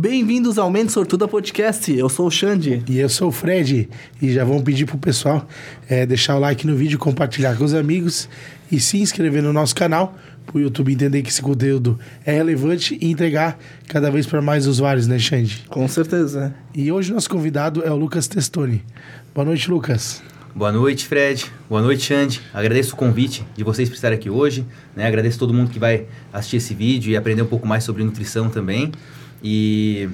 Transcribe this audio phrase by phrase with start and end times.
[0.00, 1.92] Bem-vindos ao Mente Sortuda Podcast.
[1.92, 2.84] Eu sou o Xande.
[2.88, 3.88] E eu sou o Fred.
[4.22, 5.44] E já vamos pedir pro pessoal
[5.88, 8.28] é, deixar o like no vídeo, compartilhar com os amigos
[8.70, 10.16] e se inscrever no nosso canal
[10.46, 13.58] para o YouTube entender que esse conteúdo é relevante e entregar
[13.88, 15.64] cada vez para mais usuários, né, Xande?
[15.68, 16.54] Com certeza.
[16.72, 18.84] E hoje nosso convidado é o Lucas Testoni.
[19.34, 20.22] Boa noite, Lucas.
[20.54, 21.44] Boa noite, Fred.
[21.68, 22.40] Boa noite, Xande.
[22.54, 24.64] Agradeço o convite de vocês por estar aqui hoje.
[24.94, 25.08] Né?
[25.08, 28.48] Agradeço todo mundo que vai assistir esse vídeo e aprender um pouco mais sobre nutrição
[28.48, 28.92] também.
[29.42, 30.08] E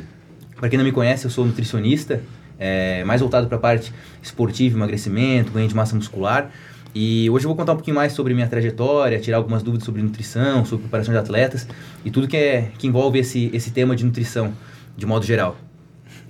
[0.56, 2.22] para quem não me conhece, eu sou nutricionista,
[2.58, 3.92] é, mais voltado para a parte
[4.22, 6.50] esportiva, emagrecimento, ganho de massa muscular.
[6.94, 10.00] E hoje eu vou contar um pouquinho mais sobre minha trajetória, tirar algumas dúvidas sobre
[10.00, 11.66] nutrição, sobre preparação de atletas
[12.04, 14.52] e tudo que, é, que envolve esse, esse tema de nutrição,
[14.96, 15.56] de modo geral.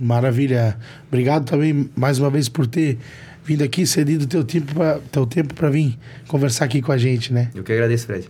[0.01, 0.79] Maravilha.
[1.06, 2.98] Obrigado também mais uma vez por ter
[3.45, 7.33] vindo aqui, cedido teu tempo pra, teu tempo para vir conversar aqui com a gente,
[7.33, 7.51] né?
[7.55, 8.29] Eu que agradeço, Fred.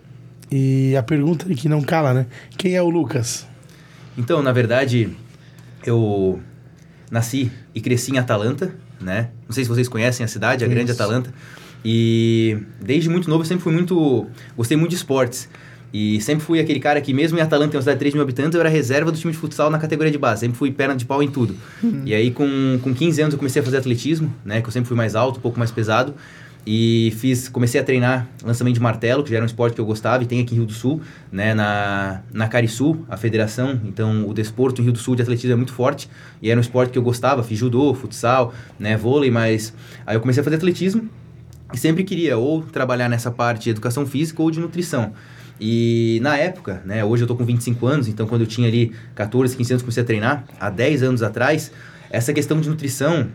[0.51, 2.27] E a pergunta que não cala, né?
[2.59, 3.47] Quem é o Lucas?
[4.17, 5.11] Então, na verdade,
[5.85, 6.41] eu
[7.11, 9.31] nasci e cresci em Atalanta, né?
[9.47, 11.33] Não sei se vocês conhecem a cidade, a grande Atalanta.
[11.85, 14.27] E desde muito novo eu sempre fui muito.
[14.57, 15.49] Gostei muito de esportes.
[15.93, 18.23] E sempre fui aquele cara que, mesmo em Atalanta, tem uma cidade de 3 mil
[18.25, 20.41] habitantes, eu era reserva do time de futsal na categoria de base.
[20.41, 21.57] Sempre fui perna de pau em tudo.
[21.81, 22.03] Uhum.
[22.05, 24.61] E aí, com, com 15 anos, eu comecei a fazer atletismo, né?
[24.61, 26.13] Que eu sempre fui mais alto, um pouco mais pesado.
[26.67, 29.85] E fiz, comecei a treinar lançamento de martelo, que já era um esporte que eu
[29.85, 33.79] gostava e tem aqui em Rio do Sul, né, na, na Carisul, a federação.
[33.85, 36.09] Então, o desporto em Rio do Sul de atletismo é muito forte
[36.41, 39.75] e era um esporte que eu gostava, fiz judô, futsal, né, vôlei, mas
[40.07, 41.09] aí eu comecei a fazer atletismo
[41.73, 45.13] e sempre queria ou trabalhar nessa parte de educação física ou de nutrição.
[45.61, 48.93] E na época, né, hoje eu tô com 25 anos, então quando eu tinha ali
[49.15, 51.71] 14, 15 anos comecei a treinar, há 10 anos atrás,
[52.11, 53.29] essa questão de nutrição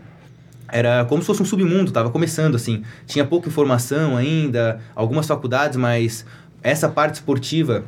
[0.72, 2.82] era como se fosse um submundo, estava começando assim.
[3.06, 6.24] Tinha pouca informação ainda, algumas faculdades, mas
[6.62, 7.84] essa parte esportiva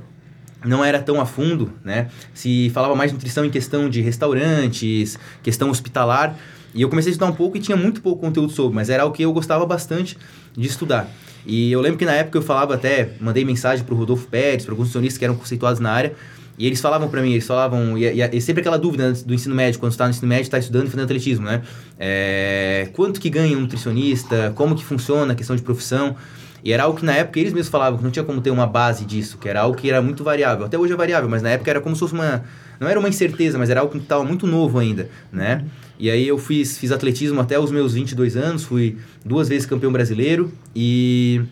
[0.64, 2.08] não era tão a fundo, né?
[2.32, 6.36] Se falava mais de nutrição em questão de restaurantes, questão hospitalar.
[6.74, 9.04] E eu comecei a estudar um pouco e tinha muito pouco conteúdo sobre, mas era
[9.04, 10.16] o que eu gostava bastante
[10.56, 11.08] de estudar.
[11.44, 14.64] E eu lembro que na época eu falava até, mandei mensagem para o Rodolfo Pérez,
[14.64, 16.14] para alguns nutricionistas que eram conceituados na área,
[16.58, 19.54] e eles falavam para mim, eles falavam, e, e, e, sempre aquela dúvida do ensino
[19.54, 21.62] médio, quando está no ensino médio, está estudando e fazendo atletismo, né?
[21.98, 26.16] É, quanto que ganha um nutricionista, como que funciona a questão de profissão.
[26.64, 28.66] E era algo que na época eles mesmos falavam que não tinha como ter uma
[28.66, 30.64] base disso, que era algo que era muito variável.
[30.64, 32.44] Até hoje é variável, mas na época era como se fosse uma.
[32.78, 35.64] Não era uma incerteza, mas era algo que estava muito novo ainda, né?
[35.98, 39.90] E aí eu fiz, fiz atletismo até os meus 22 anos, fui duas vezes campeão
[39.90, 41.42] brasileiro e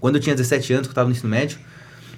[0.00, 1.58] quando eu tinha 17 anos, que eu estava no ensino médio,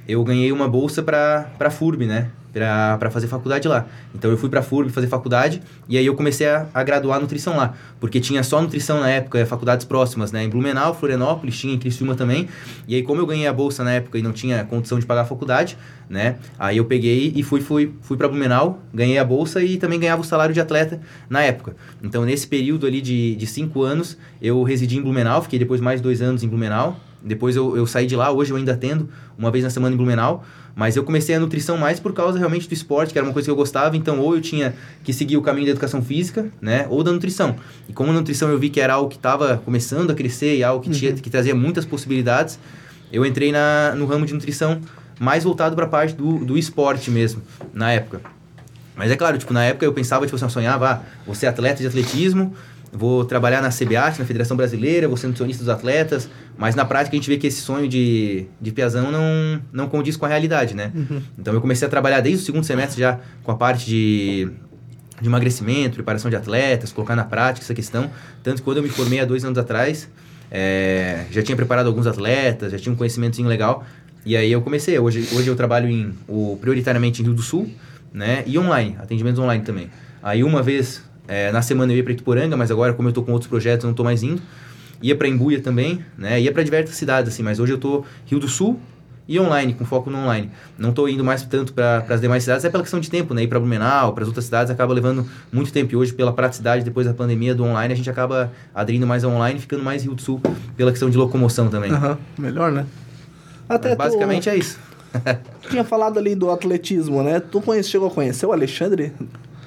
[0.08, 2.30] eu ganhei uma bolsa para a FURB, né?
[2.52, 3.86] para fazer faculdade lá.
[4.14, 7.56] Então eu fui para FURB fazer faculdade e aí eu comecei a, a graduar nutrição
[7.56, 10.44] lá, porque tinha só nutrição na época, faculdades próximas, né?
[10.44, 12.48] Em Blumenau, Florianópolis, tinha em Criciúma também.
[12.88, 15.22] E aí como eu ganhei a bolsa na época e não tinha condição de pagar
[15.22, 15.78] a faculdade,
[16.08, 16.36] né?
[16.58, 20.22] Aí eu peguei e fui fui fui para Blumenau, ganhei a bolsa e também ganhava
[20.22, 21.76] o salário de atleta na época.
[22.02, 26.00] Então nesse período ali de, de cinco anos, eu residi em Blumenau, fiquei depois mais
[26.00, 29.50] dois anos em Blumenau, depois eu, eu saí de lá, hoje eu ainda atendo, uma
[29.50, 30.44] vez na semana em Blumenau.
[30.74, 33.46] Mas eu comecei a nutrição mais por causa realmente do esporte, que era uma coisa
[33.46, 33.96] que eu gostava.
[33.96, 36.86] Então, ou eu tinha que seguir o caminho da educação física, né?
[36.88, 37.56] Ou da nutrição.
[37.88, 40.64] E como a nutrição eu vi que era algo que estava começando a crescer e
[40.64, 41.16] algo que, tinha, uhum.
[41.16, 42.58] que trazia muitas possibilidades,
[43.12, 44.80] eu entrei na, no ramo de nutrição
[45.18, 47.42] mais voltado para a parte do, do esporte mesmo,
[47.74, 48.22] na época.
[48.96, 51.46] Mas é claro, tipo, na época eu pensava, tipo assim, eu sonhava, ah, vou ser
[51.46, 52.54] atleta de atletismo,
[52.92, 56.28] vou trabalhar na CBAT, na Federação Brasileira, vou ser nutricionista dos atletas,
[56.60, 60.14] mas na prática a gente vê que esse sonho de, de piazão não, não condiz
[60.14, 60.92] com a realidade, né?
[60.94, 61.22] Uhum.
[61.38, 64.46] Então eu comecei a trabalhar desde o segundo semestre já com a parte de,
[65.22, 68.10] de emagrecimento, preparação de atletas, colocar na prática essa questão.
[68.42, 70.10] Tanto que quando eu me formei há dois anos atrás,
[70.50, 73.82] é, já tinha preparado alguns atletas, já tinha um conhecimentozinho legal.
[74.26, 74.98] E aí eu comecei.
[74.98, 77.70] Hoje, hoje eu trabalho em, o, prioritariamente em Rio do Sul,
[78.12, 78.42] né?
[78.46, 79.88] E online, atendimentos online também.
[80.22, 83.24] Aí uma vez é, na semana eu ia para Ituporanga, mas agora, como eu estou
[83.24, 84.42] com outros projetos, não estou mais indo.
[85.02, 86.40] Ia para Embuia também, né?
[86.40, 88.78] Ia para diversas cidades, assim, mas hoje eu estou Rio do Sul
[89.30, 90.50] e online, com foco no online.
[90.76, 93.44] Não estou indo mais tanto para as demais cidades, é pela questão de tempo, né?
[93.44, 95.92] Ir para Blumenau, para as outras cidades, acaba levando muito tempo.
[95.92, 99.30] E hoje, pela praticidade, depois da pandemia do online, a gente acaba aderindo mais ao
[99.30, 100.40] online, ficando mais Rio do Sul,
[100.76, 101.92] pela questão de locomoção também.
[101.92, 102.86] Uhum, melhor, né?
[103.68, 104.50] Até basicamente tu...
[104.50, 104.80] é isso.
[105.70, 107.38] tinha falado ali do atletismo, né?
[107.38, 109.12] Tu conhece, chegou a conhecer o Alexandre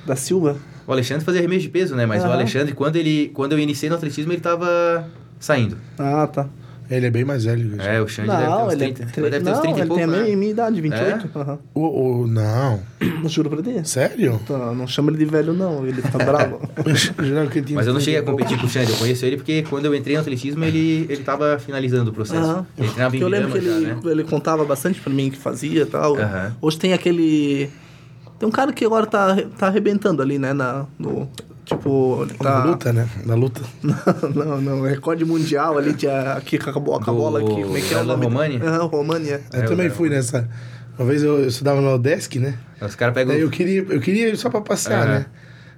[0.05, 0.57] da Silva?
[0.85, 2.05] O Alexandre fazia remesso de peso, né?
[2.05, 2.29] Mas uhum.
[2.29, 5.07] o Alexandre, quando, ele, quando eu iniciei no atletismo, ele tava
[5.43, 5.77] saindo.
[5.99, 6.47] Ah, tá.
[6.89, 7.81] Ele é bem mais velho.
[7.81, 9.01] É, o Xande deve ter uns 30.
[9.01, 10.81] Ele, ele deve ter uns 30 não, e pouco, ele tem a minha, minha idade,
[10.81, 11.29] 28.
[11.33, 11.39] É?
[11.39, 11.57] Uhum.
[11.73, 12.79] O, o, não.
[13.21, 13.87] Não juro pra ti.
[13.87, 14.39] Sério?
[14.43, 15.85] Então, não chama ele de velho, não.
[15.85, 16.61] Ele tá bravo.
[17.73, 18.91] Mas eu não cheguei a competir com o Xande.
[18.91, 22.47] Eu conheço ele porque quando eu entrei no atletismo, ele, ele tava finalizando o processo.
[22.47, 22.65] Uhum.
[22.77, 23.99] Ele treinava em Eu lembro que ele, já, né?
[24.05, 26.13] ele contava bastante pra mim que fazia e tal.
[26.13, 26.51] Uhum.
[26.61, 27.69] Hoje tem aquele
[28.43, 30.51] Tem um cara que agora tá, tá arrebentando ali, né?
[30.51, 31.29] Na, no,
[31.63, 32.65] tipo, ele Na tá...
[32.65, 33.07] luta, né?
[33.25, 33.61] Na luta.
[34.35, 38.01] não, não, recorde mundial ali, tinha, aqui acabou, acabou Do aqui, como é que é
[38.01, 38.25] o nome?
[38.25, 38.57] Romani?
[38.57, 39.41] Aham, Romani, é.
[39.53, 40.49] Eu É, também fui nessa.
[40.99, 42.55] Uma vez eu, eu estudava no Desk, né?
[42.81, 43.33] Os caras pegam.
[43.33, 45.19] Daí eu queria, eu queria ir só pra passear, Aham.
[45.19, 45.25] né?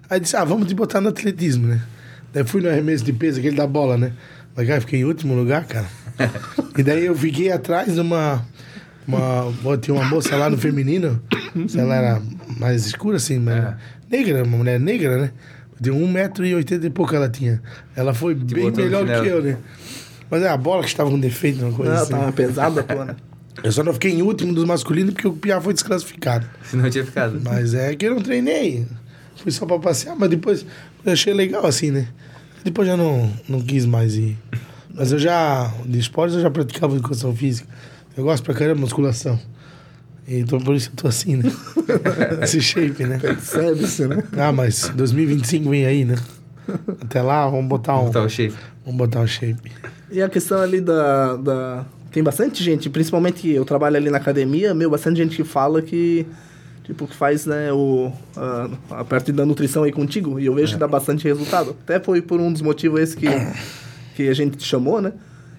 [0.09, 1.79] Aí disse, ah, vamos te botar no atletismo, né?
[2.33, 4.11] Daí fui no arremesso de peso, aquele da bola, né?
[4.55, 5.85] Mas, cara, fiquei em último lugar, cara.
[6.75, 8.43] e daí eu fiquei atrás de uma...
[9.07, 11.21] uma tinha uma moça lá no feminino,
[11.77, 12.21] ela era
[12.57, 13.75] mais escura, assim, mas É.
[14.09, 15.31] negra, uma mulher negra, né?
[15.79, 17.61] De 1,80m e pouco ela tinha.
[17.95, 19.57] Ela foi bem botou no melhor que eu, né?
[20.29, 22.11] Mas é a bola que estava com defeito, uma coisa Não, assim.
[22.13, 23.15] tá pesada, pô, né?
[23.63, 26.45] Eu só não fiquei em último dos masculinos porque o Pia foi desclassificado.
[26.63, 27.39] Senão eu tinha ficado.
[27.43, 28.85] Mas é que eu não treinei.
[29.37, 30.65] Fui só pra passear, mas depois
[31.05, 32.07] eu achei legal assim, né?
[32.63, 34.37] Depois já não, não quis mais ir.
[34.93, 37.67] Mas eu já, de esportes, eu já praticava educação física.
[38.17, 39.39] Eu gosto pra caramba de musculação.
[40.27, 41.51] Então por isso eu tô assim, né?
[42.41, 43.19] Esse shape, né?
[43.19, 44.23] Percebe-se, né?
[44.37, 46.15] Ah, mas 2025 vem aí, né?
[47.01, 48.55] Até lá, vamos botar um, Tá o shape.
[48.83, 49.71] vamos botar um shape.
[50.09, 51.85] E a questão ali da, da.
[52.11, 56.25] Tem bastante gente, principalmente eu trabalho ali na academia, meu, bastante gente que fala que.
[56.85, 58.69] Tipo, que faz, né, o, a,
[58.99, 60.39] a parte da nutrição aí contigo.
[60.39, 61.75] E eu vejo que dá bastante resultado.
[61.83, 63.25] Até foi por um dos motivos esse que,
[64.15, 65.11] que a gente te chamou, né?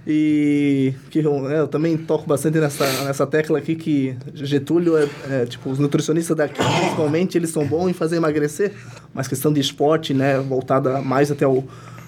[0.06, 5.08] E que eu, é, eu também toco bastante nessa, nessa tecla aqui que Getúlio é,
[5.29, 8.73] é, tipo, os nutricionistas daqui, principalmente, eles são bons em fazer emagrecer,
[9.12, 11.64] mas questão de esporte, né, voltada mais até o,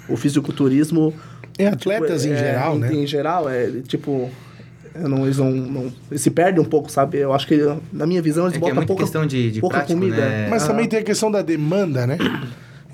[0.09, 1.12] o fisiculturismo,
[1.59, 2.95] É atletas em é, geral, em, né?
[2.95, 4.31] Em geral, é tipo.
[4.95, 5.93] Não, eles não, não.
[6.11, 7.19] Eles se perdem um pouco, sabe?
[7.19, 7.56] Eu acho que,
[7.93, 10.17] na minha visão, eles É é botam muito pouca, questão de, de pouca prático, comida.
[10.17, 10.47] né?
[10.49, 10.69] Mas Ah.
[10.69, 12.17] também tem a questão da demanda, né?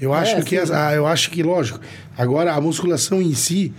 [0.01, 0.56] Eu acho É, que sim.
[0.56, 1.79] essa- ah, eu acho que lógico.
[2.19, 3.73] Agora a musculação em si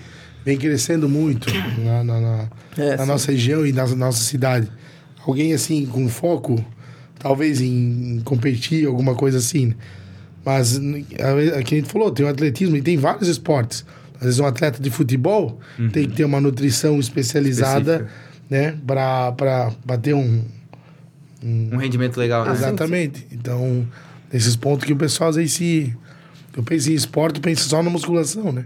[0.46, 1.48] vem crescendo muito
[1.84, 2.48] na, na- na-
[2.78, 4.70] É, na nossa região e na nossa cidade.
[5.26, 6.64] Alguém assim com foco,
[7.18, 9.74] talvez em competir, alguma coisa assim.
[10.46, 13.84] Mas a, a que a gente falou, tem o atletismo e tem vários esportes.
[14.18, 15.60] Às vezes um atleta de futebol
[15.92, 18.12] tem que ter uma nutrição especializada, Específica.
[18.50, 20.44] né, para para bater um,
[21.44, 22.52] Um rendimento legal, né?
[22.54, 23.26] Exatamente.
[23.32, 23.86] Então,
[24.32, 25.96] nesses pontos que o pessoal às vezes se.
[26.56, 28.66] Eu penso em esporte, penso só na musculação, né?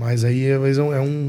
[0.00, 0.94] Mas aí às vezes é um.
[0.94, 1.28] é um-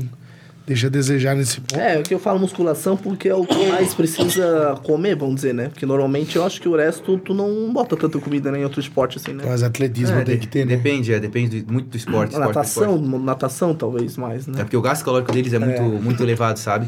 [0.66, 1.78] deixa a desejar nesse ponto.
[1.78, 5.54] É, o que eu falo musculação porque é o que mais precisa comer, vamos dizer,
[5.54, 5.68] né?
[5.68, 8.80] Porque normalmente eu acho que o resto tu não bota tanta comida né, em outro
[8.80, 9.44] esporte assim, né?
[9.46, 10.78] Mas atletismo É, tem que ter, né?
[10.78, 12.32] Depende, é, depende do- muito do esporte.
[12.32, 13.26] esporte, natação, esporte.
[13.26, 14.58] natação talvez mais, É né?
[14.64, 15.88] porque o gasto calórico deles é muito, É.
[16.00, 16.88] muito elevado, sabe?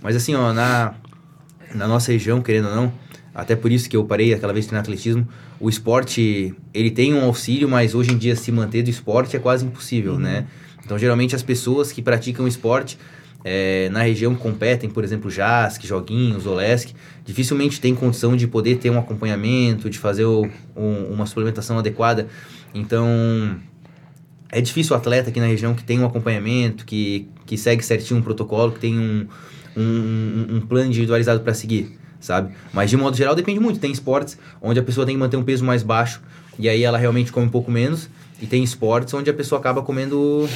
[0.00, 0.94] Mas assim, ó, na,
[1.74, 2.92] na nossa região, querendo ou não,
[3.34, 5.26] até por isso que eu parei aquela vez de treinar atletismo,
[5.58, 9.40] o esporte, ele tem um auxílio, mas hoje em dia se manter do esporte é
[9.40, 10.46] quase impossível, né?
[10.86, 12.96] Então, geralmente as pessoas que praticam esporte
[13.44, 16.90] é, na região competem, por exemplo, JASC, Joguinhos, Olesk,
[17.24, 22.28] dificilmente tem condição de poder ter um acompanhamento, de fazer o- um- uma suplementação adequada.
[22.72, 23.06] Então,
[24.50, 28.20] é difícil o atleta aqui na região que tem um acompanhamento, que, que segue certinho
[28.20, 29.26] um protocolo, que tem um,
[29.76, 32.52] um- um plano individualizado para seguir, sabe?
[32.72, 33.78] Mas de modo geral depende muito.
[33.80, 36.20] Tem esportes onde a pessoa tem que manter um peso mais baixo
[36.58, 38.08] e aí ela realmente come um pouco menos.
[38.40, 40.48] E tem esportes onde a pessoa acaba comendo,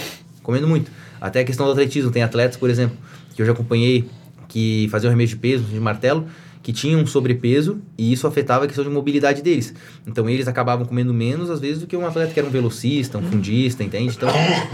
[0.42, 0.90] comendo muito.
[1.20, 2.10] Até a questão do atletismo.
[2.10, 2.96] Tem atletas, por exemplo,
[3.34, 4.08] que eu já acompanhei
[4.48, 6.26] que faziam remesso de peso, de martelo,
[6.62, 9.72] que tinham sobrepeso e isso afetava a questão de mobilidade deles.
[10.06, 13.16] Então eles acabavam comendo menos, às vezes, do que um atleta que era um velocista,
[13.16, 14.14] um fundista, entende?
[14.16, 14.28] Então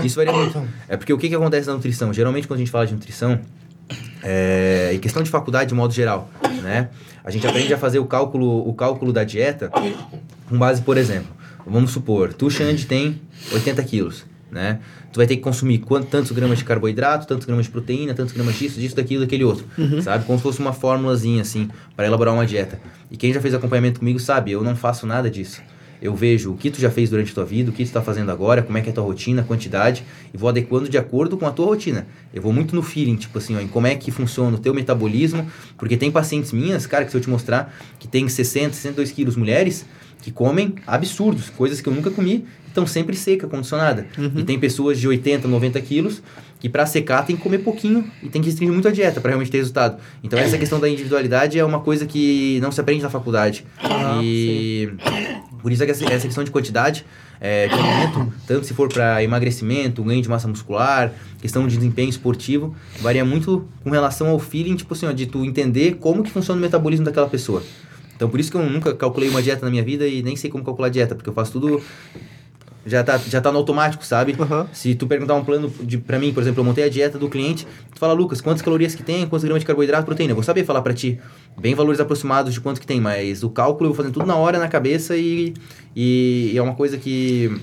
[0.04, 0.66] isso varia muito.
[0.88, 2.12] É porque o que, que acontece na nutrição?
[2.12, 3.38] Geralmente, quando a gente fala de nutrição,
[4.23, 6.28] é, em questão de faculdade de modo geral,
[6.62, 6.88] né?
[7.23, 9.71] A gente aprende a fazer o cálculo, o cálculo da dieta
[10.49, 11.28] com base, por exemplo,
[11.66, 13.20] vamos supor, tu, Xande, tem
[13.52, 14.80] 80 quilos, né?
[15.12, 18.35] Tu vai ter que consumir quanto, tantos gramas de carboidrato, tantos gramas de proteína, tantos
[18.35, 19.66] gramas disso, disso, daquilo, daquele outro,
[20.02, 20.25] sabe?
[20.25, 22.80] Como se fosse uma fórmulazinha, assim, para elaborar uma dieta.
[23.11, 25.62] E quem já fez acompanhamento comigo sabe, eu não faço nada disso.
[26.00, 28.02] Eu vejo o que tu já fez durante a tua vida, o que tu está
[28.02, 30.99] fazendo agora, como é que é a tua rotina, a quantidade, e vou adequando de
[30.99, 32.06] acordo com a tua rotina.
[32.35, 34.75] Eu vou muito no feeling, tipo assim, ó, em como é que funciona o teu
[34.75, 39.11] metabolismo, porque tem pacientes minhas, cara, que se eu te mostrar, que tem 60, 62
[39.11, 39.87] quilos mulheres,
[40.23, 44.06] que comem absurdos, coisas que eu nunca comi, estão sempre seca, condicionada.
[44.37, 46.23] E tem pessoas de 80, 90 quilos
[46.58, 49.30] que para secar tem que comer pouquinho e tem que restringir muito a dieta para
[49.30, 49.99] realmente ter resultado.
[50.23, 53.64] Então essa questão da individualidade é uma coisa que não se aprende na faculdade.
[53.78, 54.90] Ah, e
[55.62, 57.04] por isso é que essa, essa questão de quantidade
[57.40, 62.08] é, de alimento, tanto se for para emagrecimento, ganho de massa muscular, questão de desempenho
[62.08, 66.30] esportivo, varia muito com relação ao feeling, tipo assim, ó, de tu entender como que
[66.30, 67.62] funciona o metabolismo daquela pessoa.
[68.16, 70.50] Então por isso que eu nunca calculei uma dieta na minha vida e nem sei
[70.50, 71.82] como calcular dieta, porque eu faço tudo
[72.87, 74.37] já tá, já tá no automático, sabe?
[74.38, 74.68] Aham.
[74.73, 77.28] Se tu perguntar um plano de, pra mim, por exemplo, eu montei a dieta do
[77.28, 80.30] cliente, tu fala, Lucas, quantas calorias que tem, quantos gramas de carboidrato, proteína?
[80.30, 81.18] Eu vou saber falar pra ti,
[81.58, 84.37] bem valores aproximados de quanto que tem, mas o cálculo eu vou fazendo tudo na
[84.37, 85.52] hora, na cabeça e,
[85.96, 87.61] e, e é uma coisa que,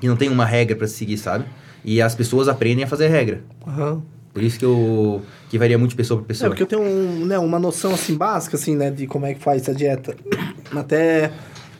[0.00, 1.44] que não tem uma regra pra se seguir, sabe?
[1.84, 3.42] E as pessoas aprendem a fazer regra.
[3.66, 4.02] Aham.
[4.34, 6.50] Por isso que eu que varia muito de pessoa pra É, pessoa.
[6.50, 9.40] porque eu tenho um, né, uma noção assim básica assim, né, de como é que
[9.40, 10.16] faz a dieta.
[10.74, 11.30] Até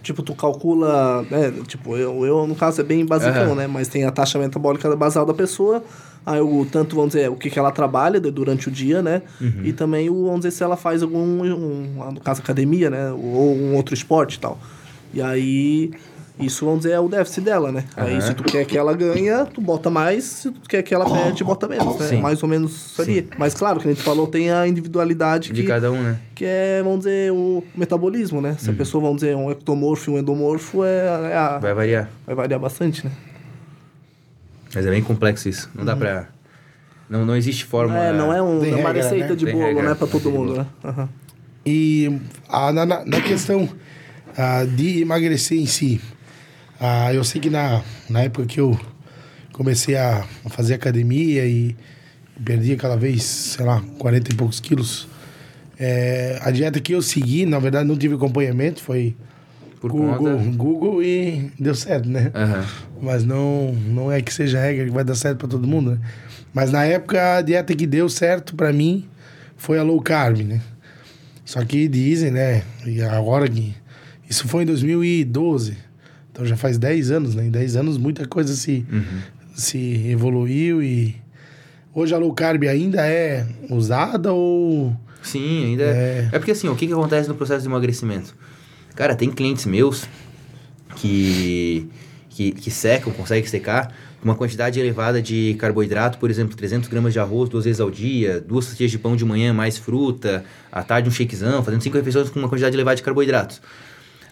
[0.03, 3.55] tipo tu calcula, né, tipo, eu, eu no caso é bem basicão, Aham.
[3.57, 5.83] né, mas tem a taxa metabólica basal da pessoa,
[6.25, 9.23] aí o tanto vamos dizer, o que que ela trabalha durante o dia, né?
[9.41, 9.63] Uhum.
[9.65, 13.57] E também o vamos dizer se ela faz algum um, no caso academia, né, ou
[13.57, 14.59] um outro esporte e tal.
[15.13, 15.91] E aí
[16.39, 17.85] isso, vamos dizer, é o déficit dela, né?
[17.97, 18.21] Aí, Aham.
[18.21, 20.25] se tu quer que ela ganha, tu bota mais.
[20.25, 22.09] Se tu quer que ela perde, bota menos, né?
[22.09, 22.21] Sim.
[22.21, 23.29] Mais ou menos isso ali.
[23.39, 26.19] Mas, claro, que a gente falou, tem a individualidade de que, cada um, né?
[26.35, 28.57] que é, vamos dizer, o metabolismo, né?
[28.59, 31.61] Se a pessoa, vamos dizer, um ectomorfo e um endomorfo, é, é a- vai.
[31.61, 32.11] Vai variar.
[32.27, 33.13] variar bastante, né?
[34.75, 35.71] Mas é bem complexo isso.
[35.75, 36.29] Não dá pra.
[37.09, 38.07] Não, não existe fórmula.
[38.07, 39.35] É, não é um, Tem é uma regra, receita né?
[39.37, 39.95] de bolo, regra, né?
[39.95, 41.09] Pra todo mundo, né?
[41.65, 43.69] E ah, na, na, na questão
[44.37, 46.01] ah, de emagrecer em si,
[46.81, 48.79] ah, eu sei que na, na época que eu
[49.53, 51.77] comecei a a fazer academia e
[52.45, 55.09] perdi aquela vez, sei lá, 40 e poucos quilos,
[55.79, 59.17] é, a dieta que eu segui, na verdade, não tive acompanhamento, foi
[59.81, 60.57] Por Google, conta.
[60.57, 62.31] Google e deu certo, né?
[62.35, 62.67] Aham.
[63.01, 65.99] Mas não, não é que seja regra que vai dar certo para todo mundo, né?
[66.53, 69.09] Mas na época a dieta que deu certo para mim
[69.57, 70.61] foi a low carb, né?
[71.45, 72.63] Só que dizem, né?
[72.87, 73.75] E agora que.
[74.29, 75.77] Isso foi em 2012.
[76.35, 77.47] Então já faz 10 anos, né?
[77.47, 79.03] Em 10 anos muita coisa se, Uhum.
[79.55, 81.15] se evoluiu e.
[81.95, 84.93] Hoje a low carb ainda é usada ou.
[85.23, 86.29] Sim, ainda é.
[86.33, 88.35] É porque assim, o que, que acontece no processo de emagrecimento?
[88.97, 90.09] Cara, tem clientes meus
[90.97, 91.89] que,
[92.31, 97.19] que, que secam, conseguem secar uma quantidade elevada de carboidrato, por exemplo, 300 gramas de
[97.21, 101.09] arroz duas vezes ao dia, duas fatias de pão de manhã, mais fruta, à tarde
[101.09, 103.61] um shakezão, fazendo cinco refeições com uma quantidade elevada de carboidratos.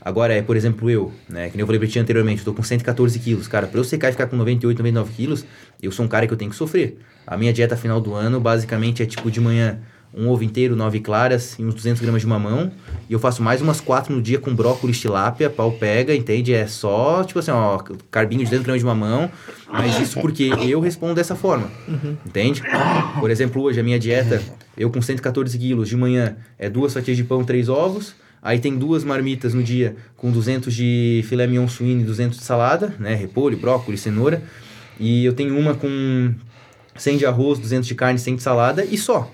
[0.05, 2.55] Agora, é, por exemplo, eu, né, que nem eu falei pra ti anteriormente, eu tô
[2.55, 3.47] com 114 quilos.
[3.47, 5.45] Cara, pra eu secar e ficar com 98, 99 quilos,
[5.81, 6.99] eu sou um cara que eu tenho que sofrer.
[7.27, 9.79] A minha dieta final do ano, basicamente, é tipo de manhã
[10.15, 12.71] um ovo inteiro, nove claras e uns 200 gramas de mamão.
[13.09, 16.53] E eu faço mais umas quatro no dia com brócolis, tilápia, pau pega, entende?
[16.53, 17.79] É só, tipo assim, ó,
[18.11, 19.31] carbinho de 200 gramas de mamão.
[19.73, 21.71] Mas isso porque eu respondo dessa forma,
[22.27, 22.63] entende?
[23.19, 24.43] Por exemplo, hoje a minha dieta,
[24.77, 28.15] eu com 114 quilos de manhã, é duas fatias de pão, três ovos.
[28.43, 32.45] Aí tem duas marmitas no dia com 200 de filé mignon suíno e 200 de
[32.45, 33.15] salada, né?
[33.15, 34.43] Repolho, brócolis, cenoura.
[34.99, 36.35] E eu tenho uma com
[36.97, 39.31] 100 de arroz, 200 de carne, 100 de salada e só.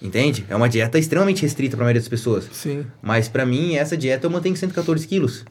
[0.00, 0.46] Entende?
[0.48, 2.48] É uma dieta extremamente restrita para a maioria das pessoas.
[2.52, 2.86] Sim.
[3.02, 5.44] Mas para mim, essa dieta eu mantenho 114 quilos.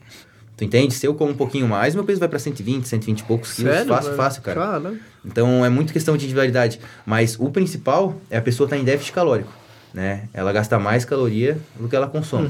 [0.57, 0.93] Tu entende?
[0.93, 3.71] Se eu como um pouquinho mais, meu peso vai para 120, 120 e poucos quilos.
[3.71, 3.87] Sério?
[3.87, 4.17] fácil, velho?
[4.17, 4.93] fácil, cara.
[5.23, 6.79] Então é muito questão de individualidade.
[7.05, 9.60] Mas o principal é a pessoa estar em déficit calórico.
[9.93, 10.23] Né?
[10.33, 12.49] Ela gasta mais caloria do que ela consome.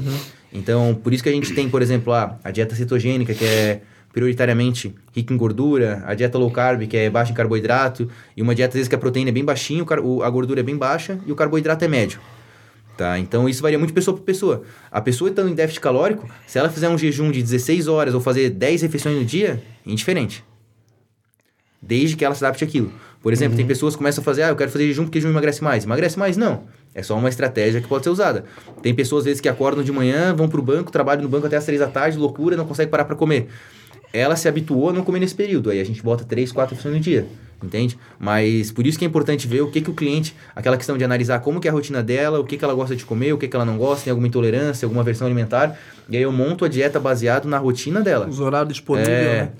[0.52, 3.80] Então, por isso que a gente tem, por exemplo, a, a dieta cetogênica, que é
[4.12, 8.54] prioritariamente rica em gordura, a dieta low carb, que é baixa em carboidrato, e uma
[8.54, 11.18] dieta, às vezes, que a proteína é bem baixinha, o- a gordura é bem baixa
[11.26, 12.20] e o carboidrato é médio.
[12.96, 13.18] Tá?
[13.18, 14.62] Então, isso varia muito de pessoa para pessoa.
[14.90, 18.20] A pessoa estando em déficit calórico, se ela fizer um jejum de 16 horas ou
[18.20, 20.44] fazer 10 refeições no dia, é indiferente.
[21.80, 22.92] Desde que ela se adapte àquilo.
[23.22, 25.30] Por exemplo, tem pessoas que começam a fazer, ah, eu quero fazer jejum porque jejum
[25.32, 25.84] emagrece mais.
[25.84, 26.36] Emagrece mais?
[26.36, 26.64] Não.
[26.94, 28.44] É só uma estratégia que pode ser usada.
[28.82, 31.56] Tem pessoas, às vezes, que acordam de manhã, vão pro banco, trabalham no banco até
[31.56, 33.48] as três da tarde, loucura, não consegue parar para comer.
[34.12, 35.70] Ela se habituou a não comer nesse período.
[35.70, 37.26] Aí a gente bota três, quatro refeições no dia.
[37.62, 37.96] Entende?
[38.18, 41.04] Mas por isso que é importante ver o que, que o cliente, aquela questão de
[41.04, 43.38] analisar como que é a rotina dela, o que, que ela gosta de comer, o
[43.38, 45.78] que, que ela não gosta, tem alguma intolerância, alguma versão alimentar.
[46.10, 48.26] E aí eu monto a dieta baseado na rotina dela.
[48.26, 49.42] os horários disponíveis, É.
[49.44, 49.50] né?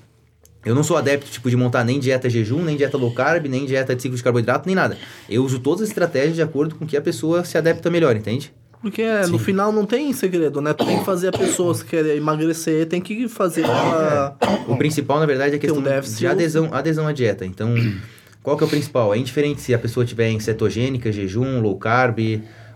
[0.65, 3.65] Eu não sou adepto tipo de montar nem dieta jejum, nem dieta low carb, nem
[3.65, 4.97] dieta de ciclo de carboidrato, nem nada.
[5.29, 8.53] Eu uso todas as estratégias de acordo com que a pessoa se adapta melhor, entende?
[8.83, 10.73] Porque é, no final não tem segredo, né?
[10.73, 14.37] Tu tem que fazer a pessoa que quer emagrecer, tem que fazer ela.
[14.67, 17.45] O principal, na verdade, é a um questão déficit de adesão, adesão à dieta.
[17.45, 17.73] Então,
[18.43, 19.13] qual que é o principal?
[19.13, 22.19] É indiferente se a pessoa tiver em cetogênica, jejum, low carb,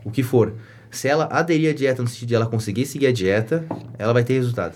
[0.05, 0.53] o que for.
[0.89, 3.65] Se ela aderir à dieta no sentido de ela conseguir seguir a dieta,
[3.97, 4.75] ela vai ter resultado.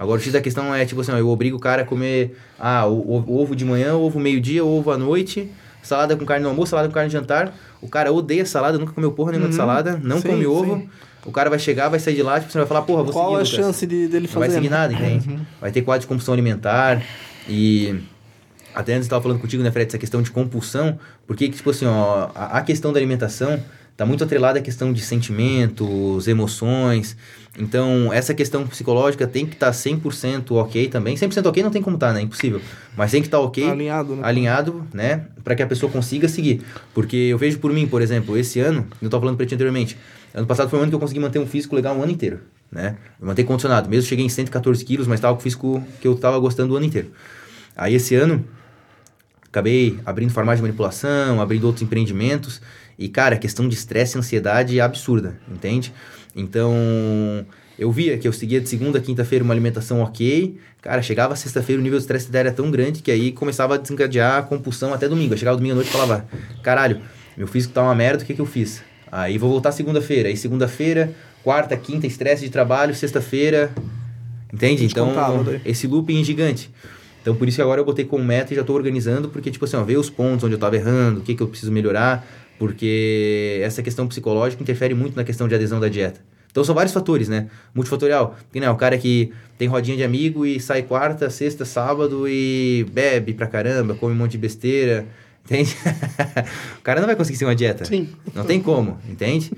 [0.00, 2.34] Agora, o X da questão é, tipo assim, ó, eu obrigo o cara a comer
[2.58, 2.94] ah, o,
[3.26, 5.50] o- ovo de manhã, ovo meio-dia, ovo à noite,
[5.82, 7.52] salada com carne no almoço, salada com carne no jantar.
[7.82, 9.60] O cara odeia salada, nunca comeu porra nenhuma de Uhum.
[9.60, 10.76] salada, não Sim, come ovo.
[10.76, 10.88] sim.
[11.26, 13.26] O cara vai chegar, vai sair de lá, tipo, você vai falar, porra, vou Qual
[13.26, 13.48] seguir, a Lucas.
[13.50, 14.54] chance de, dele Não vai fazer?
[14.58, 14.76] seguir né?
[14.78, 15.38] nada, entende?
[15.60, 17.02] Vai ter quadro de compulsão alimentar
[17.46, 18.00] e...
[18.74, 21.86] Até antes eu estava falando contigo, né, Fred, essa questão de compulsão, porque, tipo assim,
[21.86, 23.60] ó, a, a questão da alimentação
[24.00, 27.18] tá muito atrelada à questão de sentimentos, emoções.
[27.58, 31.16] Então, essa questão psicológica tem que tá estar 100% ok também.
[31.16, 32.22] 100% ok não tem como estar, tá, né?
[32.22, 32.62] Impossível.
[32.96, 33.68] Mas tem que estar tá ok.
[33.68, 34.22] Alinhado, né?
[34.24, 35.26] Alinhado, né?
[35.44, 36.62] Para que a pessoa consiga seguir.
[36.94, 39.98] Porque eu vejo por mim, por exemplo, esse ano, eu tava falando pra ti anteriormente,
[40.32, 42.40] ano passado foi um ano que eu consegui manter um físico legal um ano inteiro,
[42.72, 42.96] né?
[43.20, 43.86] Eu manter condicionado.
[43.90, 46.76] Mesmo cheguei em 114 quilos, mas tava com o físico que eu tava gostando o
[46.78, 47.10] ano inteiro.
[47.76, 48.42] Aí esse ano,
[49.44, 52.62] acabei abrindo farmácia de manipulação, abrindo outros empreendimentos.
[53.00, 55.90] E, cara, a questão de estresse e ansiedade é absurda, entende?
[56.36, 56.74] Então,
[57.78, 60.58] eu via que eu seguia de segunda a quinta-feira uma alimentação ok.
[60.82, 64.36] Cara, chegava sexta-feira o nível de estresse era tão grande que aí começava a desencadear
[64.36, 65.32] a compulsão até domingo.
[65.32, 66.26] Eu chegava domingo à noite e falava,
[66.62, 67.00] caralho,
[67.38, 68.82] meu físico tá uma merda, o que que eu fiz?
[69.10, 70.28] Aí vou voltar segunda-feira.
[70.28, 73.72] Aí segunda-feira, quarta, quinta, estresse de trabalho, sexta-feira...
[74.52, 74.84] Entende?
[74.84, 75.14] Então,
[75.64, 76.70] esse looping gigante.
[77.22, 79.64] Então, por isso que agora eu botei como meta e já estou organizando, porque, tipo
[79.64, 82.26] assim, ó, ver os pontos onde eu estava errando, o que, que eu preciso melhorar,
[82.60, 86.20] porque essa questão psicológica interfere muito na questão de adesão da dieta.
[86.50, 87.48] Então são vários fatores, né?
[87.74, 88.36] Multifatorial.
[88.44, 92.84] Porque, né, o cara que tem rodinha de amigo e sai quarta, sexta, sábado e
[92.92, 95.06] bebe pra caramba, come um monte de besteira,
[95.42, 95.74] entende?
[96.78, 97.86] o cara não vai conseguir ser uma dieta.
[97.86, 98.10] Sim.
[98.34, 99.50] Não tem como, entende?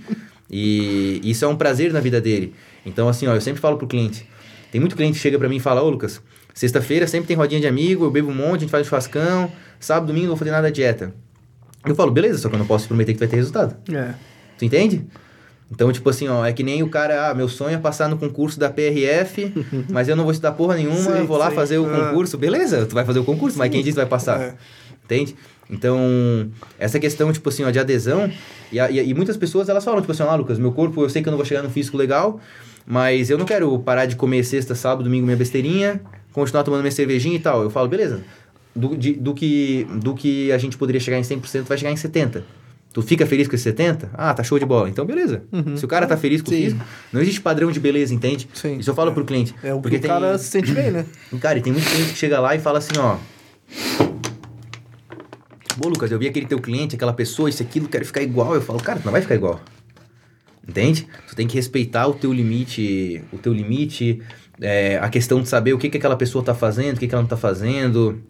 [0.49, 2.55] E isso é um prazer na vida dele.
[2.87, 4.29] Então, assim, ó, eu sempre falo pro cliente.
[4.71, 6.23] Tem muito cliente que chega para mim e fala, ô Lucas,
[6.55, 9.51] sexta-feira sempre tem rodinha de amigo, eu bebo um monte, a gente faz um churrascão,
[9.81, 11.13] sábado, domingo não vou fazer nada de dieta.
[11.85, 13.77] Eu falo, beleza, só que eu não posso prometer que vai ter resultado.
[13.93, 14.15] É.
[14.59, 15.05] Tu entende?
[15.71, 18.19] Então, tipo assim, ó, é que nem o cara, ah, meu sonho é passar no
[18.19, 19.53] concurso da PRF,
[19.91, 21.57] mas eu não vou estudar porra nenhuma, sim, eu vou lá sim.
[21.57, 22.09] fazer o ah.
[22.09, 22.37] concurso.
[22.37, 23.59] Beleza, tu vai fazer o concurso, sim.
[23.59, 24.41] mas quem disse que vai passar?
[24.41, 24.55] É.
[25.05, 25.35] Entende?
[25.71, 25.99] Então,
[26.79, 28.31] essa questão, tipo assim, ó, de adesão,
[28.71, 31.23] e, e, e, muitas pessoas, elas falam, tipo assim, ah, Lucas, meu corpo, eu sei
[31.23, 32.39] que eu não vou chegar no físico legal,
[32.87, 36.93] mas eu não quero parar de comer sexta, sábado, domingo minha besteirinha, continuar tomando minha
[36.93, 37.63] cervejinha e tal.
[37.63, 38.23] Eu falo, beleza,
[38.75, 41.97] do, de, do, que, do que a gente poderia chegar em 100%, vai chegar em
[41.97, 42.43] 70%.
[42.93, 44.11] Tu fica feliz com esse 70?
[44.13, 44.89] Ah, tá show de bola.
[44.89, 45.45] Então, beleza.
[45.51, 45.79] Uhum.
[45.79, 46.57] Se o cara tá feliz com Sim.
[46.57, 48.47] o físico, não existe padrão de beleza, entende?
[48.53, 48.79] Sim.
[48.79, 49.15] Isso eu falo é.
[49.15, 49.55] pro cliente.
[49.63, 51.07] É o porque que o cara se sente bem, né?
[51.41, 53.17] Cara, e tem muito cliente que chega lá e fala assim, ó...
[55.81, 58.55] Pô, Lucas, eu vi aquele teu cliente, aquela pessoa, isso, aquilo, quero ficar igual.
[58.55, 59.59] Eu falo, cara, tu não vai ficar igual.
[60.69, 61.07] Entende?
[61.29, 64.21] Tu tem que respeitar o teu limite, o teu limite,
[64.61, 67.15] é, a questão de saber o que, que aquela pessoa tá fazendo, o que, que
[67.15, 68.23] ela não tá fazendo.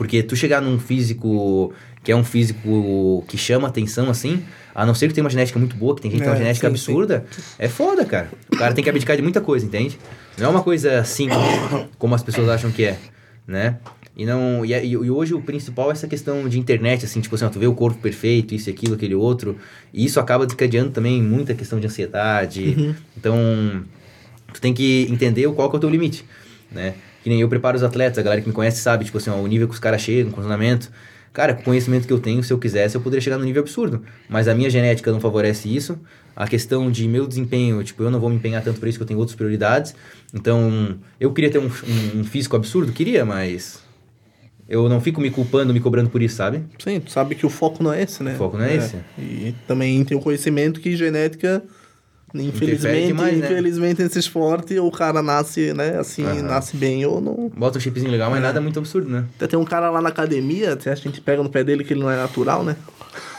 [0.00, 4.42] Porque tu chegar num físico que é um físico que chama atenção assim,
[4.74, 6.36] a não ser que tenha uma genética muito boa, que tem gente que tem uma
[6.36, 7.42] é, genética sim, absurda, sim.
[7.58, 8.30] é foda, cara.
[8.50, 9.98] O cara tem que abdicar de muita coisa, entende?
[10.38, 11.36] Não é uma coisa simples
[11.98, 12.96] como as pessoas acham que é,
[13.46, 13.76] né?
[14.16, 17.44] E, não, e, e, hoje o principal é essa questão de internet, assim, tipo assim,
[17.44, 19.58] ó, tu vê o corpo perfeito, isso, aquilo, aquele outro,
[19.92, 22.74] e isso acaba desencadeando também muita questão de ansiedade.
[22.78, 22.94] Uhum.
[23.18, 23.36] Então,
[24.50, 26.24] tu tem que entender qual que é o teu limite,
[26.72, 26.94] né?
[27.22, 29.36] Que nem eu preparo os atletas, a galera que me conhece sabe, tipo assim, ó,
[29.36, 30.90] o nível que os caras chegam, o condicionamento.
[31.32, 33.62] Cara, com o conhecimento que eu tenho, se eu quisesse, eu poderia chegar num nível
[33.62, 34.02] absurdo.
[34.28, 35.98] Mas a minha genética não favorece isso.
[36.34, 39.02] A questão de meu desempenho, tipo, eu não vou me empenhar tanto por isso que
[39.02, 39.94] eu tenho outras prioridades.
[40.34, 42.90] Então, eu queria ter um, um, um físico absurdo?
[42.90, 43.80] Queria, mas
[44.70, 46.62] eu não fico me culpando, me cobrando por isso, sabe?
[46.78, 48.34] Sim, tu sabe que o foco não é esse, né?
[48.34, 48.76] O foco não é, é.
[48.76, 48.96] esse.
[49.18, 51.60] E também tem o conhecimento que genética
[52.34, 53.46] Infelizmente, demais, né?
[53.46, 57.50] infelizmente esse esporte o cara nasce, né, assim, nasce bem ou não.
[57.56, 58.42] Bota um chipzinho legal, mas é.
[58.42, 59.24] nada muito absurdo, né?
[59.36, 62.00] Até tem um cara lá na academia, a gente pega no pé dele que ele
[62.00, 62.76] não é natural, né?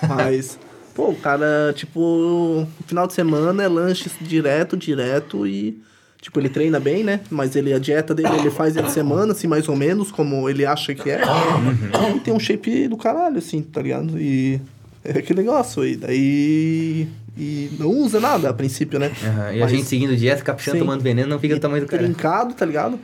[0.08, 0.60] Mas,
[0.94, 5.82] pô, o cara, tipo, final de semana é lanche direto, direto e.
[6.22, 7.22] Tipo, ele treina bem, né?
[7.32, 10.64] Mas ele, a dieta dele ele faz de semana, assim, mais ou menos, como ele
[10.64, 11.20] acha que é.
[11.26, 12.18] Uhum.
[12.18, 14.22] E tem um shape do caralho, assim, tá ligado?
[14.22, 14.62] E
[15.04, 15.84] é aquele negócio.
[15.84, 19.08] E daí e não usa nada a princípio, né?
[19.08, 19.54] Uhum.
[19.54, 20.84] E Mas, a gente seguindo dieta, caprichando, sim.
[20.84, 22.04] tomando veneno, não fica do tamanho do cara.
[22.04, 23.00] Trincado, tá ligado?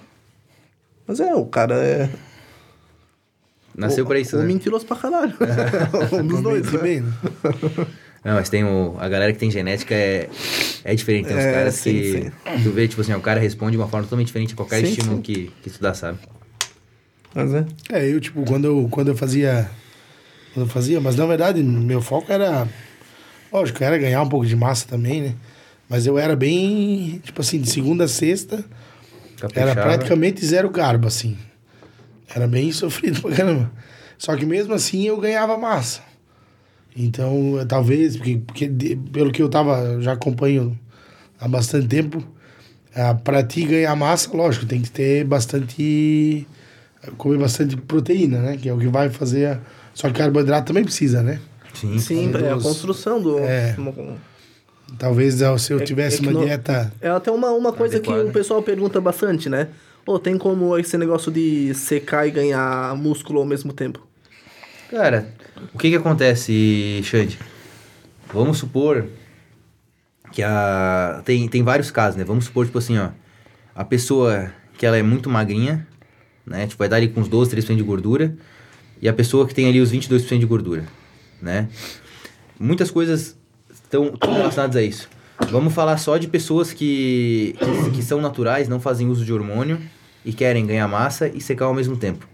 [1.07, 2.09] Mas é, o cara é.
[3.75, 4.45] Nasceu o, pra isso, o né?
[4.45, 5.33] mentiroso pra caralho.
[6.11, 6.79] um dos dois, né?
[6.79, 7.13] Bem, né?
[8.25, 10.27] Não, mas tem o, a galera que tem genética é,
[10.83, 11.27] é diferente.
[11.27, 12.31] Tem uns é, caras sim, que sim.
[12.63, 14.91] tu vê, tipo assim, o cara responde de uma forma totalmente diferente a qualquer sim,
[14.91, 16.17] estímulo Que, que tu dá, sabe?
[17.33, 17.65] Mas é.
[17.89, 19.69] É, eu, tipo, quando eu, quando eu fazia.
[20.53, 22.67] Quando eu fazia, mas na verdade, meu foco era
[23.51, 25.35] Lógico, era ganhar um pouco de massa também, né?
[25.89, 28.63] Mas eu era bem, tipo assim, de segunda a sexta,
[29.39, 29.71] Caprichava.
[29.71, 31.37] era praticamente zero carbo, assim.
[32.33, 33.71] Era bem sofrido pra caramba.
[34.17, 36.01] Só que mesmo assim eu ganhava massa.
[36.95, 40.77] Então, talvez, porque, porque pelo que eu tava, já acompanho
[41.39, 42.23] há bastante tempo,
[42.95, 46.47] é, para ti ganhar massa, lógico, tem que ter bastante.
[47.17, 48.57] comer bastante proteína, né?
[48.57, 49.59] Que é o que vai fazer.
[49.93, 51.39] Só que carboidrato também precisa, né?
[51.79, 53.39] Sim, Sim é a construção do.
[53.39, 53.75] É.
[54.97, 56.93] Talvez se eu é tivesse é, é uma dieta.
[57.01, 58.23] É até uma, uma coisa adequada.
[58.23, 59.67] que o pessoal pergunta bastante, né?
[60.05, 64.07] Ou tem como esse negócio de secar e ganhar músculo ao mesmo tempo?
[64.89, 65.27] Cara,
[65.73, 67.37] o que que acontece, Xande?
[68.33, 69.05] vamos supor
[70.31, 72.23] que a tem, tem vários casos, né?
[72.23, 73.09] Vamos supor tipo assim, ó,
[73.75, 75.87] a pessoa que ela é muito magrinha,
[76.45, 76.67] né?
[76.67, 78.35] Tipo, vai dar ali com uns 12, 13% de gordura,
[79.01, 80.85] e a pessoa que tem ali os 22% de gordura,
[81.41, 81.67] né?
[82.59, 83.37] Muitas coisas
[83.71, 85.09] estão relacionadas a isso.
[85.49, 89.79] Vamos falar só de pessoas que, que, que são naturais, não fazem uso de hormônio
[90.25, 92.27] e querem ganhar massa e secar ao mesmo tempo,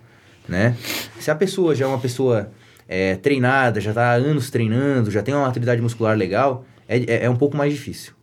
[0.48, 0.76] né?
[1.20, 2.50] Se a pessoa já é uma pessoa
[2.88, 7.26] é, treinada, já está há anos treinando, já tem uma maturidade muscular legal, é, é,
[7.26, 8.14] é, um pouco mais difícil.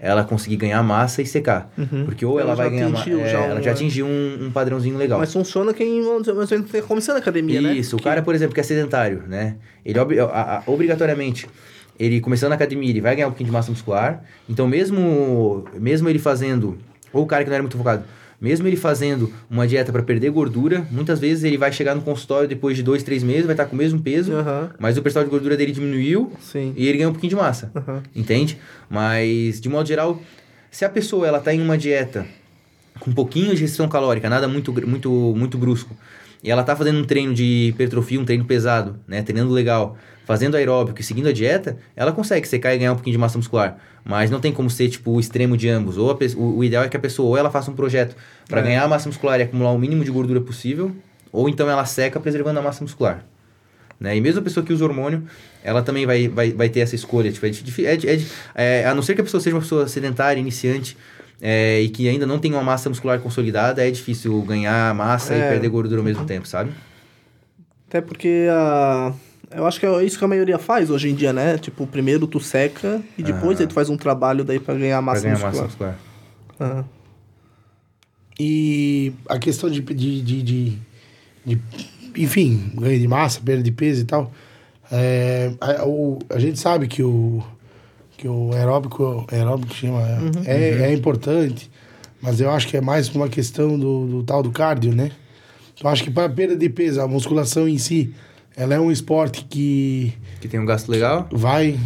[0.00, 1.72] Ela conseguir ganhar massa e secar.
[1.76, 2.04] Uhum.
[2.04, 2.88] Porque ou ela, Ela vai já ganhar.
[2.90, 5.18] ma- atingiu é, já ela um- já atingiu um, um padrãozinho legal.
[5.18, 7.74] Mas funciona quem vamos dizer, mais ou menos, tá começando a academia, né?
[7.74, 9.56] Isso, o Que- cara, por exemplo, que é sedentário, né?
[9.84, 11.46] Ele a- a- obrigatoriamente,
[11.98, 14.22] ele começando na academia, ele vai ganhar um pouquinho de massa muscular.
[14.48, 16.78] Então, mesmo, mesmo ele fazendo,
[17.12, 18.04] ou o cara que não era muito focado,
[18.40, 22.48] mesmo ele fazendo uma dieta para perder gordura, muitas vezes ele vai chegar no consultório
[22.48, 25.24] depois de dois, três meses, vai estar com o mesmo peso, Aham, mas o percentual
[25.24, 26.72] de gordura dele diminuiu sim.
[26.76, 27.70] e ele ganha um pouquinho de massa.
[27.74, 28.02] Aham.
[28.14, 28.58] Entende?
[28.88, 30.22] Mas, de modo geral,
[30.70, 32.26] se a pessoa ela tá em uma dieta
[33.00, 35.96] com um pouquinho de restrição calórica, nada muito, muito, muito brusco,
[36.42, 39.22] e ela tá fazendo um treino de hipertrofia, um treino pesado, né?
[39.22, 43.14] Treinando legal, fazendo aeróbico e seguindo a dieta, ela consegue secar e ganhar um pouquinho
[43.14, 43.78] de massa muscular.
[44.04, 45.98] Mas não tem como ser, tipo, o extremo de ambos.
[45.98, 48.14] Ou pe- o, ideal é que a pessoa ou ela faça um projeto
[48.48, 48.62] para É.
[48.64, 50.94] ganhar a massa muscular e acumular o mínimo de gordura possível,
[51.32, 53.24] ou então ela seca preservando a massa muscular.
[54.00, 54.16] Né?
[54.16, 55.24] E mesmo a pessoa que usa hormônio,
[55.62, 57.32] ela também vai, vai, vai ter essa escolha.
[57.32, 57.94] Tipo, é, é,
[58.54, 60.96] é, é, a não ser que a pessoa seja uma pessoa sedentária, iniciante,
[61.40, 65.38] é, e que ainda não tem uma massa muscular consolidada, é difícil ganhar massa É.
[65.38, 66.70] e perder gordura ao mesmo tempo, sabe?
[67.88, 69.12] Até porque a.
[69.50, 71.56] Eu acho que é isso que a maioria faz hoje em dia, né?
[71.56, 73.60] Tipo, primeiro tu seca e depois Aham.
[73.62, 75.54] aí tu faz um trabalho daí pra ganhar massa pra ganhar muscular.
[75.54, 75.98] massa muscular.
[76.60, 76.84] Aham.
[78.38, 80.78] E a questão de, de, de, de,
[81.46, 81.60] de-
[82.16, 84.32] enfim, ganho de massa, perda de peso e tal.
[84.92, 87.42] é, a, o- a gente sabe que o,
[88.18, 90.02] que o aeróbico, aeróbico chama,
[90.44, 91.70] é, é importante,
[92.20, 95.10] mas eu acho que é mais uma questão do, do tal do cardio, né?
[95.82, 98.12] Eu acho que para perda de peso, a musculação em si,
[98.56, 101.28] ela é um esporte que Que tem um gasto legal.
[101.30, 101.78] vai.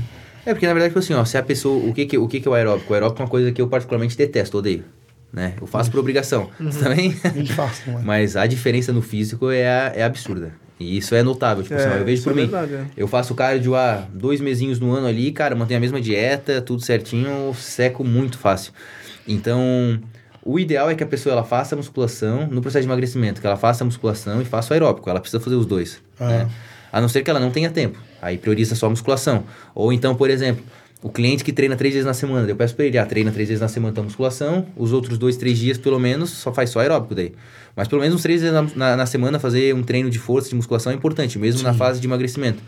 [0.46, 1.86] É, porque na verdade, tipo assim, ó, se a pessoa.
[1.88, 2.90] O que que, o que que é o aeróbico?
[2.90, 4.84] O aeróbico é uma coisa que eu particularmente detesto, odeio.
[5.32, 5.52] Né?
[5.60, 6.48] Eu faço por obrigação.
[6.58, 7.10] Você também?
[7.10, 8.02] Né?
[8.04, 10.52] Mas a diferença no físico é, a- é absurda.
[10.82, 11.62] E isso é notável.
[11.62, 12.42] Tipo assim, ó, eu vejo por é mim.
[12.42, 12.86] verdade, é.
[12.96, 16.82] Eu faço cardio há dois mesinhos no ano ali, cara, mantenho a mesma dieta, tudo
[16.82, 18.72] certinho, seco muito fácil.
[19.26, 20.00] Então,
[20.44, 23.56] o ideal é que a pessoa ela faça musculação no processo de emagrecimento, que ela
[23.56, 25.08] faça musculação e faça o aeróbico.
[25.08, 26.00] Ela precisa fazer os dois.
[26.18, 26.28] Ah.
[26.28, 26.50] Né?
[26.92, 27.98] A não ser que ela não tenha tempo.
[28.20, 29.44] Aí prioriza só a musculação.
[29.74, 30.62] Ou então, por exemplo,
[31.02, 33.48] o cliente que treina três vezes na semana, eu peço pra ele, ah, treina três
[33.48, 36.80] vezes na semana então musculação, os outros dois, três dias, pelo menos, só faz só
[36.80, 37.32] aeróbico daí.
[37.74, 40.48] Mas pelo menos uns três vezes na, na, na semana fazer um treino de força,
[40.48, 42.62] de musculação é importante, mesmo na fase de emagrecimento.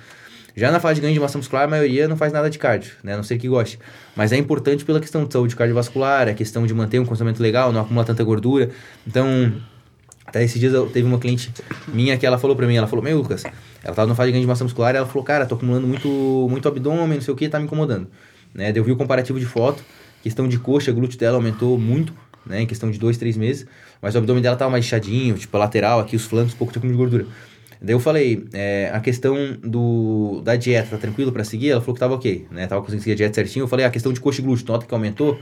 [0.57, 2.93] Já na fase de ganho de massa muscular, a maioria não faz nada de cardio,
[3.03, 3.15] né?
[3.15, 3.79] A não ser que goste.
[4.15, 7.73] Mas é importante pela questão de saúde cardiovascular, a questão de manter um condicionamento legal,
[7.73, 8.71] não acumular tanta gordura.
[9.05, 9.53] Então,
[10.25, 11.53] até esses dias eu teve uma cliente
[11.89, 13.43] minha que ela falou pra mim, ela falou, meu Lucas,
[13.83, 15.89] ela tava no fase de ganho de massa muscular e ela falou, cara, tô acumulando
[15.89, 16.09] muito,
[16.49, 18.07] muito abdômen, não sei o que, tá me incomodando.
[18.55, 18.73] Né?
[18.73, 19.85] Eu vi o comparativo de foto,
[20.23, 22.15] questão de coxa, glúteo dela aumentou muito,
[22.47, 22.63] né?
[22.63, 23.67] Em questão de dois, três meses,
[24.05, 26.93] mas o abdômen dela tava mais inchadinho, tipo, a lateral, aqui os flancos, pouco acúmulo
[26.93, 27.27] de gordura.
[27.81, 31.71] Daí eu falei, é, a questão do, da dieta, tá tranquilo pra seguir?
[31.71, 32.67] Ela falou que tava ok, né?
[32.67, 33.63] Tava conseguindo seguir a dieta certinho.
[33.63, 35.39] Eu falei, a questão de coxa e glúteo, nota que aumentou?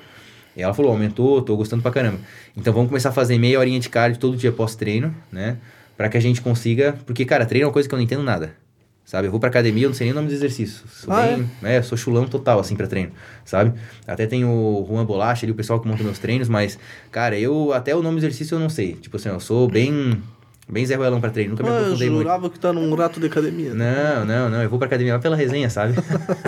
[0.57, 2.21] E ela falou, aumentou, tô gostando pra caramba.
[2.57, 5.57] Então vamos começar a fazer meia horinha de cardio todo dia pós-treino, né?
[5.97, 6.97] Pra que a gente consiga...
[7.05, 8.55] Porque, cara, treino é uma coisa que eu não entendo nada.
[9.13, 9.27] Sabe?
[9.27, 10.89] Eu vou pra academia, eu não sei nem o nome do exercício.
[10.89, 11.51] Sou Ah, bem...
[11.65, 11.83] É?
[11.83, 13.13] sou chulão total, assim, pra treino,
[13.45, 13.79] sabe?
[14.07, 16.79] Até tem o Juan Bolacha ali, o pessoal que monta meus treinos, mas,
[17.11, 17.75] cara, eu...
[17.75, 18.95] Até o nome do exercício eu não sei.
[18.95, 20.23] Tipo assim, eu sou bem...
[20.73, 22.23] Bem Zé Ruelão pra treino, nunca me Ah, eu aprofundei muito.
[22.23, 23.75] jurava que tá num rato de academia.
[23.75, 24.63] Não, não, não.
[24.63, 25.93] Eu vou pra academia pela resenha, sabe?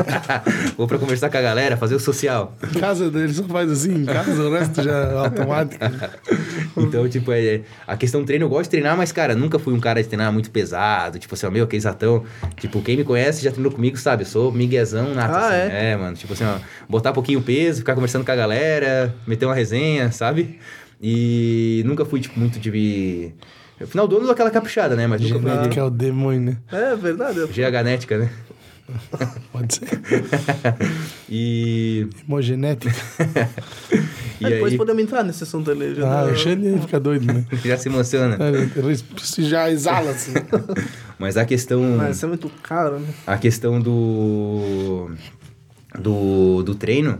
[0.78, 2.56] vou pra conversar com a galera, fazer o social.
[2.74, 5.84] Em casa dele só faz assim, em casa o resto já é automático.
[6.76, 9.72] Então, tipo, é, a questão do treino, eu gosto de treinar, mas, cara, nunca fui
[9.72, 11.20] um cara de treinar muito pesado.
[11.20, 12.24] Tipo assim, ó, meu, aquele exatão.
[12.56, 14.22] Tipo, quem me conhece já treinou comigo, sabe?
[14.22, 15.56] Eu sou miguezão nato, Ah, assim.
[15.72, 15.96] é?
[15.96, 16.16] mano.
[16.16, 16.56] Tipo assim, ó,
[16.88, 20.58] botar pouquinho peso, ficar conversando com a galera, meter uma resenha, sabe?
[21.00, 23.30] E nunca fui, tipo, muito de...
[23.80, 25.06] No final do ano eu dou aquela caprichada, né?
[25.06, 26.56] Mas nunca fui Genética é o demônio, né?
[26.72, 27.38] É verdade.
[27.40, 28.30] eu- GH-nética, né?
[29.50, 29.88] Pode ser.
[31.28, 32.06] E...
[32.28, 32.94] Hemogenética.
[34.40, 34.78] e É, depois aí...
[34.78, 35.94] podemos entrar nesse assunto ali.
[35.94, 37.46] já Ah, o Xande fica doido, né?
[37.64, 38.36] Já se emociona.
[38.40, 40.34] Ele já exala assim.
[41.18, 41.80] Mas a questão...
[41.96, 43.08] Mas isso é muito caro, né?
[43.26, 45.10] a questão do,
[45.98, 47.18] do do treino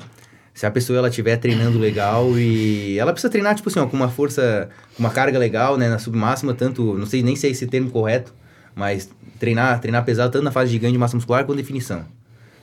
[0.54, 3.96] se a pessoa ela estiver treinando legal e ela precisa treinar tipo assim ó, com
[3.96, 7.50] uma força com uma carga legal né na submáxima tanto não sei nem se é
[7.50, 8.32] esse termo correto
[8.74, 12.06] mas treinar treinar pesado tanto na fase de ganho de massa muscular quanto definição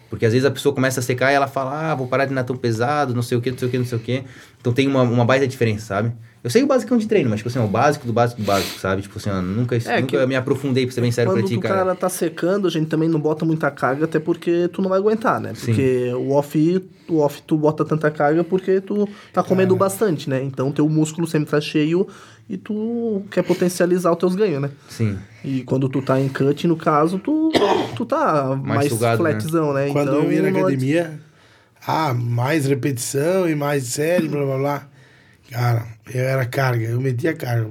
[0.09, 2.33] Porque às vezes a pessoa começa a secar e ela fala, ah, vou parar de
[2.33, 4.23] nadar tão pesado, não sei o que, não sei o que, não sei o que.
[4.59, 6.11] Então tem uma, uma baita diferença, sabe?
[6.43, 8.45] Eu sei o basicão de treino, mas, tipo assim, é o básico do básico do
[8.45, 9.03] básico, sabe?
[9.03, 11.47] Tipo assim, eu nunca, É, nunca que me aprofundei, pra ser bem sério Quando pra
[11.47, 11.75] ti, o cara.
[11.75, 14.97] cara tá secando, a gente também não bota muita carga, até porque tu não vai
[14.97, 15.53] aguentar, né?
[15.53, 15.67] Sim.
[15.67, 20.43] Porque o off, o off tu bota tanta carga porque tu tá comendo bastante, né?
[20.43, 22.07] Então teu músculo sempre tá cheio
[22.49, 24.71] e tu quer potencializar os teus ganhos, né?
[24.89, 25.19] Sim.
[25.45, 27.51] E quando tu tá em cut, no caso, tu,
[27.95, 29.29] tu tá mais, sugado, né?
[29.31, 29.89] flatzão, né?
[29.91, 31.19] Quando então, eu ia na academia,
[31.85, 34.87] ah, mais repetição e mais série, blá blá blá.
[35.51, 37.69] Cara, eu era carga, eu metia carga.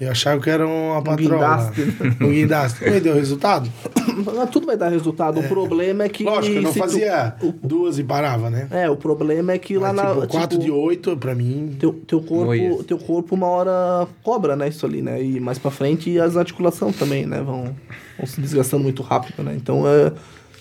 [0.00, 1.16] Eu achava que era uma patroa.
[1.28, 1.82] guindaste.
[2.22, 2.84] Um guindaste.
[2.88, 3.70] Me deu resultado?
[4.34, 5.40] Mas Tudo vai dar resultado.
[5.40, 6.24] O problema é que.
[6.24, 8.66] Lógico, eu não se tu- fazia duas e parava, né?
[8.70, 10.14] É, o problema é que lá Mas, na.
[10.14, 11.76] tipo, 4 tipo, de 8, pra mim.
[11.78, 14.68] Teu, teu, corpo, teu corpo uma hora cobra, né?
[14.68, 15.22] Isso ali, né?
[15.22, 17.42] E mais pra frente as articulações também, né?
[17.42, 17.76] Vão,
[18.16, 19.52] vão se desgastando muito rápido, né?
[19.54, 20.12] Então é.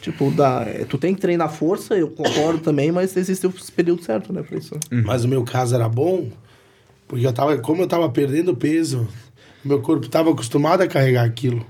[0.01, 4.01] Tipo, dá, é, tu tem que treinar força, eu concordo também, mas existe o período
[4.01, 4.41] certo, né?
[4.41, 4.73] Pra isso.
[4.89, 6.27] Mas o meu caso era bom,
[7.09, 9.07] porque eu tava, como eu tava perdendo peso,
[9.65, 11.65] meu corpo tava acostumado a carregar aquilo.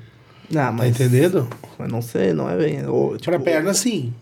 [0.51, 0.89] Ah, Tá mas.
[0.89, 1.47] entendendo?
[1.77, 2.85] Mas não sei, não é bem.
[2.85, 4.13] Ou, tipo, Pra perna, sim.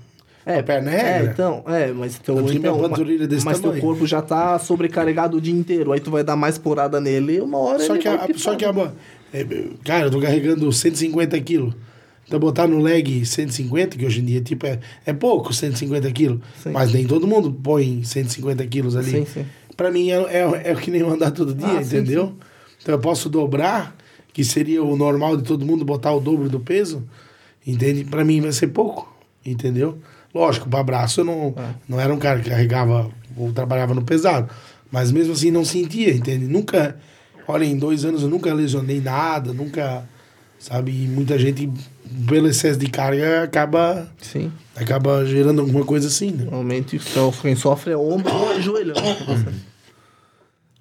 [0.46, 4.06] É, pra perna é é, então, é, mas teu, então, panturrilha desse mas teu corpo
[4.08, 7.80] já tá sobrecarregado o dia inteiro, aí tu vai dar mais porada nele, uma hora
[7.80, 8.72] Só que, a, só que né?
[9.34, 9.46] a, é,
[9.84, 11.74] cara, eu tô carregando 150 quilos.
[12.26, 16.40] Então botar no leg 150, que hoje em dia tipo, é, é pouco, 150 quilos.
[16.72, 19.12] Mas nem todo mundo põe 150 quilos ali.
[19.12, 19.46] Sim, sim.
[19.78, 22.34] Pra mim é, é, é o que nem eu andar todo dia, Ah, sim, entendeu?
[22.82, 23.96] Então eu posso dobrar,
[24.34, 27.08] que seria o normal de todo mundo botar o dobro do peso,
[27.66, 28.04] entende?
[28.04, 30.00] Pra mim vai ser pouco, entendeu?
[30.34, 31.70] Lógico, pra braço eu não, É.
[31.88, 34.50] não era um cara que carregava ou trabalhava no pesado.
[34.92, 36.48] Mas mesmo assim não sentia, entende?
[36.48, 36.98] Nunca,
[37.48, 40.08] olha, em dois anos eu nunca lesionei nada, nunca,
[40.58, 40.92] sabe?
[40.92, 41.70] E muita gente,
[42.28, 44.52] pelo excesso de carga, acaba, Sim.
[44.76, 46.44] acaba gerando alguma coisa assim, né?
[46.46, 48.94] Normalmente só- quem sofre é ombro ou joelho.
[48.94, 49.54] né?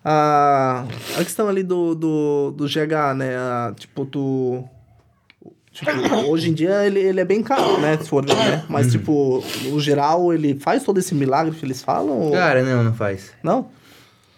[0.04, 0.84] A,
[1.18, 3.36] a questão ali do, do, do GH, né?
[3.36, 4.64] a- tipo, tu.
[5.72, 5.90] Tipo,
[6.30, 7.98] hoje em dia ele, ele é bem caro, né?
[8.00, 8.64] Se for ver, né?
[8.66, 12.18] Mas, tipo, no geral, ele faz todo esse milagre que eles falam?
[12.18, 13.32] ou- Cara, não, não faz.
[13.42, 13.68] Não?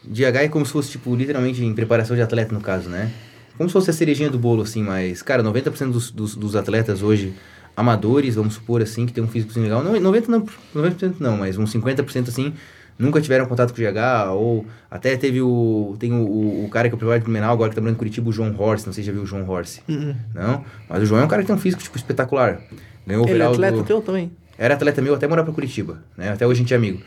[0.03, 3.13] DH é como se fosse, tipo, literalmente em preparação de atleta, no caso, né?
[3.59, 7.03] Como se fosse a cerejinha do bolo, assim, mas, cara, 90% dos, dos, dos atletas
[7.03, 7.35] hoje,
[7.77, 11.59] amadores, vamos supor assim, que tem um físico legal, não, 90% não, 90% não, mas
[11.59, 12.55] uns 50% assim,
[12.99, 15.97] nunca tiveram contato com o GH, ou até teve o.
[15.99, 17.99] Tem o, o, o cara que é o de Menal agora que tá morando em
[17.99, 19.81] Curitiba, o João Horse, não sei se já viu o João Horse.
[19.89, 20.15] Uhum.
[20.35, 20.65] Não?
[20.89, 22.61] Mas o João é um cara que tem um físico, tipo, espetacular.
[23.07, 23.85] Ganhou o Ele é atleta do...
[23.85, 24.31] teu também?
[24.59, 26.31] Era atleta meu até morar pra Curitiba, né?
[26.31, 27.01] Até hoje a gente é amigo.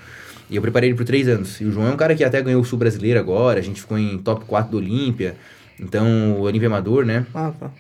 [0.49, 1.59] E eu preparei ele por três anos.
[1.61, 3.81] E o João é um cara que até ganhou o Sul Brasileiro agora, a gente
[3.81, 5.35] ficou em top 4 do Olímpia.
[5.79, 7.25] Então, o Olímpia Amador, né?
[7.33, 7.71] Ah, tá.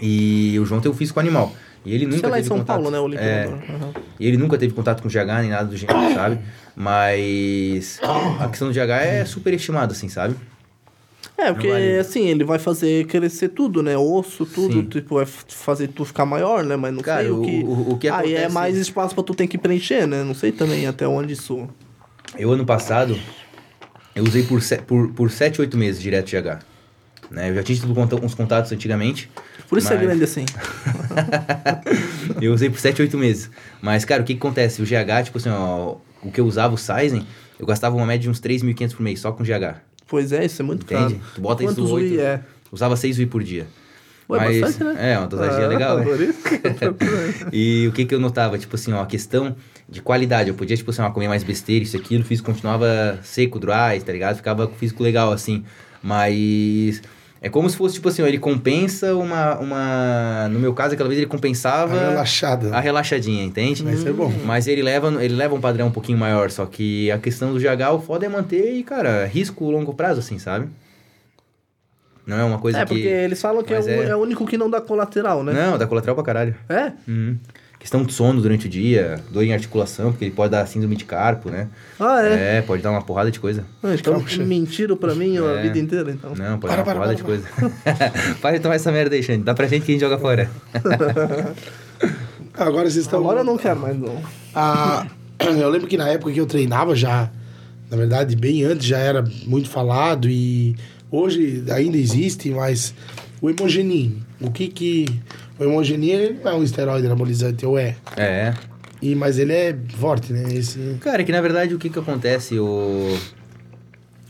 [0.00, 1.52] E o João tem um físico animal.
[1.84, 2.82] E ele nunca Sei lá em teve São contato.
[2.82, 2.98] Paulo, né?
[2.98, 3.46] O é.
[3.46, 3.92] Uhum.
[4.18, 6.38] e ele nunca teve contato com o GH nem nada do gênero, sabe?
[6.74, 8.00] Mas
[8.40, 10.34] a questão do GH é super estimada, assim, sabe?
[11.38, 11.98] É, porque vale.
[11.98, 13.96] assim, ele vai fazer crescer tudo, né?
[13.96, 14.82] Osso, tudo, Sim.
[14.84, 16.76] tipo, vai f- fazer tu ficar maior, né?
[16.76, 17.62] Mas não Cara, sei o o- que.
[17.62, 20.24] o- o que Aí é acontece- mais espaço pra tu ter que preencher, né?
[20.24, 21.68] Não sei também até onde isso.
[22.38, 23.18] Eu, ano passado,
[24.14, 26.58] eu usei por, se, por, por 7, 8 meses direto GH.
[27.30, 27.50] Né?
[27.50, 29.30] Eu já tinha tido uns contatos antigamente.
[29.68, 30.44] Por isso é mas- grande assim.
[32.40, 33.50] eu usei por 7, 8 meses.
[33.80, 34.80] Mas, cara, o que, que acontece?
[34.82, 37.26] O GH, tipo assim, ó, o que eu usava, o Sizing,
[37.58, 39.80] eu gastava uma média de uns 3.500 por mês só com GH.
[40.06, 41.14] Pois é, isso é muito Entende?
[41.14, 41.26] caro.
[41.34, 42.10] Tu bota isso Quantos no 8.
[42.12, 42.40] UI é?
[42.70, 43.66] Usava 6 UI por dia.
[44.28, 45.12] Ué, Mas, bastante, né?
[45.12, 46.06] É, uma dosadinha Ah, legal, né?
[46.16, 46.38] isso.
[47.52, 48.58] E o que que eu notava?
[48.58, 49.54] Tipo assim, ó, a questão
[49.88, 50.48] de qualidade.
[50.48, 54.00] Eu podia, tipo assim, ó, comer mais besteira, isso aquilo, o físico continuava seco, dry,
[54.04, 54.36] tá ligado?
[54.36, 55.64] Ficava com o físico legal, assim.
[56.02, 57.02] Mas
[57.40, 60.48] é como se fosse, tipo assim, ó, ele compensa uma, uma...
[60.50, 62.74] No meu caso, aquela vez ele compensava Tá relaxada.
[62.74, 63.82] a relaxadinha, entende?
[63.82, 64.32] Vai ser bom.
[64.44, 67.58] Mas ele leva, ele leva um padrão um pouquinho maior, só que a questão do
[67.60, 70.68] GH, o foda é manter e, cara, risco longo prazo, assim, sabe?
[72.26, 72.88] Não é uma coisa É, que...
[72.94, 75.44] porque eles falam que é, Mas o, é- é o único que não dá colateral,
[75.44, 75.52] né?
[75.52, 76.56] Não, dá colateral pra caralho.
[76.68, 76.92] É?
[77.06, 77.36] Uhum.
[77.86, 81.04] Questão de sono durante o dia, dor em articulação, porque ele pode dar síndrome de
[81.04, 81.68] carpo, né?
[82.00, 82.56] Ah, é?
[82.56, 83.64] É, pode dar uma porrada de coisa.
[83.80, 85.62] Ah, Então Calma, mentiram pra mim a É.
[85.62, 86.30] vida inteira, então.
[86.34, 87.46] Não, pode Para, dar uma para, porrada para, de coisa.
[88.42, 89.44] para de tomar essa merda aí, Xande.
[89.44, 90.50] Dá pra gente que a gente joga fora.
[92.54, 93.20] Agora vocês estão.
[93.20, 94.20] Agora eu não quero mais, não.
[94.52, 95.06] Ah,
[95.38, 97.30] eu lembro que na época que eu treinava já,
[97.88, 100.74] na verdade, bem antes já era muito falado e
[101.08, 102.92] hoje ainda existe, mas
[103.40, 105.06] o hemogenin, o que que...
[105.58, 107.96] O hemogenin não é um esteroide anabolizante, ou é?
[108.16, 108.54] É.
[109.00, 110.44] E, mas ele é forte, né?
[110.52, 110.96] Esse...
[111.00, 113.18] Cara, é que na verdade o que que acontece, o...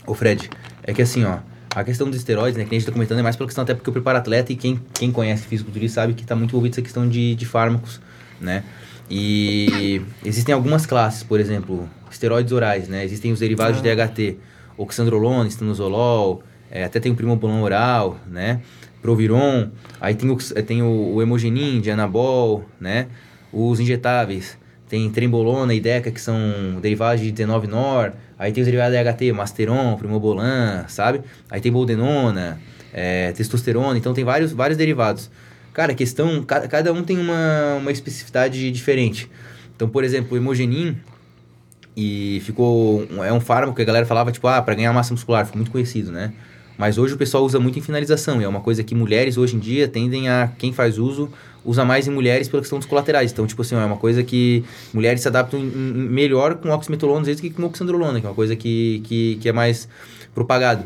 [0.05, 0.49] O Fred,
[0.83, 1.39] é que assim, ó,
[1.75, 3.73] a questão dos esteroides, né, que a gente tá comentando, é mais pela questão até
[3.73, 6.81] porque eu preparo atleta e quem, quem conhece fisiculturismo sabe que tá muito envolvido essa
[6.81, 7.99] questão de, de fármacos,
[8.39, 8.63] né?
[9.09, 13.03] E existem algumas classes, por exemplo, esteroides orais, né?
[13.03, 14.37] Existem os derivados de DHT,
[14.77, 18.61] oxandrolona, estanozolol, é, até tem o primobolan oral, né?
[19.07, 19.69] Proviron,
[20.01, 23.07] aí tem o, tem o, o hemogenin de anabol, né?
[23.53, 24.57] Os injetáveis,
[24.89, 26.37] tem trembolona e deca, que são
[26.81, 31.21] derivados de 19-nor, aí tem os derivados de DHT, masteron, primobolan, sabe?
[31.49, 32.59] Aí tem boldenona,
[32.91, 35.31] é, testosterona, então tem vários, vários derivados.
[35.71, 39.31] Cara, a questão, cada, cada um tem uma, uma especificidade diferente.
[39.73, 40.97] Então, por exemplo, o hemogenin,
[41.95, 43.07] e ficou.
[43.25, 45.71] É um fármaco que a galera falava, tipo, ah, para ganhar massa muscular, ficou muito
[45.71, 46.33] conhecido, né?
[46.77, 49.55] Mas hoje o pessoal usa muito em finalização, e é uma coisa que mulheres hoje
[49.55, 50.51] em dia tendem a.
[50.59, 51.29] Quem faz uso,
[51.65, 53.31] usa mais em mulheres pela questão dos colaterais.
[53.31, 54.63] Então, tipo assim, é uma coisa que
[54.93, 58.55] mulheres se adaptam melhor com oximetolona, às vezes, que com oxandrolona, que é uma coisa
[58.55, 59.89] que, que, que é mais
[60.35, 60.85] propagado.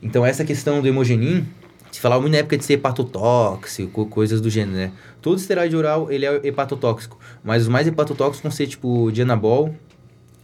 [0.00, 1.44] Então, essa questão do hemogenin,
[1.90, 4.92] se falava muito na época de ser hepatotóxico, coisas do gênero, né?
[5.20, 7.18] Todo esteroide oral, ele é hepatotóxico.
[7.42, 9.74] Mas os mais hepatotóxicos vão ser, tipo, dianabol,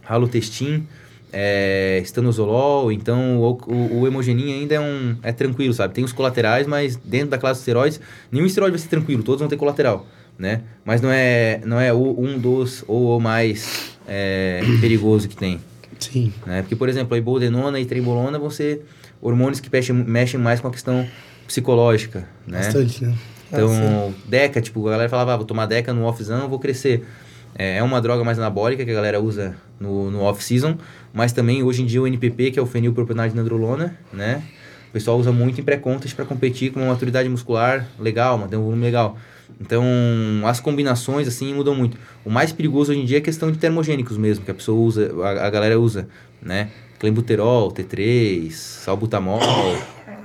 [0.05, 0.85] halotestin,
[1.31, 5.93] é, estanozolol, então o, o, o, hemogenin ainda é, um, é tranquilo, sabe?
[5.93, 7.99] Tem os colaterais, mas dentro da classe de esteroides,
[8.31, 10.61] nenhum esteroide vai ser tranquilo, todos vão ter colateral, né?
[10.83, 15.59] Mas não é, não é o, um dos ou o mais é, perigoso que tem.
[15.99, 16.33] Sim.
[16.45, 16.61] Né?
[16.61, 18.85] Porque, por exemplo, a ibodenona e trembolona vão ser
[19.21, 21.05] hormônios que mexem, mexem mais com a questão
[21.45, 22.59] psicológica, né?
[22.59, 23.15] Bastante, né?
[23.51, 27.03] Então, ah, Deca, tipo, a galera falava, ah, vou tomar Deca no off-zão, vou crescer.
[27.55, 30.77] É, é uma droga mais anabólica que a galera usa no, no off-season,
[31.13, 34.43] mas também hoje em dia o NPP, que é o fenilpropanol de androlona, né?
[34.89, 38.63] O pessoal usa muito em pré-contas para competir com uma maturidade muscular legal, manter um
[38.63, 39.17] volume legal.
[39.61, 39.83] Então,
[40.45, 41.97] as combinações, assim, mudam muito.
[42.25, 44.79] O mais perigoso hoje em dia é a questão de termogênicos mesmo, que a pessoa
[44.79, 46.07] usa, a, a galera usa,
[46.41, 46.69] né?
[46.97, 49.39] Clenbuterol, T3, salbutamol.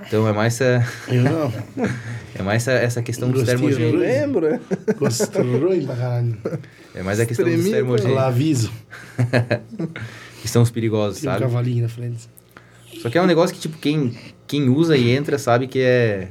[0.07, 0.87] Então, é mais essa...
[1.09, 1.53] Eu não.
[2.35, 3.95] é mais essa, essa questão dos termogênicos.
[3.95, 4.61] Eu lembro.
[4.99, 6.37] Gostou ruim pra caralho.
[6.95, 8.17] É mais a questão dos termogênicos.
[8.17, 8.71] Lá aviso.
[10.45, 11.45] que são os perigosos, Tem um sabe?
[11.47, 12.29] cavalinho na frente.
[13.01, 14.15] Só que é um negócio que, tipo, quem,
[14.47, 16.29] quem usa e entra sabe que é...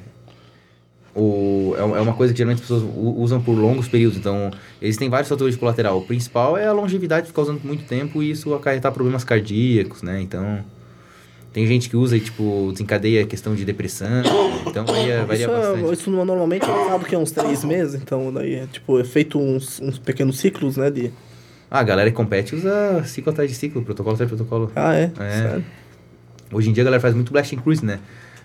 [1.15, 4.15] O, é uma coisa que geralmente as pessoas usam por longos períodos.
[4.19, 5.97] Então, eles têm vários fatores de colateral.
[5.97, 10.03] O principal é a longevidade, ficar usando por muito tempo e isso acarretar problemas cardíacos,
[10.03, 10.21] né?
[10.21, 10.63] Então...
[11.51, 14.23] Tem gente que usa e, tipo, desencadeia a questão de depressão.
[14.67, 15.93] Então varia, varia isso, é- bastante.
[15.93, 19.39] isso normalmente é usado que é uns três meses, então daí é tipo, é feito
[19.39, 20.89] uns, uns pequenos ciclos, né?
[20.89, 21.11] De...
[21.73, 24.71] Ah, a galera que compete usa ciclo atrás de ciclo, protocolo atrás de protocolo.
[24.75, 25.11] Ah, é?
[25.19, 25.31] É.
[25.31, 25.65] Sério?
[26.51, 27.99] Hoje em dia a galera faz muito blast and cruise, né?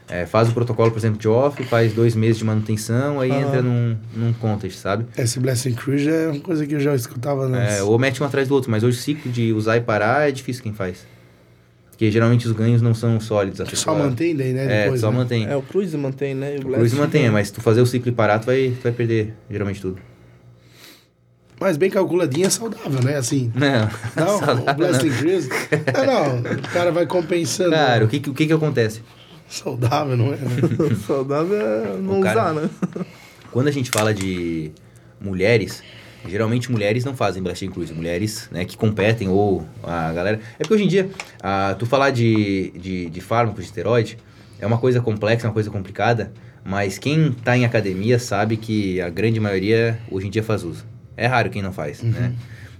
[0.09, 3.41] É, faz o protocolo, por exemplo, de off, faz dois meses de manutenção, aí Aham.
[3.43, 5.05] entra num, num contest, sabe?
[5.19, 7.75] Esse Blessing Cruise é uma coisa que eu já escutava nas...
[7.75, 10.27] É, ou mete um atrás do outro, mas hoje o ciclo de usar e parar
[10.27, 11.07] é difícil quem faz.
[11.91, 13.61] Porque geralmente os ganhos não são sólidos.
[13.61, 14.65] a Que só mantém daí, né?
[14.65, 15.17] É, depois, só né?
[15.19, 15.47] mantém.
[15.47, 16.57] É, o Cruise mantém, né?
[16.57, 17.31] E O cruise mantém, né?
[17.31, 20.01] mas se tu fazer o ciclo e parar, tu vai, tu vai perder geralmente tudo.
[21.61, 23.17] Mas bem calculadinho é saudável, né?
[23.17, 23.53] Assim...
[23.55, 23.89] Não,
[24.25, 25.49] Não, saudável o Blessing Cruise...
[25.71, 27.71] É, não, o cara vai compensando.
[27.73, 29.03] Cara, o que, que- o que que acontece?
[29.49, 30.37] Saudável, não é?
[30.37, 30.47] né?
[31.07, 32.71] Saudável é não cara- usar, né?
[33.51, 34.71] Quando a gente fala de
[35.21, 35.83] mulheres,
[36.29, 37.93] geralmente mulheres não fazem Blast and Cruise.
[37.93, 40.39] Mulheres né, que competem ou a galera...
[40.59, 41.11] É porque hoje em dia,
[41.43, 44.19] ah, tu falar de, de, de fármaco, de esteroide,
[44.61, 46.31] é uma coisa complexa, uma coisa complicada,
[46.65, 50.85] mas quem tá em academia sabe que a grande maioria hoje em dia faz uso.
[51.19, 52.33] É raro quem não faz, né?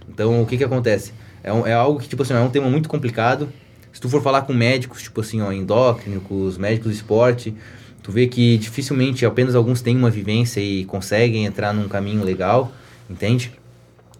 [0.07, 1.11] Então, o que que acontece?
[1.43, 3.49] É, um- é algo que, tipo assim, é um tema muito complicado.
[3.91, 7.53] Se tu for falar com médicos, tipo assim, ó, endócrinos, médicos de esporte,
[8.01, 12.71] tu vê que dificilmente apenas alguns têm uma vivência e conseguem entrar num caminho legal,
[13.09, 13.51] entende?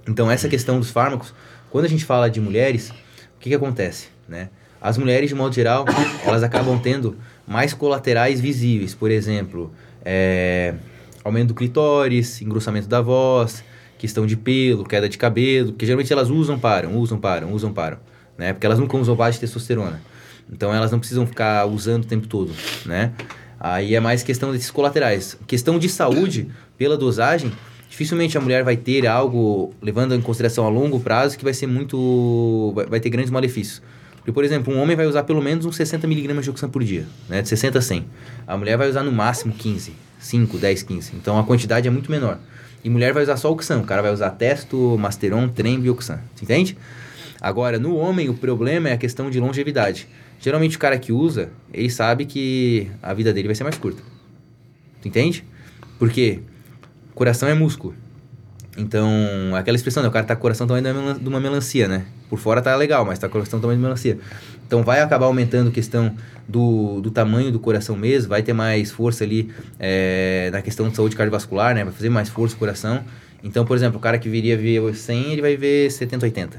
[0.07, 1.33] Então, essa questão dos fármacos,
[1.69, 4.49] quando a gente fala de mulheres, o que que acontece, né?
[4.81, 5.85] As mulheres, de modo geral,
[6.25, 7.15] elas acabam tendo
[7.47, 9.71] mais colaterais visíveis, por exemplo,
[10.03, 10.73] é,
[11.23, 13.63] aumento do clitóris, engrossamento da voz,
[13.99, 17.99] questão de pelo, queda de cabelo, que geralmente elas usam, param, usam, param, usam, param,
[18.37, 18.53] né?
[18.53, 20.01] Porque elas nunca usam de testosterona.
[20.51, 22.51] Então elas não precisam ficar usando o tempo todo,
[22.85, 23.11] né?
[23.59, 25.37] Aí é mais questão desses colaterais.
[25.45, 27.51] Questão de saúde, pela dosagem,
[27.89, 31.67] dificilmente a mulher vai ter algo, levando em consideração a longo prazo, que vai ser
[31.67, 32.71] muito...
[32.73, 33.81] vai, vai ter grandes malefícios.
[34.15, 36.83] Porque, por exemplo, um homem vai usar pelo menos uns 60 miligramas de oxan por
[36.83, 37.41] dia, né?
[37.41, 38.05] De 60 a 100.
[38.47, 41.11] A mulher vai usar no máximo 15, 5, 10, 15.
[41.17, 42.39] Então a quantidade é muito menor.
[42.83, 43.79] E mulher vai usar só oxan.
[43.79, 46.19] O cara vai usar testo, masteron, tremb e oxan.
[46.35, 46.77] Você entende?
[47.41, 50.07] Agora, no homem, o problema é a questão de longevidade.
[50.39, 54.01] Geralmente o cara que usa, ele sabe que a vida dele vai ser mais curta.
[55.01, 55.43] Tu entende?
[55.97, 56.39] Porque
[57.13, 57.93] coração é músculo.
[58.77, 59.09] Então,
[59.55, 60.07] aquela expressão, né?
[60.07, 62.05] O cara tá com o coração tamanho de uma melancia, né?
[62.29, 64.17] Por fora tá legal, mas tá com o coração tamanho de melancia.
[64.69, 66.13] Então, vai acabar aumentando a questão
[66.47, 69.49] do, do tamanho do coração mesmo, vai ter mais força ali
[69.79, 71.83] é, na questão de saúde cardiovascular, né?
[71.83, 73.03] Vai fazer mais força o coração.
[73.43, 76.57] Então, por exemplo, o cara que viria ver 100, ele vai ver 70, 80.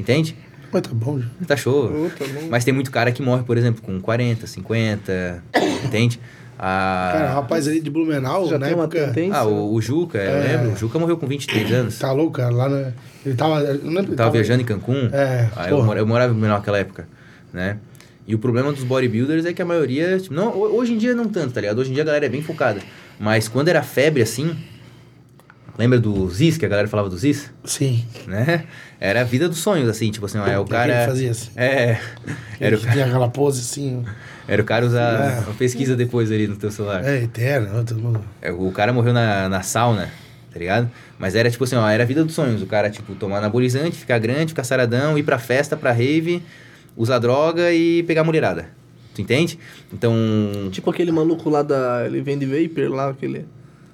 [0.00, 0.34] Entende?
[0.72, 1.26] Mas tá bom, já.
[1.46, 1.84] Tá show.
[1.84, 2.48] Ô, tá bom.
[2.50, 5.44] Mas tem muito cara que morre, por exemplo, com 40, 50,
[5.84, 6.18] entende?
[6.58, 7.10] A...
[7.12, 9.06] Cara, o rapaz ali de Blumenau, Já na tem uma época...
[9.12, 9.38] tendência.
[9.38, 10.56] Ah, o, o Juca, eu É.
[10.56, 10.72] lembro.
[10.72, 11.98] O Juca morreu com 23 anos.
[12.00, 12.90] Tá louco, cara, lá na...
[13.24, 13.60] Ele tava...
[13.60, 15.08] Eu lembro, Eu tava viajando em Cancún.
[15.12, 15.86] É, Aí eu, porra.
[15.86, 17.06] mora- eu morava em Blumenau naquela época,
[17.54, 17.78] né?
[18.26, 20.18] E o problema dos bodybuilders é que a maioria...
[20.18, 21.78] Tipo, não, ho- hoje em dia não tanto, tá ligado?
[21.78, 22.80] Hoje em dia a galera é bem focada.
[23.20, 24.56] Mas quando era febre, assim...
[25.76, 27.50] Lembra do Ziz, que a galera falava do Ziz?
[27.64, 28.04] Sim.
[28.28, 28.64] Né?
[29.00, 30.10] Era a vida dos sonhos, assim.
[30.10, 31.04] Tipo assim, ó, é o Daquele cara...
[31.04, 31.50] que fazia assim.
[31.56, 31.98] É...
[32.60, 34.04] Era o, Ele tinha aquela pose assim...
[34.48, 35.44] era o cara usar...
[35.48, 35.52] É.
[35.58, 37.04] Pesquisa depois ali no teu celular.
[37.04, 38.24] É, eterno, todo mundo...
[38.40, 40.10] É, O cara morreu na, na sauna,
[40.52, 40.88] tá ligado?
[41.18, 42.62] Mas era tipo assim, ó, era a vida dos sonhos.
[42.62, 46.40] O cara, tipo, tomar anabolizante, ficar grande, ficar saradão, ir pra festa, pra rave,
[46.96, 48.68] usar droga e pegar mulherada.
[49.14, 49.58] Tu entende?
[49.92, 50.12] Então.
[50.72, 52.04] Tipo aquele maluco lá da.
[52.06, 53.46] Ele vende vapor lá, aquele.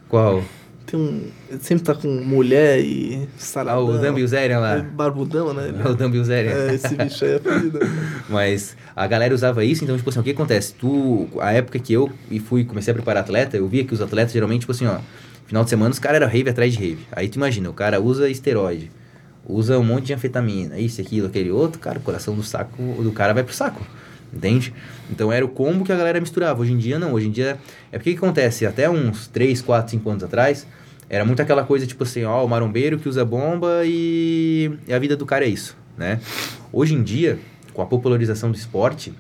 [0.08, 0.42] Qual?
[0.86, 1.22] Tem um.
[1.50, 3.22] Ele sempre tá com mulher e.
[3.22, 3.86] Ah, Saradão.
[3.86, 4.78] o Dan Bilzerian É lá.
[4.78, 5.72] Barbudão, né?
[5.84, 6.52] É o Bilzerian.
[6.52, 7.78] É, esse bicho aí é fodido.
[8.28, 10.74] Mas a galera usava isso, então, tipo assim, o que acontece?
[10.74, 14.00] Tu, a época que eu e fui, comecei a preparar atleta, eu via que os
[14.00, 14.98] atletas geralmente, tipo assim, ó,
[15.46, 17.06] final de semana os caras eram rave atrás de rave.
[17.12, 18.90] Aí tu imagina, o cara usa esteroide,
[19.46, 23.12] usa um monte de anfetamina, isso, aquilo, aquele outro, cara, o coração do saco, do
[23.12, 23.84] cara vai pro saco.
[24.32, 24.72] Entende?
[25.10, 26.60] Então era o combo que a galera misturava.
[26.60, 27.58] Hoje em dia não, hoje em dia.
[27.90, 28.64] É porque que acontece?
[28.64, 30.66] Até uns 3, 4, 5 anos atrás,
[31.08, 34.98] era muito aquela coisa tipo assim, ó, o marombeiro que usa bomba e, e a
[34.98, 36.20] vida do cara é isso, né?
[36.72, 37.40] Hoje em dia,
[37.74, 39.12] com a popularização do esporte,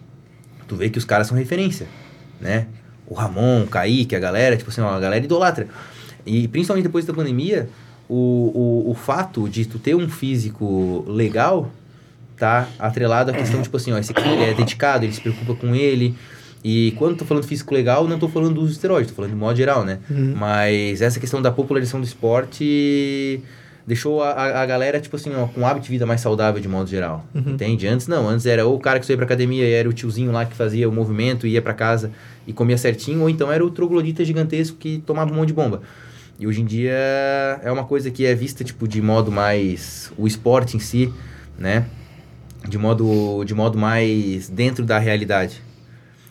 [0.68, 1.88] tu vê que os caras são referência,
[2.40, 2.68] né?
[3.08, 5.66] O Ramon, o Kaique, a galera, tipo assim, ó, a galera idolatra.
[6.24, 7.68] E principalmente depois da pandemia,
[8.10, 11.70] o, o, o fato de tu ter um físico legal
[12.36, 15.74] tá atrelado à questão, tipo assim, ó, esse aqui é dedicado, ele se preocupa com
[15.74, 16.16] ele.
[16.64, 19.30] E quando tô falando físico legal, não tô falando do uso de esteroide, tô falando
[19.30, 20.00] de modo geral, né?
[20.36, 23.40] Mas essa questão da popularização do esporte
[23.86, 26.68] deixou a, a, galera, tipo assim, ó, com um hábito de vida mais saudável de
[26.68, 27.24] modo geral.
[27.52, 27.86] Entende?
[27.86, 29.92] Antes não, antes era ou o cara que só ia pra academia e era o
[29.92, 32.10] tiozinho lá que fazia o movimento, ia pra casa
[32.46, 35.82] e comia certinho, ou então era o troglodita gigantesco que tomava um monte de bomba.
[36.40, 36.94] E hoje em dia
[37.62, 40.10] é uma coisa que é vista, tipo, de modo mais...
[40.16, 41.12] o esporte em si,
[41.58, 41.84] né?
[42.66, 45.62] De modo, de modo mais dentro da realidade.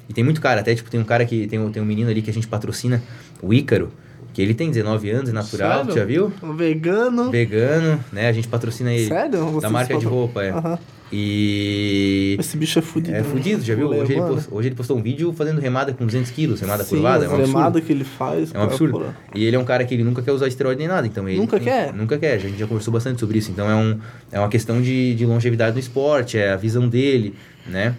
[0.09, 2.23] E tem muito cara, até tipo, tem um cara que tem, tem um menino ali
[2.23, 3.03] que a gente patrocina,
[3.39, 3.91] o Ícaro,
[4.39, 5.93] que ele tem 19 anos, é natural, Sério?
[5.95, 6.31] já viu?
[6.41, 7.29] Um vegano.
[7.29, 8.29] Vegano, né?
[8.29, 9.07] A gente patrocina ele.
[9.07, 9.59] Sério?
[9.59, 10.51] Da marca de roupa, é.
[10.51, 10.79] Aham.
[11.11, 12.37] E.
[12.39, 13.17] Esse bicho é fudido.
[13.17, 13.89] É fudido, já viu?
[13.89, 14.35] Hoje ele, mano.
[14.35, 17.25] post- hoje ele postou um vídeo fazendo remada com 200 quilos, remada Sim, curvada.
[17.25, 17.47] É um absurdo.
[17.57, 18.49] remadas que ele faz.
[18.49, 19.15] É um cara, absurdo.
[19.35, 21.37] E ele é um cara que ele nunca quer usar esteroide nem nada, então ele...
[21.37, 21.93] Nunca ele- quer?
[21.93, 23.51] Nunca quer, a gente já conversou bastante sobre isso.
[23.51, 23.99] Então é, um,
[24.31, 27.33] é uma questão de, de longevidade no esporte, é a visão dele,
[27.67, 27.95] né?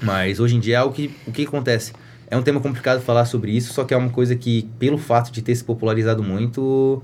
[0.00, 1.10] Mas hoje em dia é algo que...
[1.26, 1.92] O que acontece?
[2.30, 5.32] É um tema complicado falar sobre isso, só que é uma coisa que, pelo fato
[5.32, 7.02] de ter se popularizado muito,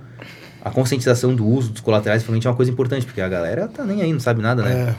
[0.63, 3.85] a conscientização do uso dos colaterais realmente é uma coisa importante, porque a galera tá
[3.85, 4.91] nem aí, não sabe nada, né?
[4.91, 4.95] É.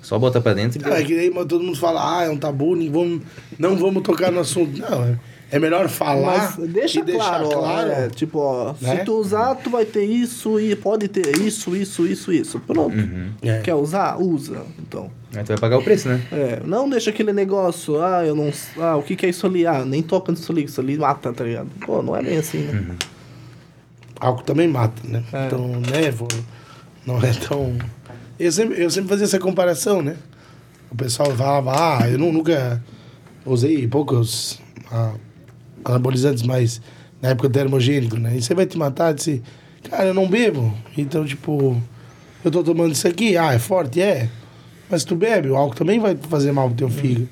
[0.00, 0.82] Só bota pra dentro e...
[0.82, 3.20] Não, é que aí todo mundo fala, ah, é um tabu, nem vamos,
[3.58, 4.80] não vamos tocar no assunto.
[4.80, 5.18] Não, é,
[5.50, 7.90] é melhor falar Mas deixa e deixar claro, ó, claro.
[7.90, 8.98] é, tipo, ó, né?
[8.98, 12.60] se tu usar, tu vai ter isso e pode ter isso, isso, isso, isso.
[12.60, 12.96] Pronto.
[12.96, 13.30] Uhum.
[13.42, 13.58] É.
[13.58, 14.16] Quer usar?
[14.20, 14.62] Usa.
[14.78, 15.10] Então.
[15.34, 16.22] Aí tu vai pagar o preço, né?
[16.30, 18.52] É, não deixa aquele negócio, ah, eu não.
[18.78, 19.66] Ah, o que, que é isso ali?
[19.66, 21.68] Ah, nem toca nisso ali, isso ali mata, tá ligado?
[21.84, 22.72] Pô, não é bem assim, né?
[22.72, 22.96] Uhum.
[24.20, 25.24] Álcool também mata, né?
[25.32, 25.46] É.
[25.46, 26.28] Então, né, vô,
[27.06, 27.76] não é tão...
[28.38, 30.16] Eu sempre, eu sempre fazia essa comparação, né?
[30.90, 32.82] O pessoal falava, ah, eu não, nunca
[33.44, 35.14] usei poucos ah,
[35.84, 36.80] anabolizantes, mas
[37.20, 38.36] na época termogênico, né?
[38.36, 39.42] E você vai te matar, disse,
[39.88, 40.72] cara, eu não bebo.
[40.96, 41.80] Então, tipo,
[42.44, 44.00] eu tô tomando isso aqui, ah, é forte?
[44.00, 44.28] É.
[44.88, 47.28] Mas tu bebe, o álcool também vai fazer mal pro teu fígado.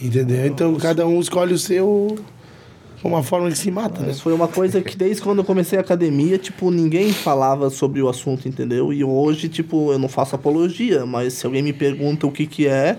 [0.00, 0.46] Entendeu?
[0.46, 2.18] Então, cada um escolhe o seu...
[3.04, 4.06] Uma forma que se mata, né?
[4.08, 8.00] Mas foi uma coisa que desde quando eu comecei a academia, tipo, ninguém falava sobre
[8.00, 8.92] o assunto, entendeu?
[8.92, 12.68] E hoje, tipo, eu não faço apologia, mas se alguém me pergunta o que que
[12.68, 12.96] é,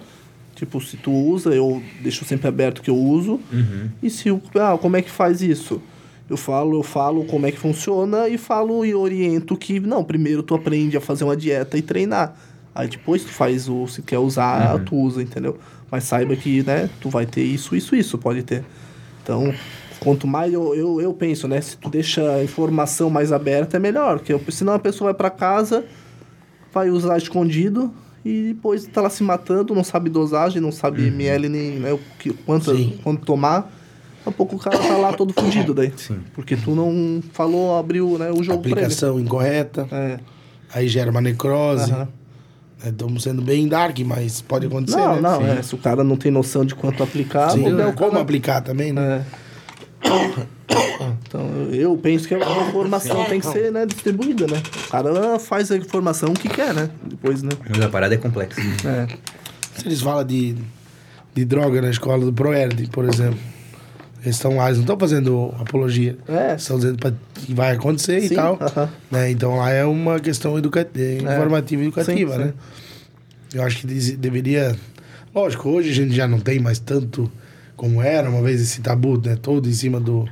[0.56, 3.40] tipo, se tu usa, eu deixo sempre aberto que eu uso.
[3.52, 3.90] Uhum.
[4.02, 5.82] E se o ah, como é que faz isso?
[6.30, 10.42] Eu falo, eu falo como é que funciona e falo e oriento que não, primeiro
[10.42, 12.36] tu aprende a fazer uma dieta e treinar.
[12.74, 15.60] Aí depois tu faz o se quer usar, tu usa, entendeu?
[15.92, 18.64] Mas saiba que, né, tu vai ter isso, isso, isso, pode ter.
[19.22, 19.54] Então,
[20.00, 23.80] quanto mais eu, eu, eu penso, né, se tu deixa a informação mais aberta é
[23.80, 25.86] melhor, porque senão a pessoa vai pra casa,
[26.74, 27.94] vai usar escondido
[28.26, 32.00] e depois tá lá se matando, não sabe dosagem, não sabe ml nem né, o
[32.20, 33.00] que, quanto, Sim.
[33.04, 33.62] quanto tomar.
[33.62, 35.92] Daqui a pouco o cara tá lá todo fudido daí.
[35.98, 36.20] Sim.
[36.34, 38.60] Porque tu não falou, abriu né, o jogo.
[38.60, 40.20] Aplicação incorreta, É.
[40.74, 41.92] aí gera uma necrose.
[41.92, 42.08] aham.
[42.86, 45.22] Estamos sendo bem dark, mas pode acontecer, Não, né?
[45.22, 45.48] não, Sim.
[45.48, 48.92] é, se o cara não tem noção de quanto aplicar, Sim, o como aplicar também,
[48.92, 49.26] né?
[50.04, 51.03] É.
[51.34, 52.38] Então, eu, penso que a
[52.70, 54.62] informação tem que ser né, distribuída, né?
[54.88, 56.90] O cara faz a informação que quer, né?
[57.04, 57.50] Depois, né?
[57.68, 58.62] Mas a parada é complexa.
[58.88, 59.08] É.
[59.76, 60.56] Se eles falam de,
[61.34, 63.40] de droga na escola do Proerd, por exemplo,
[64.22, 66.16] eles estão lá, eles não estão fazendo apologia.
[66.28, 66.54] É.
[66.54, 68.60] Estão dizendo pra, que vai acontecer Sim, e tal.
[68.62, 68.90] aham.
[69.10, 69.32] Né?
[69.32, 72.54] Então lá é uma questão educa é, informativa e educativa, sim, né?
[73.56, 74.76] Eu acho que des- deveria.
[75.34, 77.30] Lógico, hoje a gente já não tem mais tanto
[77.76, 79.36] como era, uma vez esse tabu, né?
[79.36, 80.30] Todo em cima do,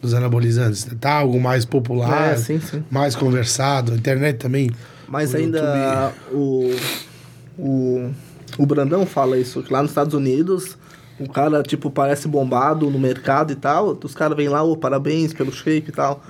[0.00, 0.86] dos anabolizantes.
[0.86, 0.96] né?
[1.00, 2.82] Tá algo mais popular, É, sim, sim.
[2.90, 3.92] mais conversado.
[3.92, 4.70] A internet também.
[5.08, 6.74] Mas o ainda o,
[7.58, 8.10] o,
[8.58, 10.76] o Brandão fala isso, que lá nos Estados Unidos
[11.18, 15.34] o cara, tipo, parece bombado no mercado e tal, os caras vêm lá, ô, parabéns
[15.34, 16.22] pelo shape e tal.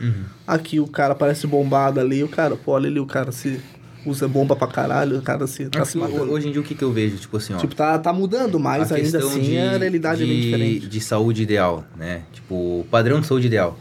[0.44, 3.60] Aqui o cara parece bombado ali, o cara, pô, olha ali, o cara se
[4.05, 6.32] usa bomba pra caralho, o cara se, tá se Assim, matando.
[6.32, 7.16] hoje em dia, o que, que eu vejo?
[7.16, 7.59] Tipo assim, ó.
[7.59, 10.86] Tipo, tá, tá mudando, mas a ainda assim de, a realidade é bem de- diferente.
[10.88, 12.22] de saúde ideal, né?
[12.32, 13.78] Tipo, o padrão de saúde ideal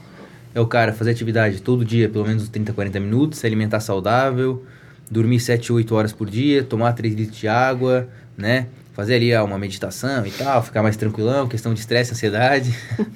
[0.54, 4.64] é o cara fazer atividade todo dia, pelo menos 30, 40 minutos, se alimentar saudável,
[5.10, 8.08] dormir 7, 8 horas por dia, tomar 3 litros de água,
[8.38, 8.68] né?
[8.94, 12.76] Fazer ali ah, uma meditação e tal, ficar mais tranquilão, questão de estresse, ansiedade.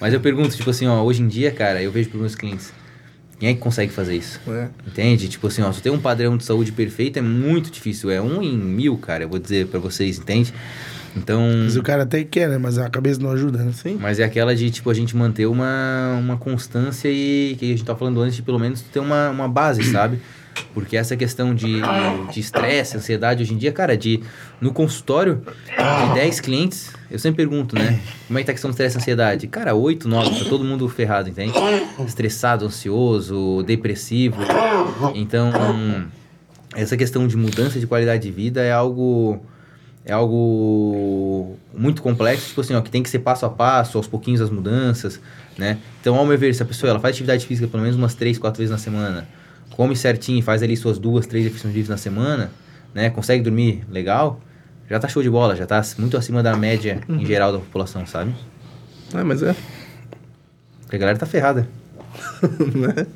[0.00, 2.72] Mas eu pergunto, tipo assim, ó, hoje em dia, cara, eu vejo pros meus clientes,
[3.42, 4.40] quem é que consegue fazer isso?
[4.46, 4.68] É.
[4.86, 5.28] Entende?
[5.28, 8.08] Tipo assim, ó, se ter um padrão de saúde perfeito é muito difícil.
[8.08, 10.54] É um em mil, cara, eu vou dizer pra vocês, entende?
[11.16, 11.42] Então.
[11.64, 12.56] Mas o cara até quer, né?
[12.56, 13.72] Mas a cabeça não ajuda, né?
[13.72, 13.98] Sim.
[14.00, 17.84] Mas é aquela de, tipo, a gente manter uma, uma constância e que a gente
[17.84, 20.20] tá falando antes de pelo menos ter uma, uma base, sabe?
[20.72, 21.80] Porque essa questão de
[22.30, 24.20] de estresse, ansiedade hoje em dia, cara, de
[24.60, 28.00] no consultório de 10 clientes, eu sempre pergunto, né?
[28.26, 29.46] Como é que tá a questão do estresse e ansiedade?
[29.46, 31.52] Cara, 8, 9, tá todo mundo ferrado, entende?
[32.06, 34.38] Estressado, ansioso, depressivo.
[35.14, 35.52] Então,
[36.74, 39.40] essa questão de mudança de qualidade de vida é algo
[40.04, 44.08] é algo muito complexo, tipo assim, ó, que tem que ser passo a passo, aos
[44.08, 45.20] pouquinhos as mudanças,
[45.56, 45.78] né?
[46.00, 48.36] Então, ao meu ver, se a pessoa ela faz atividade física pelo menos umas três,
[48.36, 49.28] quatro vezes na semana,
[49.70, 52.50] come certinho, faz ali suas duas, três refeições livres na semana,
[52.92, 53.10] né?
[53.10, 54.40] Consegue dormir legal,
[54.88, 58.06] já tá show de bola, já tá muito acima da média em geral da população,
[58.06, 58.34] sabe?
[59.14, 59.54] É, mas é.
[60.82, 61.68] Porque a galera tá ferrada.
[62.74, 63.06] né?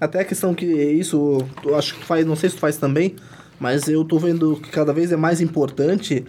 [0.00, 2.76] Até a questão que isso, eu acho que tu faz, não sei se tu faz
[2.76, 3.16] também,
[3.58, 6.24] mas eu tô vendo que cada vez é mais importante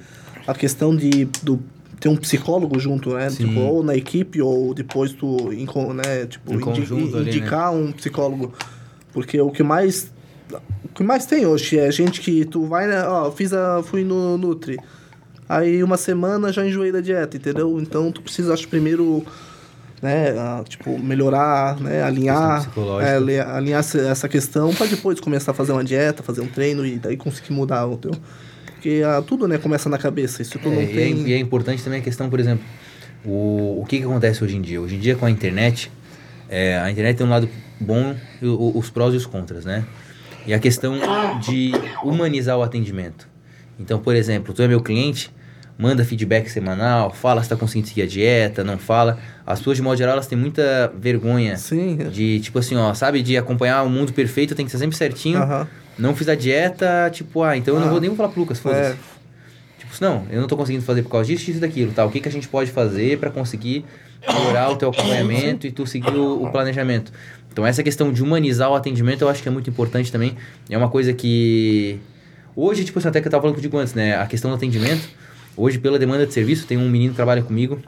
[0.48, 1.60] a questão de do,
[2.00, 3.30] ter um psicólogo junto, né?
[3.30, 3.48] Sim.
[3.48, 5.50] Tipo, ou na equipe, ou depois tu,
[5.93, 6.26] né?
[6.28, 7.22] Tipo, indi- ali, né?
[7.22, 8.54] indicar um psicólogo.
[9.12, 10.12] Porque o que mais.
[10.96, 13.04] O que mais tem hoje é gente que tu vai, né?
[13.04, 14.78] Ó, fiz a, fui no Nutri.
[15.48, 17.78] Aí uma semana já enjoei da dieta, entendeu?
[17.82, 19.22] Então tu precisa, acho, primeiro
[20.02, 22.66] né, a, tipo, melhorar, né, alinhar,
[23.02, 26.86] é, ali- alinhar essa- questão para depois começar a fazer uma dieta, fazer um treino
[26.86, 28.12] e daí conseguir mudar o teu.
[28.66, 30.41] Porque ah, tudo, né, começa na cabeça.
[30.46, 31.28] Se tu É, não e, é, tem.
[31.28, 32.64] e é importante também a questão, por exemplo,
[33.26, 34.80] o, o que, que acontece hoje em dia?
[34.80, 35.91] Hoje em dia com a internet,
[36.48, 37.50] é, a internet tem um lado
[37.82, 39.84] bom, os prós e os contras, né?
[40.46, 40.96] E a questão
[41.41, 41.72] de
[42.04, 43.28] humanizar o atendimento.
[43.80, 45.30] Então, por exemplo, tu é meu cliente,
[45.78, 49.18] manda feedback semanal, fala se tá conseguindo seguir a dieta, não fala.
[49.46, 51.98] As pessoas, de modo geral, elas têm muita vergonha Sim.
[52.12, 55.39] de, tipo assim, ó, sabe, de acompanhar o mundo perfeito, tem que ser sempre certinho.
[55.39, 55.68] Aham.
[55.98, 57.91] Não fiz a dieta, tipo, ah, então eu não Ah.
[57.91, 58.91] vou nem falar pro Lucas, foda-se.
[58.91, 58.96] É.
[59.80, 62.06] Tipo, não, eu não tô conseguindo fazer por causa disso, disso e daquilo, tá?
[62.06, 63.86] O que, que a gente pode fazer para conseguir
[64.28, 67.12] melhorar o teu acompanhamento e tu seguir o, o planejamento?
[67.56, 70.36] Então, essa questão de humanizar o atendimento eu acho que é muito importante também.
[70.70, 71.97] É uma coisa que...
[72.53, 74.18] Hoje, tipo até que eu tava falando contigo antes, né?
[74.18, 75.08] A questão do atendimento,
[75.56, 77.80] hoje, pela demanda de serviço, tem um menino que trabalha comigo,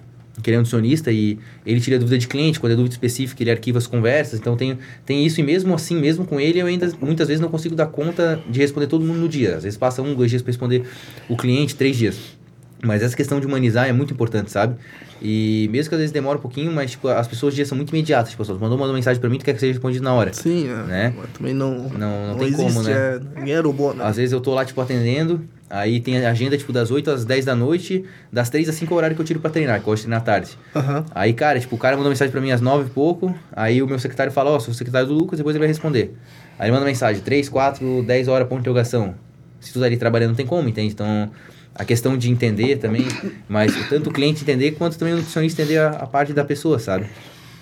[0.41, 3.51] que ele é nutricionista e ele tira dúvida de cliente, quando é dúvida específica ele
[3.51, 6.89] arquiva as conversas, então tem, tem isso e mesmo assim, mesmo com ele, eu ainda
[7.01, 10.01] muitas vezes não consigo dar conta de responder todo mundo no dia, às vezes passa
[10.01, 10.83] um, dois dias para responder
[11.27, 12.36] o cliente, três dias.
[12.83, 14.75] Mas essa questão de humanizar é muito importante, sabe?
[15.21, 17.89] E mesmo que às vezes demora um pouquinho, mas tipo, as pessoas hoje são muito
[17.89, 20.31] imediatas, tipo, tu mandou uma mensagem para mim, tu quer que seja respondido na hora.
[20.31, 20.83] Sim, é.
[20.83, 21.13] Né?
[21.35, 21.89] Também não.
[21.89, 22.91] Não- não tem existe, como, né?
[22.91, 24.03] É, ninguém é robô, né?
[24.05, 27.25] Às vezes eu tô lá, tipo, atendendo, aí tem a agenda, tipo, das 8 às
[27.25, 29.77] 10 da noite, das 3 às 5 é o horário que eu tiro pra treinar,
[29.79, 30.51] que eu gosto de treinar à tarde.
[30.75, 31.03] Aham.
[31.15, 33.87] Aí, cara, tipo, o cara mandou mensagem pra mim às nove e pouco, aí o
[33.87, 36.15] meu secretário fala, ó, sou o secretário do Lucas, depois ele vai responder.
[36.59, 39.15] Aí ele manda mensagem, 3, 4, 10 horas, ponto de interrogação.
[39.59, 40.93] Se tu tá ali trabalhando, não tem como, entende?
[40.93, 41.31] Então,
[41.77, 43.05] a questão de entender também,
[43.47, 46.79] mas tanto o cliente entender, quanto também o nutricionista entender a, a parte da pessoa,
[46.79, 47.05] sabe?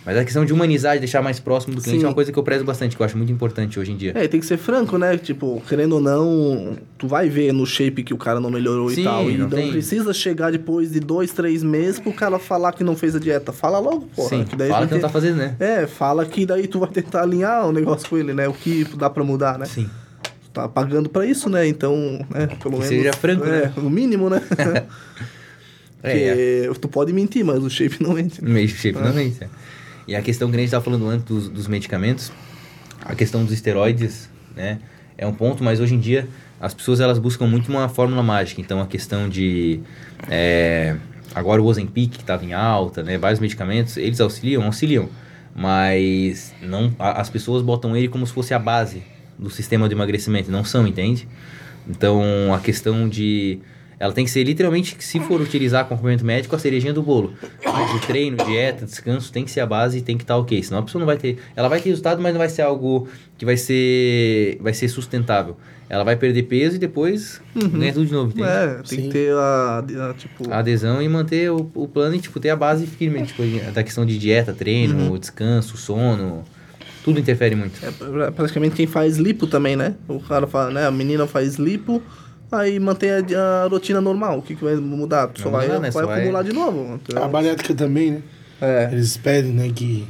[0.05, 2.05] Mas a questão de humanizar, de deixar mais próximo do cliente Sim.
[2.05, 4.11] é uma coisa que eu prezo bastante, que eu acho muito importante hoje em dia.
[4.15, 5.17] É, e tem que ser franco, né?
[5.17, 9.01] Tipo, querendo ou não, tu vai ver no shape que o cara não melhorou Sim,
[9.01, 9.31] e tal.
[9.31, 12.83] E não não, tem- precisa chegar depois de dois, três meses pro cara falar que
[12.83, 13.51] não fez a dieta.
[13.51, 14.29] Fala logo, porra.
[14.29, 15.55] Sim, que daí fala que não tá fazendo, né?
[15.59, 18.47] É, fala que daí tu vai tentar alinhar o negócio com ele, né?
[18.47, 19.65] O que dá pra mudar, né?
[19.65, 19.89] Sim.
[20.55, 21.67] Tá pagando pra isso, né?
[21.67, 22.47] Então, né?
[22.63, 22.87] Pelo menos.
[22.87, 23.73] seja franco, é, né?
[23.75, 24.41] No mínimo, né?
[26.07, 28.39] É, Porque tu pode mentir, mas o shape não mente.
[28.39, 28.47] né?
[28.47, 29.39] Meio shape, não mente.
[30.07, 32.31] E a questão que a gente estava falando antes dos, dos medicamentos,
[33.03, 34.77] a questão dos esteroides, né?
[35.17, 36.27] É um ponto, mas hoje em dia
[36.61, 38.61] as pessoas elas buscam muito uma fórmula mágica.
[38.61, 39.79] Então a questão de
[40.29, 40.95] é,
[41.33, 43.17] agora o Ozempic que estava em alta, né?
[43.17, 45.09] Vários medicamentos eles auxiliam, auxiliam,
[45.55, 49.01] mas não a, as pessoas botam ele como se fosse a base
[49.37, 51.27] do sistema de emagrecimento, não são, entende?
[51.87, 53.59] Então a questão de
[53.99, 57.33] ela tem que ser literalmente, se for utilizar acompanhamento médico, a cerejinha do bolo.
[57.95, 60.61] O treino, dieta, descanso tem que ser a base e tem que estar tá ok.
[60.61, 61.37] Senão a pessoa não vai ter.
[61.55, 63.07] Ela vai ter resultado, mas não vai ser algo
[63.37, 65.55] que vai ser, vai ser sustentável.
[65.87, 67.69] Ela vai perder peso e depois uhum.
[67.69, 68.31] ganha tudo de novo.
[68.31, 68.47] Entende?
[68.47, 69.01] É, tem Sim.
[69.03, 69.79] que ter a,
[70.09, 70.51] a, tipo...
[70.51, 73.23] a adesão e manter o, o plano e tipo, ter a base firme.
[73.23, 75.17] tipo, da questão de dieta, treino, uhum.
[75.17, 76.43] descanso, sono.
[77.05, 77.79] Tudo interfere muito.
[77.85, 79.93] É praticamente quem faz lipo também, né?
[80.07, 80.87] O cara fala, né?
[80.87, 82.01] A menina faz lipo
[82.51, 84.39] aí mantém a, a, rotina normal.
[84.39, 85.29] O que, que vai mudar?
[85.35, 85.79] Só vai, né?
[85.79, 86.51] vai só acumular vai...
[86.51, 86.95] de novo.
[86.95, 87.23] Entendeu?
[87.23, 88.21] A bariátrica também, né?
[88.59, 88.89] É.
[88.91, 90.07] Eles pedem, né, que...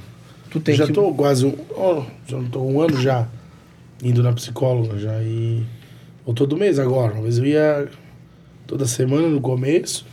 [0.50, 0.94] Tu tem já que...
[0.94, 1.54] tô quase um...
[1.72, 3.28] Oh, já tô um ano já
[4.02, 5.66] indo na psicóloga já e...
[6.26, 7.12] Ou todo mês agora.
[7.12, 7.90] Uma vez eu ia
[8.66, 10.06] toda semana no começo.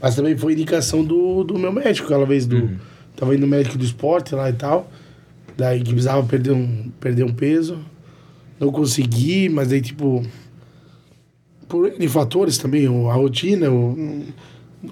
[0.00, 2.56] Mas também foi indicação do, do meu médico, aquela vez do...
[2.56, 2.76] Uhum.
[3.14, 4.90] Tava indo no médico do esporte lá e tal.
[5.56, 7.78] Daí que precisava perder um, perder um peso.
[8.58, 10.24] Não consegui, mas aí tipo
[11.68, 14.24] por N fatores também, a rotina, o,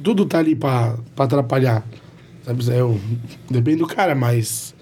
[0.03, 1.87] tudo tá ali para atrapalhar.
[2.43, 2.99] Sabe, eu,
[3.51, 4.75] depende do cara, mas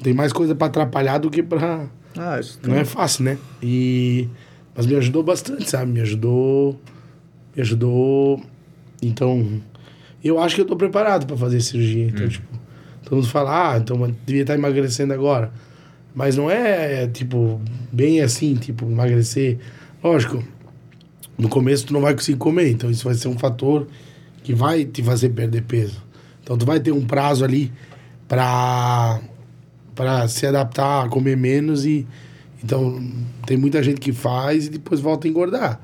[0.00, 3.38] tem mais coisa para atrapalhar do que para ah, Não é fácil, né?
[3.60, 4.28] E
[4.76, 5.90] mas me ajudou bastante, sabe?
[5.90, 6.80] Me ajudou
[7.54, 8.42] me ajudou.
[9.00, 9.60] Então,
[10.22, 12.06] eu acho que eu tô preparado para fazer cirurgia.
[12.06, 12.28] Então, hum.
[12.28, 12.60] tipo,
[13.04, 13.96] todo mundo fala: "Ah, então
[14.26, 15.52] devia estar tá emagrecendo agora".
[16.14, 17.60] Mas não é, tipo,
[17.92, 19.58] bem assim, tipo, emagrecer.
[20.02, 20.44] Lógico,
[21.36, 23.88] no começo tu não vai conseguir comer, então isso vai ser um fator
[24.42, 26.02] que vai te fazer perder peso.
[26.42, 27.72] Então tu vai ter um prazo ali
[28.28, 29.20] para
[29.94, 32.04] para se adaptar a comer menos e
[32.62, 33.00] então
[33.46, 35.80] tem muita gente que faz e depois volta a engordar.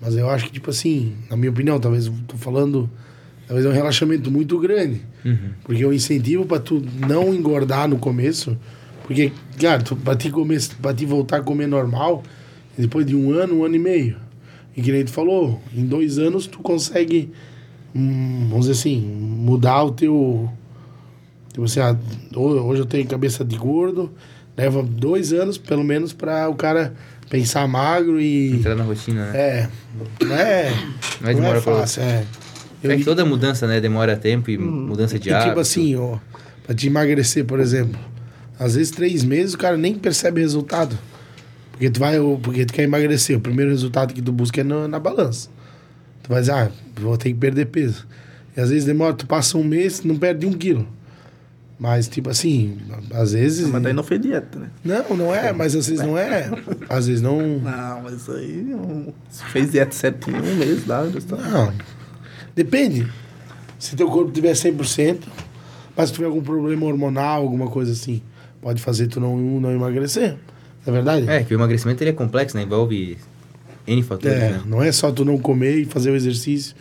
[0.00, 2.88] Mas eu acho que tipo assim, na minha opinião, talvez eu tô falando
[3.50, 5.00] talvez é um relaxamento muito grande.
[5.24, 5.50] Uhum.
[5.64, 8.56] Porque o incentivo para tu não engordar no começo,
[9.02, 9.96] porque cara, tu,
[10.30, 12.22] comer, para ti voltar a comer normal,
[12.78, 14.16] depois de um ano, um ano e meio.
[14.76, 17.32] E que nem tu falou, em dois anos tu consegue,
[17.92, 20.48] hum, vamos dizer assim, mudar o teu.
[21.48, 21.96] Tipo assim, ah,
[22.36, 24.12] hoje eu tenho cabeça de gordo,
[24.56, 26.94] leva dois anos pelo menos para o cara
[27.28, 28.52] pensar magro e.
[28.52, 29.38] Entrar na rotina, né?
[29.40, 29.68] É.
[30.24, 30.70] Não é.
[31.20, 32.24] Não é, demora não é fácil, é.
[32.82, 35.48] Eu, é que toda mudança, né, demora tempo e hum, mudança de e, hábito.
[35.48, 36.18] Tipo assim, ó,
[36.64, 38.00] pra te emagrecer, por exemplo,
[38.58, 40.96] às vezes três meses o cara nem percebe resultado.
[41.72, 43.36] Porque tu vai, porque tu quer emagrecer.
[43.36, 45.48] O primeiro resultado que tu busca é na, na balança.
[46.22, 46.70] Tu vai dizer, ah,
[47.00, 48.06] vou ter que perder peso.
[48.54, 50.86] E às vezes demora, tu passa um mês, não perde um quilo.
[51.78, 52.76] Mas, tipo assim,
[53.10, 53.66] às vezes.
[53.66, 54.68] Mas daí não foi dieta, né?
[54.84, 56.50] Não, não é, mas às vezes não é.
[56.90, 57.40] Às vezes não.
[57.40, 58.66] Não, mas aí.
[59.30, 61.04] Se fez dieta certinho, um mês dá.
[61.04, 61.72] Não.
[62.62, 63.06] Depende.
[63.78, 65.20] Se teu corpo tiver 100%,
[65.96, 68.20] mas se tiver algum problema hormonal, alguma coisa assim,
[68.60, 70.36] pode fazer tu não, não emagrecer.
[70.86, 71.26] É verdade?
[71.26, 72.64] É, que o emagrecimento ele é complexo, né?
[72.64, 73.16] Envolve
[73.86, 74.62] N fatores, é, né?
[74.66, 76.76] Não é só tu não comer e fazer o exercício.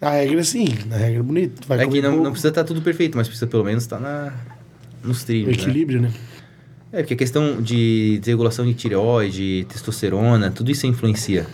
[0.00, 1.74] A regra é sim, a regra é bonita.
[1.74, 4.02] é que não, não precisa estar tá tudo perfeito, mas precisa pelo menos estar tá
[4.02, 4.32] na,
[5.04, 5.48] nos trilhos.
[5.48, 6.08] O equilíbrio, né?
[6.08, 6.14] né?
[6.92, 11.46] É, porque a questão de desregulação de tireoide, testosterona, tudo isso influencia,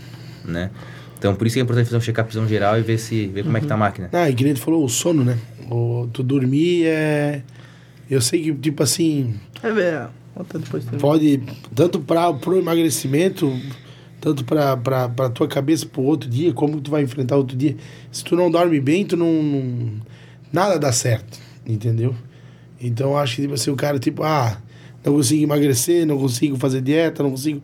[0.43, 0.71] né?
[1.19, 3.53] Então, por isso que é importante fazer um check-upzão geral e ver, se, ver como
[3.53, 3.57] uhum.
[3.57, 4.11] é que tá a máquina.
[4.13, 5.39] Ah, e que nem tu falou, o sono, né?
[5.71, 7.43] O, tu dormir é...
[8.09, 9.35] Eu sei que, tipo assim...
[9.63, 9.73] É,
[10.85, 11.01] também.
[11.01, 11.43] Pode,
[11.75, 13.51] tanto para o emagrecimento,
[14.21, 17.77] tanto para a tua cabeça para o outro dia, como tu vai enfrentar outro dia.
[18.13, 19.93] Se tu não dorme bem, tu não, não
[20.53, 22.15] nada dá certo, entendeu?
[22.81, 24.59] Então acho que tipo assim, o cara tipo, ah,
[25.05, 27.63] não consigo emagrecer, não consigo fazer dieta, não consigo.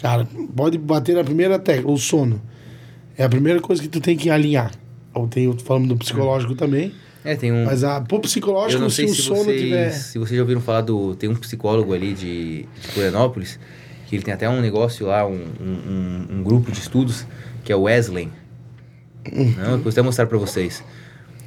[0.00, 0.26] Cara,
[0.56, 2.40] pode bater na primeira tecla, o sono.
[3.16, 4.72] É a primeira coisa que tu tem que alinhar.
[5.14, 6.92] Eu tenho falando do psicológico também.
[7.24, 7.64] É, tem um.
[7.64, 9.90] Mas a, pô, psicológico, eu não sei se, se o sono vocês, tiver.
[9.90, 11.14] Se vocês já ouviram falar do.
[11.14, 13.58] Tem um psicólogo ali de, de Florianópolis,
[14.06, 17.26] que ele tem até um negócio lá, um, um, um grupo de estudos,
[17.64, 18.28] que é o Wesley.
[19.32, 19.54] Uhum.
[19.56, 20.84] Não, eu vou até mostrar pra vocês.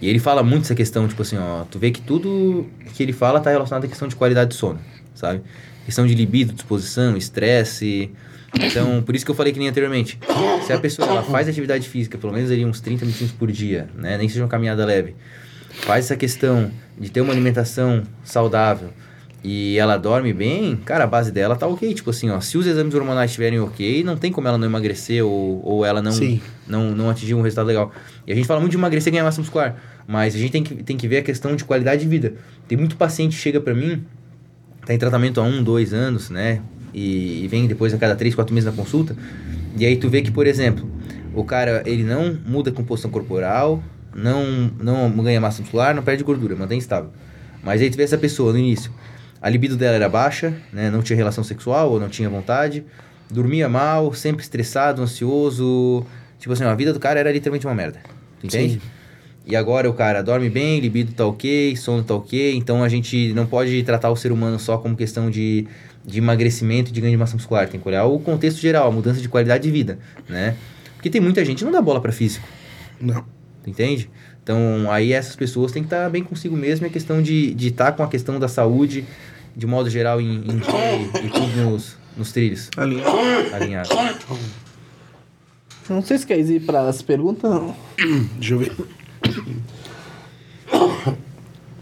[0.02, 3.14] E ele fala muito essa questão, tipo assim, ó, tu vê que tudo que ele
[3.14, 4.80] fala tá relacionado à questão de qualidade de sono,
[5.14, 5.42] sabe?
[5.86, 8.12] Questão de libido, disposição, estresse.
[8.54, 10.18] Então, por isso que eu falei que nem anteriormente.
[10.66, 13.90] Se a pessoa ela faz atividade física, pelo menos ali uns 30 minutos por dia,
[13.96, 14.18] né?
[14.18, 15.16] Nem seja uma caminhada leve
[15.78, 18.90] faz essa questão de ter uma alimentação saudável
[19.44, 21.94] e ela dorme bem, cara, a base dela tá ok.
[21.94, 25.24] Tipo assim, ó, se os exames hormonais estiverem ok, não tem como ela não emagrecer
[25.24, 26.42] ou, ou ela não, Sim.
[26.68, 27.92] não, não atingir um resultado legal.
[28.26, 29.76] E a gente fala muito de emagrecer e ganhar massa muscular,
[30.08, 32.34] mas a gente tem que, tem que ver a questão de qualidade de vida.
[32.68, 34.04] Tem muito paciente que chega pra mim,
[34.86, 36.62] tá em tratamento há um, dois anos, né?
[36.98, 39.16] E, e vem depois a cada três, quatro meses na consulta.
[39.78, 40.90] E aí tu vê que, por exemplo,
[41.32, 43.84] o cara, ele não muda a composição corporal,
[44.16, 47.12] não, não ganha massa muscular, não perde gordura, mantém estável.
[47.64, 48.92] Mas aí tu vê essa pessoa no início,
[49.40, 50.90] a libido dela era baixa, né?
[50.90, 52.84] Não tinha relação sexual ou não tinha vontade,
[53.30, 56.04] dormia mal, sempre estressado, ansioso.
[56.40, 58.00] Tipo assim, a vida do cara era literalmente uma merda.
[58.40, 58.74] Tu entende?
[58.74, 58.82] Sim.
[59.46, 63.32] E agora o cara dorme bem, libido tá ok, sono tá ok, então a gente
[63.34, 65.66] não pode tratar o ser humano só como questão de,
[66.08, 67.68] de emagrecimento e de ganho de massa muscular.
[67.68, 70.56] Tem que olhar o contexto geral, a mudança de qualidade de vida, né?
[70.96, 72.48] Porque tem muita gente que não dá bola para físico,
[73.00, 73.24] Não.
[73.62, 74.10] tu entende?
[74.42, 77.72] Então aí essas pessoas têm que estar bem consigo mesmo, é questão de estar de
[77.72, 79.06] tá com a questão da saúde,
[79.56, 83.02] de modo geral, em, em dia e, e tudo nos, nos trilhos, Ali.
[83.54, 83.90] alinhado.
[85.90, 87.52] Não sei se quer ir para as perguntas.
[88.40, 88.72] Deixa eu ver.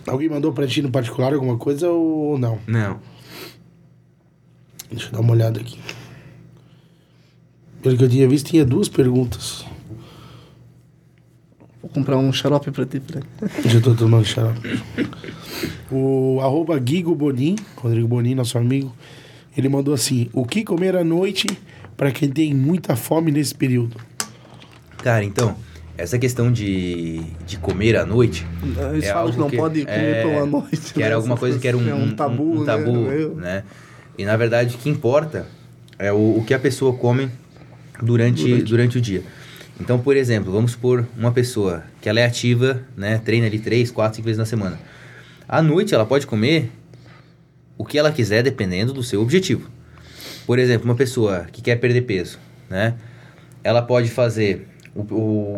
[0.08, 2.60] Alguém mandou pra ti no particular alguma coisa ou não?
[2.68, 3.00] Não.
[4.92, 5.80] Deixa eu dar uma olhada aqui.
[7.82, 9.66] Pelo que eu tinha visto, tinha duas perguntas.
[11.82, 13.28] Vou comprar um xarope pra ti, Fred.
[13.66, 14.60] Já tô tomando xarope.
[15.92, 18.92] O arroba Guigo Bonin, Rodrigo Bonin, nosso amigo,
[19.56, 21.46] ele mandou assim: O que comer à noite
[21.96, 23.96] pra quem tem muita fome nesse período?
[25.04, 25.56] Cara, então,
[25.96, 28.46] essa questão de, de comer à noite.
[28.92, 30.94] Eles é falam que não pode comer pão à noite.
[30.94, 31.06] Que né?
[31.06, 33.22] era alguma coisa que era um, É um tabu, um tabu né?
[33.22, 33.64] Eu- né?
[34.18, 35.46] E na verdade o que importa
[36.00, 37.30] é o, o que a pessoa come
[38.02, 38.64] durante, durante.
[38.64, 38.98] Durante.
[38.98, 39.24] o dia.
[39.80, 43.18] Então, por exemplo, vamos supor uma pessoa que ela é ativa, né?
[43.24, 44.80] Treina ali três, quatro, cinco vezes na semana.
[45.48, 46.72] À noite ela pode comer
[47.78, 49.70] o que ela quiser dependendo do seu objetivo.
[50.46, 52.40] Por exemplo, uma pessoa que quer perder peso,
[52.70, 52.94] né?
[53.64, 55.02] Ela pode fazer o,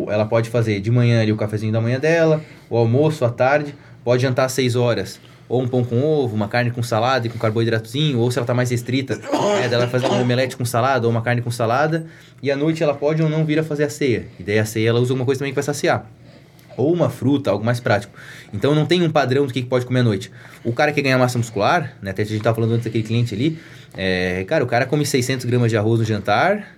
[0.05, 2.41] o- ela pode fazer de manhã ali o cafezinho da manhã dela,
[2.71, 6.47] o almoço à tarde, pode jantar às 6 horas, ou um pão com ovo, uma
[6.47, 9.19] carne com salada e com carboidratozinho, ou se ela tá mais restrita,
[9.63, 12.05] é, dela fazer um omelete com salada ou uma carne com salada,
[12.41, 14.27] e à noite ela pode ou não vir a fazer a ceia.
[14.39, 16.09] E daí a ceia ela usa alguma coisa também que vai saciar
[16.77, 18.13] ou uma fruta, algo mais prático.
[18.53, 20.31] Então não tem um padrão do que pode comer à noite.
[20.63, 23.33] O cara que ganha massa muscular, né, até a gente tava falando antes daquele cliente
[23.33, 23.57] ali,
[23.95, 26.77] é, cara, o cara come 600 gramas de arroz no jantar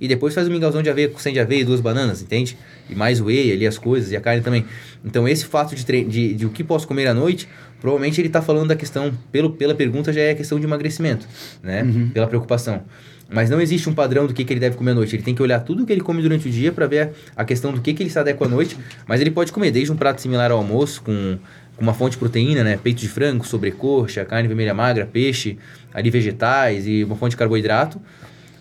[0.00, 2.56] e depois faz um mingalzão de aveia com 100 de aveia e duas bananas, entende?
[2.88, 4.64] E mais whey ali, as coisas, e a carne também.
[5.04, 7.48] Então esse fato de, de, de o que posso comer à noite,
[7.86, 11.24] provavelmente ele tá falando da questão, pelo, pela pergunta já é a questão de emagrecimento,
[11.62, 11.84] né?
[12.12, 12.82] Pela preocupação.
[13.30, 15.14] Mas não existe um padrão do que, que ele deve comer à noite.
[15.14, 17.72] Ele tem que olhar tudo que ele come durante o dia para ver a questão
[17.72, 18.76] do que, que ele se adequa à noite.
[19.06, 21.38] Mas ele pode comer desde um prato similar ao almoço, com,
[21.76, 22.76] com uma fonte de proteína, né?
[22.76, 25.56] Peito de frango, sobrecoxa, carne vermelha magra, peixe,
[25.94, 28.02] ali vegetais e uma fonte de carboidrato.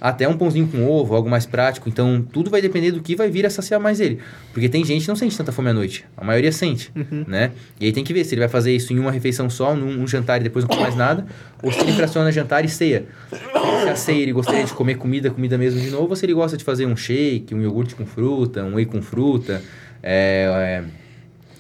[0.08, 1.90] Até um pãozinho com ovo, algo mais prático.
[1.90, 4.20] Então, tudo vai depender do que vai vir a saciar mais ele.
[4.54, 6.06] Porque tem gente que não sente tanta fome à noite.
[6.16, 6.92] A maioria sente,
[7.28, 7.52] né?
[7.80, 10.04] E aí tem que ver se ele vai fazer isso em uma refeição só, num
[10.04, 11.26] um jantar e depois não come mais nada.
[11.64, 13.08] Ou se ele fraciona jantar e ceia.
[13.32, 16.10] Se a ceia ele gostaria de comer comida, comida mesmo de novo.
[16.10, 19.02] Ou se ele gosta de fazer um shake, um iogurte com fruta, um whey com
[19.02, 19.60] fruta.
[20.04, 20.84] É...
[20.84, 21.06] é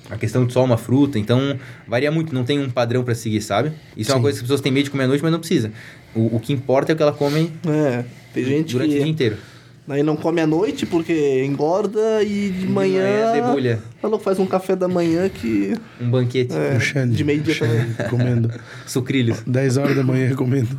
[0.09, 3.41] a questão de só uma fruta, então varia muito, não tem um padrão pra seguir,
[3.41, 3.71] sabe?
[3.97, 4.21] Isso é uma Sim.
[4.21, 5.71] coisa que as pessoas têm medo de comer à noite, mas não precisa.
[6.15, 9.03] O, o que importa é o que ela come É, tem gente durante o dia
[9.03, 9.37] que inteiro.
[9.87, 13.03] daí não come à noite porque engorda e de manhã.
[13.03, 13.79] manhã debulha.
[14.01, 15.73] Falou que faz um café da manhã que.
[16.01, 17.15] Um banquete, É, Xande.
[17.15, 18.51] de meio-dia Xande comendo.
[18.85, 19.41] sucrilhos.
[19.47, 20.77] 10 horas da manhã comendo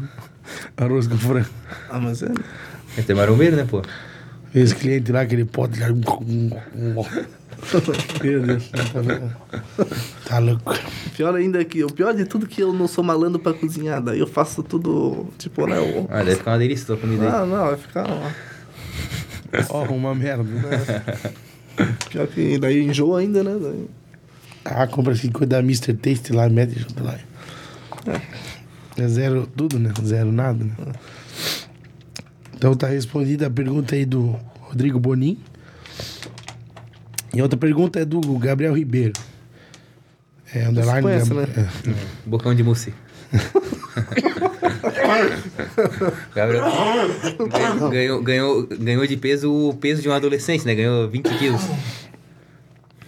[0.77, 1.49] arroz com frango.
[1.91, 2.29] Ah, mas é.
[2.99, 3.83] É ter marombeiro, né, pô?
[4.55, 5.89] Esse cliente lá, aquele pote lá.
[8.23, 8.71] Meu Deus.
[10.27, 10.75] Tá louco.
[11.17, 11.85] Pior ainda que.
[11.85, 14.03] O pior de tudo é que eu não sou malandro pra cozinhar.
[14.03, 15.27] Daí eu faço tudo.
[15.39, 15.79] Tipo, né?
[15.81, 16.07] O...
[16.11, 17.29] Ah, deve ficar uma delícia tua comida aí.
[17.29, 18.07] Ah, não, vai ficar.
[18.09, 18.31] ó.
[19.71, 20.45] Ó, uma merda.
[22.11, 23.57] Pior que daí enjoa ainda, né?
[23.61, 23.87] Daí...
[24.65, 25.95] Ah, compra assim, coisa da Mr.
[25.95, 27.19] Taste lá, mete junto lá.
[28.97, 29.93] É zero tudo, né?
[30.03, 30.73] Zero nada, né?
[32.55, 35.39] Então tá respondida a pergunta aí do Rodrigo Bonin.
[37.37, 39.13] E outra pergunta é do Gabriel Ribeiro.
[40.55, 41.03] É, underline.
[41.03, 41.69] conhece, Gab- né?
[41.87, 41.93] é.
[42.25, 42.95] Bocão de mousse.
[46.35, 46.65] Gabriel
[47.91, 50.75] ganhou, ganhou, ganhou, de peso o peso de um adolescente, né?
[50.75, 51.63] Ganhou 20 quilos.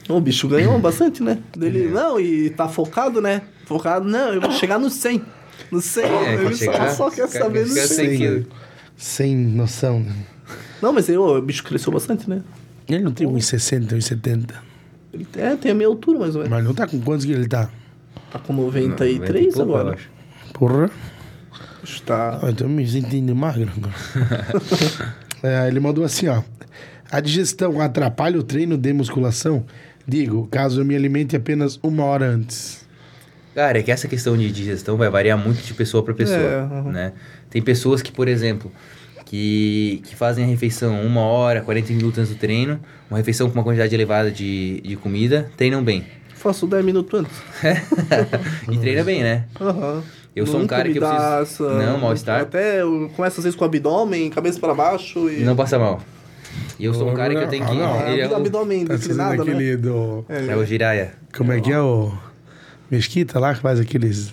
[0.08, 1.38] O bicho ganhou bastante, né?
[1.56, 3.42] Dele, não, e tá focado, né?
[3.66, 5.22] Focado, não, eu vou chegar no 100.
[5.70, 6.04] No 100.
[6.04, 7.96] É, ele chegar- só, só quer saber no quer 100.
[8.08, 8.46] 100 quilos.
[8.96, 10.12] Sem noção, né?
[10.82, 12.42] Não, mas ô, o bicho cresceu bastante, né?
[12.88, 14.54] Ele não tem 1,60, 1,70.
[15.12, 16.56] Ele é, tem a minha altura, mais ou menos.
[16.56, 17.70] Mas não tá com quantos que ele tá?
[18.30, 19.94] Tá com Não, 93 vinte e pouco, eu agora.
[19.96, 20.10] acho.
[20.52, 20.90] Porra.
[21.82, 22.40] Está.
[22.42, 25.16] Ah, então me sentindo magro agora.
[25.40, 26.42] É, ele mandou assim, ó.
[27.10, 29.64] A digestão atrapalha o treino de musculação?
[30.06, 32.84] Digo, caso eu me alimente apenas uma hora antes.
[33.54, 36.62] Cara, é que essa questão de digestão vai variar muito de pessoa para pessoa, É,
[36.62, 36.90] uhum.
[36.90, 37.12] né?
[37.48, 38.72] Tem pessoas que, por exemplo,
[39.28, 43.54] que, que fazem a refeição uma hora, 40 minutos antes do treino, uma refeição com
[43.54, 46.06] uma quantidade elevada de, de comida, treinam bem.
[46.34, 47.36] Faço 10 minutos antes.
[48.72, 49.44] e treina bem, né?
[49.60, 50.02] Aham.
[50.34, 52.40] Eu sou um Nunca cara me que eu preciso- essa- Não, mal-estar.
[52.40, 55.40] Até eu começo às vezes com o abdômen, cabeça para baixo e.
[55.40, 56.00] Não passa mal.
[56.78, 57.72] E eu sou um cara que eu tenho que...
[57.72, 58.00] Ah, não.
[58.00, 59.52] É, é o, abdômen Tá fazendo declinado, né?
[59.52, 60.24] aquele do.
[60.28, 61.12] é o giraia.
[61.36, 62.12] Como é que é o.
[62.90, 64.32] Mesquita lá que faz aqueles.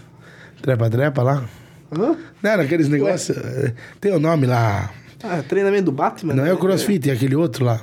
[0.61, 1.43] Trepa-trepa lá?
[1.91, 2.15] Hã?
[2.41, 3.37] Não, era aqueles negócios.
[3.37, 4.91] eh, Tem o nome lá.
[5.23, 6.33] Ah, treinamento do Batman?
[6.33, 7.81] Não é o crossfit, é aquele outro lá.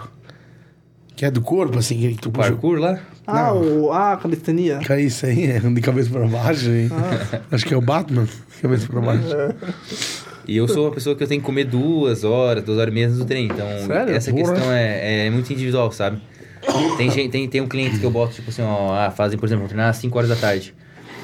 [1.17, 2.49] Que é do corpo, assim, que tu puxa.
[2.51, 2.99] parkour lá?
[3.27, 4.81] Ah, o, ah, a calistenia.
[4.89, 6.69] É isso aí, é de cabeça pra baixo.
[6.71, 6.89] hein?
[6.91, 7.41] Ah.
[7.53, 8.27] Acho que é o Batman,
[8.61, 9.25] cabeça pra baixo.
[10.47, 12.95] E eu sou uma pessoa que eu tenho que comer duas horas, duas horas e
[12.95, 13.53] meia do treino.
[13.55, 14.15] Então, Sério?
[14.15, 14.53] essa Porra.
[14.53, 16.21] questão é, é muito individual, sabe?
[16.97, 19.47] Tem, gente, tem, tem um cliente que eu boto, tipo assim, ó, ah, fazem, por
[19.47, 20.75] exemplo, treinar às 5 horas da tarde.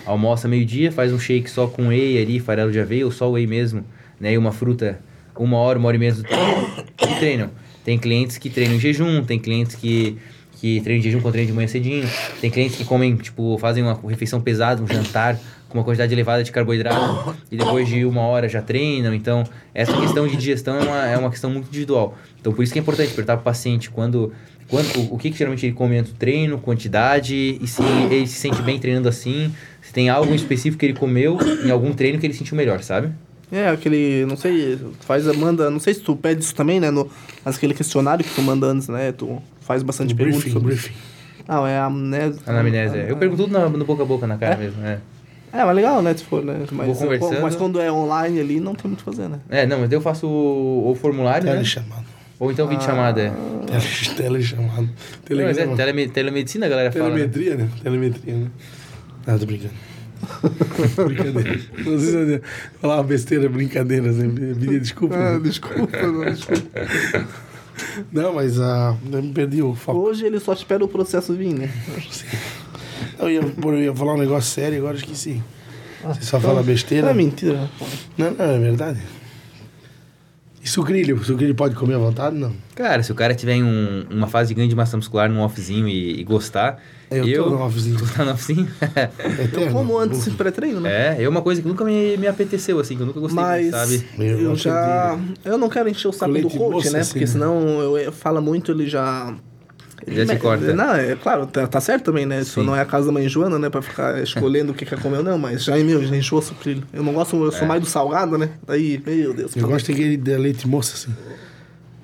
[0.09, 3.47] Almoça meio-dia, faz um shake só com whey ali, farelo de aveia, ou só whey
[3.47, 3.85] mesmo,
[4.19, 4.33] né?
[4.33, 4.99] E uma fruta,
[5.37, 7.51] uma hora, uma hora e meia do treino, e treinam.
[7.85, 10.17] Tem clientes que treinam em jejum, tem clientes que,
[10.53, 12.09] que treinam em jejum com treino de manhã cedinho,
[12.41, 15.39] tem clientes que comem, tipo, fazem uma refeição pesada, um jantar
[15.69, 19.13] com uma quantidade elevada de carboidrato e depois de uma hora já treinam.
[19.13, 19.45] Então,
[19.75, 22.17] essa questão de digestão é uma, é uma questão muito individual.
[22.41, 24.33] Então, por isso que é importante perguntar para o paciente quando,
[24.69, 28.27] quando o, o que, que geralmente ele come antes do treino, quantidade, e se ele
[28.27, 29.53] se sente bem treinando assim,
[29.89, 32.83] se tem algo em específico que ele comeu em algum treino que ele sentiu melhor,
[32.83, 33.11] sabe?
[33.51, 37.09] É, aquele, não sei, faz, manda, não sei se tu pede isso também, né, no,
[37.43, 40.93] aquele questionário que tu manda antes, né, tu faz bastante perguntas briefing, sobre briefing.
[41.49, 42.39] Ah, é a amnésia.
[42.47, 42.99] Anamnese.
[42.99, 43.11] é.
[43.11, 44.57] Eu pergunto tudo no boca a boca, na cara É?
[44.59, 44.85] mesmo.
[44.85, 44.99] É.
[45.51, 47.41] É, mas legal, né, se for, né, mas, conversando.
[47.41, 49.39] mas quando é online ali, não tem muito o que fazer, né.
[49.49, 51.53] é, não, mas eu faço o, o formulário, né?
[51.53, 52.05] Telechamado.
[52.39, 53.23] Ou então vídeo chamada.
[53.23, 53.33] É.
[54.15, 54.89] Tele- Telechamado.
[55.31, 57.07] Não, mas é teleme- telemedicina, a galera fala.
[57.07, 57.11] né?
[57.15, 57.69] Telemetria, né?
[57.83, 58.47] Telemetria, né?
[59.27, 59.75] Ah, tô brincando.
[61.07, 61.61] brincadeira.
[61.85, 62.43] Não sei se eu
[62.81, 65.17] falar besteira, brincadeira, assim, pedir desculpa.
[65.17, 66.81] Ah, desculpa, não, desculpa.
[68.13, 69.99] Não, mas ah, eu me perdi o foco.
[69.99, 71.71] Hoje ele só espera o processo vir, né.
[73.19, 75.43] Eu ia, eu ia falar um negócio sério, agora esqueci.
[76.05, 77.11] Você só fala besteira.
[77.11, 77.69] É mentira.
[78.17, 79.01] Não, não, é verdade.
[80.69, 81.25] E sucrilho?
[81.25, 82.37] Sucrilho pode comer à vontade?
[82.37, 82.53] Não.
[82.75, 85.41] Cara, se o cara tiver em um- uma fase de ganho de massa muscular num
[85.41, 86.79] offzinho e, e gostar.
[87.11, 87.97] Eu tô no offzinho.
[87.97, 88.69] Tu tá no offzinho?
[89.43, 89.73] Eterno.
[89.73, 91.17] Como antes de pré-treino, né.
[91.17, 93.63] é, é uma coisa que nunca me, me apeteceu, assim, que eu nunca gostei Mas
[93.63, 94.05] muito, sabe?
[94.19, 95.19] Eu eu, já.
[95.43, 96.99] Eu não quero encher o saco do coach, moça, né?
[97.01, 97.33] assim, Porque né?
[97.33, 99.35] senão eu, eu fala muito, ele já.
[100.07, 100.73] Já te corta.
[100.75, 102.41] Não, é claro, tá, tá certo também, né?
[102.41, 102.67] Isso Sim.
[102.67, 103.69] não é a casa da mãe Joana, né?
[103.69, 106.43] Pra ficar escolhendo o que quer comer ou não, mas já, meu, já encheu o
[106.43, 106.85] sucrilho.
[106.93, 108.51] Eu não gosto, eu sou mais do salgado, né?
[108.67, 109.57] Daí, meu Deus.
[109.57, 111.15] Eu gosto daquele de leite moça, assim.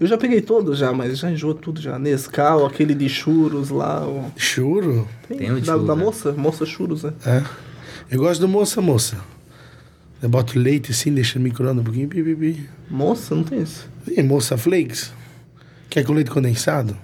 [0.01, 1.99] Eu já peguei todos já, mas já enjoou tudo já.
[1.99, 4.07] Nescau, aquele de churros lá.
[4.07, 4.32] O...
[4.36, 5.09] Churo?
[5.28, 6.05] Tem o de da, churros, da né?
[6.05, 7.12] moça, moça churros, né?
[7.24, 7.42] É.
[8.11, 9.16] Eu gosto do moça, moça.
[10.20, 12.09] Eu boto leite assim, deixa no micro-ondas um pouquinho.
[12.09, 12.68] Pi, pi, pi.
[12.90, 13.88] Moça, não tem isso.
[14.05, 15.12] Sim, moça flakes.
[15.88, 16.97] Quer com leite condensado?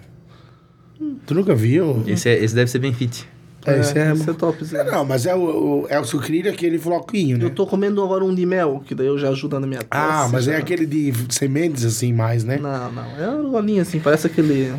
[1.26, 2.02] Tu nunca viu?
[2.06, 3.26] Esse, é- esse deve ser bem fit.
[3.66, 4.12] É, esse é...
[4.12, 4.64] esse é top.
[4.72, 5.40] Não, não, mas é o,
[5.82, 7.44] o- é o sucrilho, aquele floquinho, né?
[7.44, 9.88] Eu tô comendo agora um de mel, que daí eu já ajuda na minha tosse.
[9.90, 10.54] Ah, mas já...
[10.54, 12.56] é aquele de sementes, assim, mais, né?
[12.56, 13.04] Não, não.
[13.18, 14.72] É uma bolinha assim, parece aquele.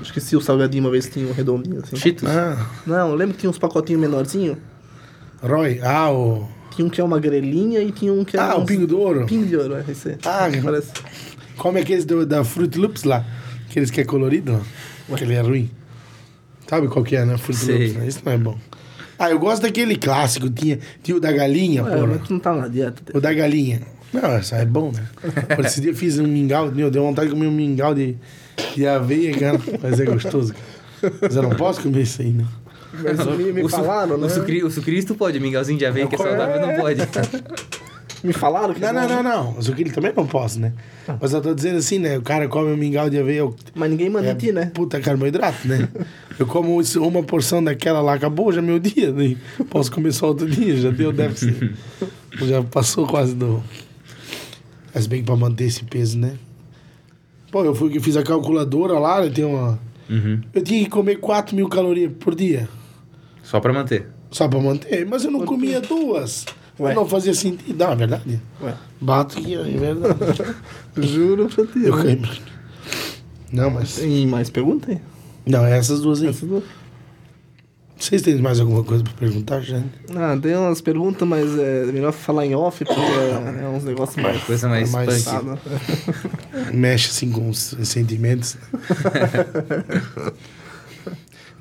[0.00, 1.96] Esqueci o salgadinho uma vez que tinha um redondinho assim.
[1.96, 2.26] Cheetos.
[2.28, 4.56] Ah, Não, lembra que tinha uns pacotinhos menorzinhos?
[5.42, 5.80] Roy.
[5.82, 6.48] Ah, o...
[6.74, 8.40] Tinha um que é uma grelhinha e tinha um que é.
[8.40, 9.26] Ah, o uns- Pingo de Ouro.
[9.26, 10.16] Pingo de ouro, é esse.
[10.24, 10.92] Ah, parece.
[11.56, 13.24] Come aqueles do, da Fruit Loops lá.
[13.68, 14.60] Aqueles que é colorido, ó.
[15.12, 15.70] Aquele é ruim.
[16.68, 17.36] Sabe qual que é, né?
[17.38, 17.78] Fruit Sei.
[17.78, 18.06] Loops, né?
[18.08, 18.58] Isso não é bom.
[19.18, 20.48] Ah, eu gosto daquele clássico.
[20.50, 22.06] Tinha, tinha o da galinha, Ué, porra.
[22.06, 23.02] mas tu não tá na dieta.
[23.16, 23.80] O da galinha.
[24.12, 25.06] Não, essa é bom, né?
[25.56, 28.16] Por esse dia eu fiz um mingau, meu, deu vontade de comer um mingau de,
[28.74, 29.60] de aveia, cara.
[29.82, 31.14] Mas é gostoso, cara.
[31.20, 32.44] Mas eu não posso comer isso aí, né?
[33.02, 34.26] Mas me, me o, su- falaram, né?
[34.26, 37.00] o, sucri, o sucrilho tu pode, mingauzinho de aveia que é saudável não pode.
[38.24, 38.80] Me falaram que.
[38.80, 39.58] Não, não, não, não.
[39.58, 40.72] O sucrilho também não posso, né?
[41.20, 42.18] Mas eu tô dizendo assim, né?
[42.18, 43.38] O cara come um mingau de aveia.
[43.38, 44.70] eu- Mas ninguém manda É em ti, né?
[44.74, 45.88] puta carboidrato, né?
[46.38, 49.12] Eu como isso- uma porção daquela lá, acabou já meu dia.
[49.12, 49.36] Né?
[49.70, 51.74] Posso comer só outro dia, já deu déficit.
[52.42, 53.62] já passou quase do.
[54.94, 56.34] Mas bem que pra manter esse peso, né?
[57.52, 59.30] Pô, eu fui que fiz a calculadora lá, né?
[59.30, 59.78] Tem uma.
[60.10, 60.40] Uhum.
[60.52, 62.68] Eu tinha que comer 4 mil calorias por dia.
[63.42, 64.06] Só pra manter.
[64.30, 65.06] Só pra manter.
[65.06, 66.44] Mas eu não comia duas.
[66.80, 66.94] Ué.
[66.94, 67.76] Não fazia sentido.
[67.76, 68.40] Não, é verdade.
[68.62, 68.74] Ué.
[69.00, 70.56] Bato aqui, ó, é verdade.
[70.96, 71.84] Juro pra ti.
[71.84, 72.20] eu caí.
[73.52, 73.96] Não, mas.
[73.96, 75.00] Tem mais pergunta aí?
[75.46, 76.28] Não, é essas duas aí.
[76.28, 76.64] Essas duas?
[77.98, 79.90] Vocês têm mais alguma coisa pra perguntar, Jane?
[80.14, 84.22] Ah, tem umas perguntas, mas é melhor falar em off, porque é, é uns negócios
[84.22, 84.40] mais...
[84.44, 85.26] Coisa mais, mais?
[86.72, 88.56] Mexe assim com os sentimentos.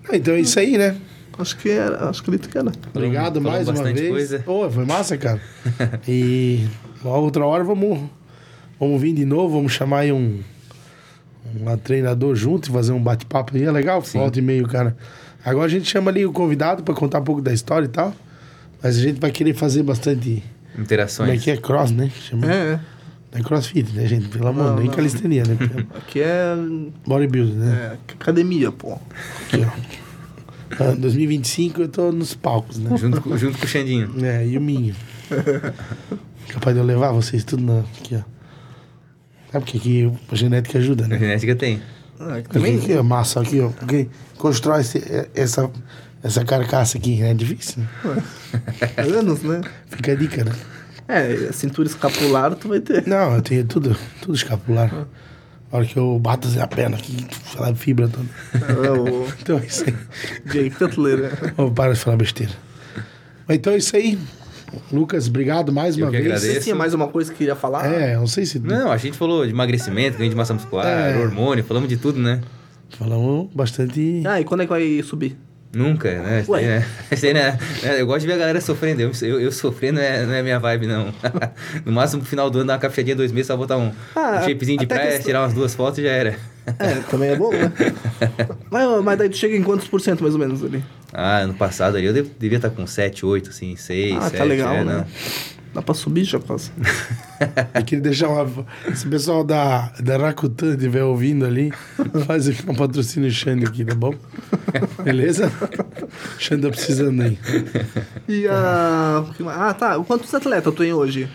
[0.09, 0.95] Ah, então é isso aí, né?
[1.39, 2.71] Acho que era, acho que ele que era.
[2.93, 4.09] Obrigado falamos mais uma vez.
[4.09, 4.39] coisa.
[4.39, 5.39] Pô, foi massa, cara.
[6.07, 6.67] e
[7.03, 7.99] outra hora vamos,
[8.79, 10.41] vamos vir de novo, vamos chamar aí um,
[11.55, 13.63] um treinador junto e fazer um bate-papo aí.
[13.63, 14.01] É legal?
[14.01, 14.97] Volta e meio, cara.
[15.45, 18.13] Agora a gente chama ali o convidado pra contar um pouco da história e tal.
[18.81, 20.43] Mas a gente vai querer fazer bastante.
[20.73, 21.43] Como é Interações.
[21.43, 21.57] que é?
[21.57, 22.11] Cross, né?
[22.21, 22.51] Chama...
[22.51, 22.79] É,
[23.31, 24.27] Não é crossfit, né, gente?
[24.29, 24.93] Pelo amor, Não, nem não.
[24.93, 25.57] calistenia, né?
[25.95, 26.55] aqui é,
[27.05, 27.97] Bodybuilding, né?
[28.09, 28.93] é academia, pô.
[28.93, 30.06] Aqui, ó.
[30.79, 32.95] Ah, 2025 eu tô nos palcos, né?
[32.97, 34.13] Junto, com- junto com o Xandinho.
[34.25, 34.95] É, e o Minho.
[36.49, 38.21] Capaz de eu levar vocês tudo na, aqui, ó.
[39.51, 41.17] Sabe porque aqui a genética ajuda, A né?
[41.19, 41.81] genética tem.
[42.19, 43.69] Ah, aqui Também aqui, ó, massa aqui, ó.
[43.69, 44.07] Porque
[44.37, 45.69] constrói esse- essa,
[46.23, 47.83] essa carcaça aqui, é difícil.
[48.03, 48.23] Né?
[49.19, 49.61] anos, né?
[49.87, 50.51] Fica a dica, né?
[51.07, 53.07] É, cintura escapular tu vai ter.
[53.07, 55.07] Não, eu tenho tudo, tudo escapular.
[55.71, 58.25] A hora que eu bato assim, a perna aqui, falar fibra toda.
[58.87, 59.93] É, o Então é isso aí.
[60.45, 61.53] Jake Cutler.
[61.57, 62.53] Vou parar de falar besteira.
[63.47, 64.17] Mas então é isso aí.
[64.91, 66.25] Lucas, obrigado mais Eu uma que vez.
[66.27, 66.53] agradeço.
[66.53, 67.85] Você tinha mais uma coisa que queria falar?
[67.91, 68.59] É, não sei se.
[68.59, 71.17] Não, a gente falou de emagrecimento, ganho de massa muscular, É.
[71.17, 72.41] hormônio, falamos de tudo, né?
[72.91, 74.23] Falamos bastante.
[74.25, 75.37] Ah, e quando é que vai subir?
[75.77, 76.43] Nunca, né?
[76.47, 76.61] Ué.
[76.63, 76.85] Né?
[77.11, 77.57] Aí, né?
[77.83, 79.01] É, Eu gosto de ver a galera sofrendo.
[79.01, 81.13] Eu, eu, eu sofrendo não é, não é minha vibe, não.
[81.85, 84.39] no máximo, no final do ano, dar uma caprichadinha dois meses, só botar um, Ah,
[84.41, 86.35] um shapezinho de praia, tirar umas duas fotos e já era.
[86.79, 87.71] É, também é bom, né?
[88.71, 90.83] mas, mas daí tu chega em quantos por cento, mais ou menos, ali?
[91.13, 94.37] Ah, ano passado ali eu dev- devia estar com 7, 8, assim, 6, Ah, 7.
[94.37, 94.93] tá legal, é, né?
[94.95, 95.05] não.
[95.77, 96.71] Dá pra subir já quase.
[97.71, 98.65] Eu queria deixar uma.
[98.95, 101.71] Se o pessoal da, da Rakuten estiver ouvindo ali,
[102.25, 104.11] faz aqui um patrocínio Xande aqui, tá bom?
[105.03, 105.51] Beleza?
[106.39, 107.37] Xande tá precisando aí.
[108.27, 109.23] E a...
[109.49, 109.99] Ah, tá.
[109.99, 111.29] Quantos atletas tu tem hoje?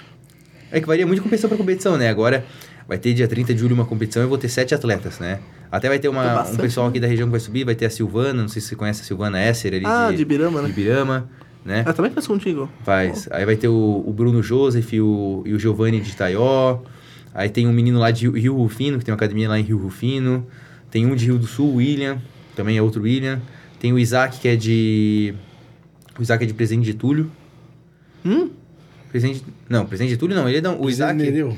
[0.72, 2.08] É que varia muito de competição pra competição, né?
[2.08, 2.44] Agora
[2.88, 5.38] vai ter dia 30 de julho uma competição e eu vou ter sete atletas, né?
[5.70, 6.90] Até vai ter uma, um pessoal né?
[6.90, 9.02] aqui da região que vai subir, vai ter a Silvana, não sei se você conhece
[9.02, 10.66] a Silvana Esser ali Ah, de Ibirama, né?
[10.66, 11.30] de Ibirama,
[11.64, 11.84] né?
[11.86, 12.68] Ah, também faz contigo.
[12.84, 13.28] Faz.
[13.30, 16.80] Aí vai ter o, o Bruno Joseph e o, e o Giovanni de Itaió.
[17.34, 19.78] Aí tem um menino lá de Rio, Rufino, que tem uma academia lá em Rio
[19.78, 20.46] Rufino.
[20.90, 22.18] Tem um de Rio do Sul, o William,
[22.54, 23.40] também é outro William.
[23.80, 25.34] Tem o Isaac, que é de.
[26.18, 27.30] O Isaac é de Presidente de Túlio.
[28.24, 28.50] Hum?
[29.08, 29.44] Presidente.
[29.68, 30.48] Não, Presidente de Túlio não.
[30.48, 30.80] Ele é não.
[30.80, 31.20] O Isaac.
[31.20, 31.56] Entendeu?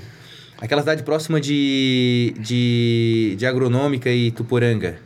[0.61, 2.35] Aquela cidade próxima de.
[2.39, 3.35] de.
[3.37, 4.97] de Agronômica e Tuporanga.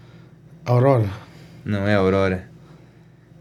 [0.65, 1.09] Aurora.
[1.65, 2.48] Não é Aurora.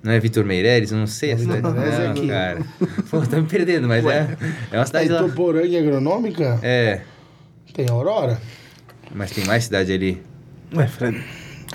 [0.07, 0.89] Não é Vitor Meireles?
[0.91, 1.59] Eu não sei a cidade.
[1.59, 2.27] É Não, aqui.
[2.29, 2.61] cara.
[3.11, 4.37] Pô, tá me perdendo, mas é.
[4.71, 5.19] É uma Tá cidade em lá.
[5.23, 6.59] Toporanga Agronômica?
[6.63, 7.01] É.
[7.73, 8.39] Tem Aurora?
[9.13, 10.23] Mas tem mais cidade ali.
[10.73, 11.21] Ué, Fred.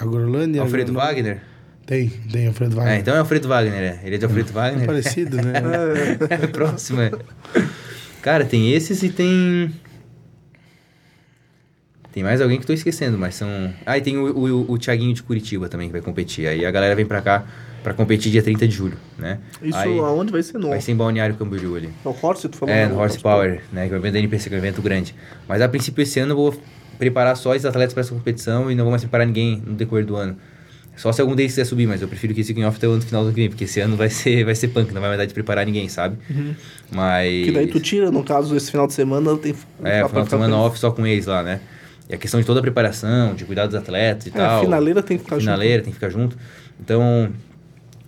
[0.01, 0.63] Agrolândia.
[0.63, 1.15] Alfredo Agronômica.
[1.23, 1.43] Wagner?
[1.85, 2.95] Tem, tem Alfredo Wagner.
[2.95, 4.01] É, então é Alfredo Wagner, é.
[4.03, 4.87] Ele é de Alfredo É Wagner.
[4.87, 5.53] parecido, né?
[6.31, 7.11] É próximo, é.
[8.23, 9.75] Cara, tem esses e tem.
[12.13, 13.75] Tem mais alguém que eu tô esquecendo, mas são.
[13.85, 16.47] Ah, e tem o, o, o Thiaguinho de Curitiba também que vai competir.
[16.47, 17.45] Aí a galera vem pra cá
[17.83, 19.39] pra competir dia 30 de julho, né?
[19.63, 20.59] Isso Aí aonde vai ser?
[20.59, 21.91] No, vai ser em Balneário Camboriú ali.
[22.05, 22.75] no Horse, tu falou?
[22.75, 23.89] É, no Horsepower, né?
[23.89, 25.15] Que é o evento da NPC, que é um evento grande.
[25.49, 26.55] Mas a princípio esse ano eu vou
[26.99, 30.05] preparar só os atletas para essa competição e não vou mais preparar ninguém no decorrer
[30.07, 30.37] do ano.
[30.95, 33.01] Só se algum deles quiser subir, mas eu prefiro que esse off até o ano
[33.03, 35.09] final do ano que vem, porque esse ano vai ser, vai ser punk, não vai
[35.11, 36.19] mais dar de preparar ninguém, sabe?
[36.91, 37.33] Mas.
[37.39, 37.45] Uhum.
[37.45, 39.55] Que daí tu tira, no caso, esse final de semana, tem...
[39.83, 41.61] É, final de semana off só com eles lá, né?
[42.11, 44.59] E a questão de toda a preparação, de cuidar dos atletas e É, tal.
[44.59, 46.37] a finaleira tem que ficar finaleira, tem que ficar junto.
[46.79, 47.31] Então,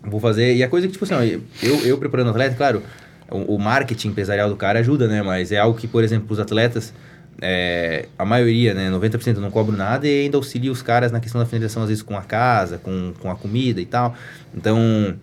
[0.05, 0.55] vou fazer.
[0.55, 2.83] E a coisa que, tipo assim, eu, eu preparando atleta, claro,
[3.31, 5.23] o, o marketing empresarial do cara ajuda, né?
[5.23, 6.93] Mas é algo que, por exemplo, os atletas,
[7.41, 8.91] é, a maioria, né?
[8.91, 11.89] 90% eu não cobro nada e ainda auxilia os caras na questão da finalização, às
[11.89, 14.15] vezes com a casa, com, com a comida e tal.
[14.55, 15.17] Então,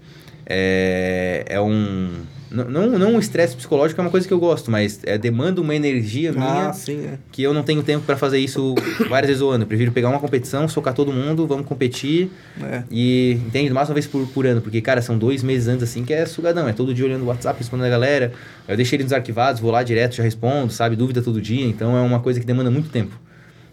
[0.54, 2.10] é, é um.
[2.50, 2.66] Não,
[3.00, 6.34] não um estresse psicológico é uma coisa que eu gosto, mas é, demanda uma energia
[6.34, 7.18] minha Ah, sim, é.
[7.32, 8.76] que eu não tenho tempo pra fazer isso
[9.08, 9.64] várias vezes ao ano.
[9.64, 12.30] Eu prefiro pegar uma competição, socar todo mundo, vamos competir
[12.62, 12.84] é.
[12.92, 16.04] e entende mais uma vez por, por ano, porque cara, são dois meses antes assim
[16.04, 18.34] que é sugadão, é todo dia olhando o WhatsApp, respondendo a galera.
[18.68, 22.02] Eu deixei eles desarquivados, vou lá direto, já respondo, sabe, dúvida todo dia, então é
[22.02, 23.18] uma coisa que demanda muito tempo.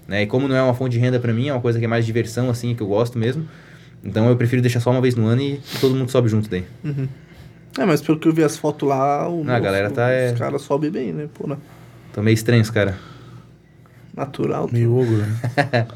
[0.07, 0.23] Né?
[0.23, 1.89] E como não é uma fonte de renda pra mim, é uma coisa que é
[1.89, 3.45] mais diversão assim, que eu gosto mesmo.
[4.09, 6.65] Então eu prefiro deixar só uma vez no ano e todo mundo sobe junto daí.
[6.85, 7.07] Uhum.
[7.79, 10.33] É, mas pelo que eu vi as fotos lá, o Não, a galera tá, é-
[10.33, 11.29] os caras sobem bem, né?
[11.33, 11.57] Pô, né?
[12.13, 12.97] Tão meio estranhos, cara.
[14.17, 14.69] Natural.
[14.73, 15.87] Meio ogro, né?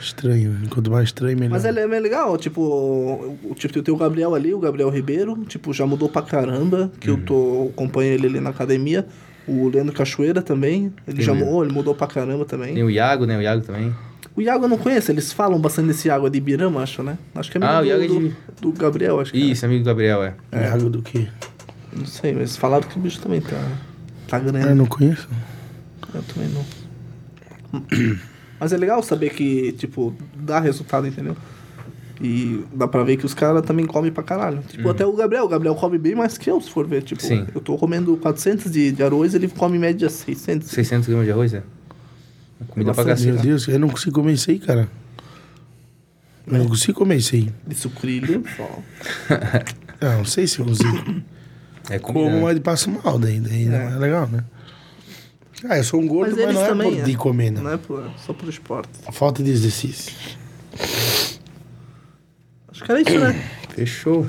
[0.00, 0.66] Estranho, né?
[0.68, 1.52] Quanto mais estranho, melhor.
[1.52, 5.72] Mas é, é legal, tipo, o, tipo, tem o Gabriel ali, o Gabriel Ribeiro, tipo,
[5.72, 7.16] já mudou pra caramba, que Uhum.
[7.18, 9.06] eu tô acompanho ele ali na academia.
[9.46, 12.74] O Leandro Cachoeira também, ele Tem já o- mudou, ele mudou pra caramba também.
[12.74, 13.38] Tem o Iago, né?
[13.38, 13.94] O Iago também.
[14.36, 17.16] O Iago eu não conheço, eles falam bastante desse Iago de Ibirama, acho, né?
[17.34, 19.38] Acho que é amigo Ah, o do, Iago é do, de- do Gabriel, acho que
[19.42, 19.46] é.
[19.46, 20.34] Isso, amigo do Gabriel, é.
[20.52, 20.66] É.
[20.68, 21.26] Água do quê?
[21.96, 23.56] Não sei, mas falaram que o bicho também tá,
[24.28, 24.68] tá grande.
[24.68, 25.26] Eu não conheço.
[26.14, 26.64] Eu também não.
[28.60, 31.36] Mas é legal saber que, tipo, dá resultado, entendeu?
[32.20, 34.62] E dá pra ver que os caras também comem pra caralho.
[34.68, 35.44] Tipo, até o Gabriel.
[35.44, 37.02] O Gabriel come bem mais que eu, se for ver.
[37.02, 37.46] Tipo, Sim.
[37.54, 40.68] eu tô comendo 400 de, de arroz, ele come em média 600.
[40.68, 41.62] 600 gramas de arroz, é?
[42.68, 43.48] Comida pra Bastante, Meu cacete.
[43.48, 44.88] Deus, eu não consigo comer isso aí, cara.
[46.46, 47.52] Eu não consigo comer isso aí.
[47.66, 48.82] De sucrilho, só.
[49.98, 51.22] Ah, não sei se eu consigo.
[51.88, 52.26] É comida.
[52.26, 52.42] Como, né?
[52.42, 53.40] mas passo mal daí.
[53.40, 54.44] Daí não é legal, né?
[55.64, 57.02] Ah, eu sou um gordo, Mas mas, não é por é.
[57.02, 57.60] de comer, né?
[57.62, 58.90] Não é por, só por esporte.
[59.10, 60.12] Falta de exercício.
[62.68, 63.42] Acho que era isso, né?
[63.74, 64.26] Fechou.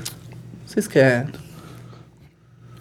[0.64, 1.28] Vocês querem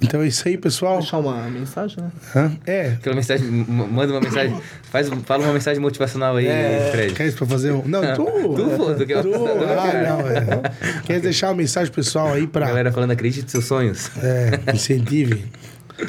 [0.02, 1.00] Então é isso aí, pessoal.
[1.00, 2.12] deixar uma mensagem, né?
[2.36, 2.52] Hã?
[2.66, 2.88] É.
[2.89, 6.48] Aquela mensagem, manda uma mensagem, faz, fala uma mensagem motivacional aí,
[6.91, 7.14] Fred.
[7.14, 7.84] Quer isso pra fazer um.
[7.86, 8.28] Não, tu.
[8.58, 11.02] Tu, pô, tu que é o Tu, ah, não, é.
[11.06, 12.68] Quer deixar uma mensagem pessoal aí pra.
[12.68, 14.12] Galera falando, acredite nos seus sonhos.
[14.18, 15.45] É, incentive.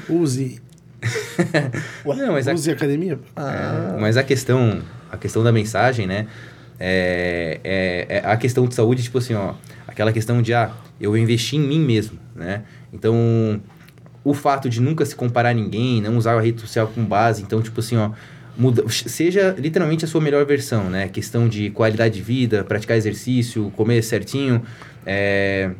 [0.08, 0.60] Use.
[2.04, 3.18] Não, mas a, Use academia.
[3.36, 6.26] é, mas a questão, a questão da mensagem, né?
[6.80, 9.54] É, é, é a questão de saúde, tipo assim, ó,
[9.86, 10.70] aquela questão de, ah,
[11.00, 12.62] eu investi em mim mesmo, né?
[12.92, 13.60] Então,
[14.30, 17.42] o fato de nunca se comparar a ninguém, não usar a rede social com base,
[17.42, 18.10] então, tipo assim, ó,
[18.56, 21.08] muda, seja literalmente a sua melhor versão, né?
[21.08, 24.62] Questão de qualidade de vida, praticar exercício, comer certinho,
[25.06, 25.70] é,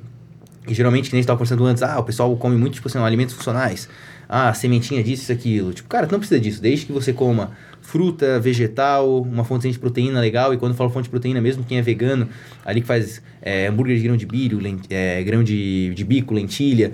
[0.66, 2.88] e geralmente, que nem a gente tava conversando antes, ah, o pessoal come muito, tipo
[2.88, 3.88] assim, alimentos funcionais.
[4.28, 5.72] Ah, sementinha disso, isso, aquilo.
[5.72, 6.61] Tipo, cara, não precisa disso.
[6.61, 10.53] Desde que você coma fruta, vegetal, uma fonte de proteína legal.
[10.53, 12.28] E quando eu falo fonte de proteína, mesmo quem é vegano,
[12.62, 16.34] ali que faz é, hambúrguer de grão de bilho, len- é, grão de, de bico,
[16.34, 16.92] lentilha,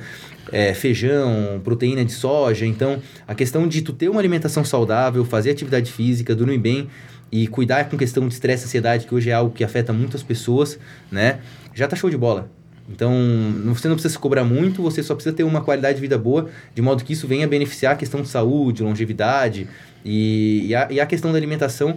[0.53, 2.67] é, feijão, proteína de soja.
[2.67, 6.89] Então, a questão de tu ter uma alimentação saudável, fazer atividade física, dormir bem
[7.33, 10.23] e cuidar com questão de estresse e ansiedade, que hoje é algo que afeta muitas
[10.23, 10.79] pessoas,
[11.11, 11.39] né?
[11.75, 12.49] Já tá show de bola.
[12.89, 13.11] Então,
[13.65, 16.51] você não precisa se cobrar muito, você só precisa ter uma qualidade de vida boa,
[16.75, 19.67] de modo que isso venha beneficiar a questão de saúde, longevidade
[20.05, 21.97] e, e, a, e a questão da alimentação.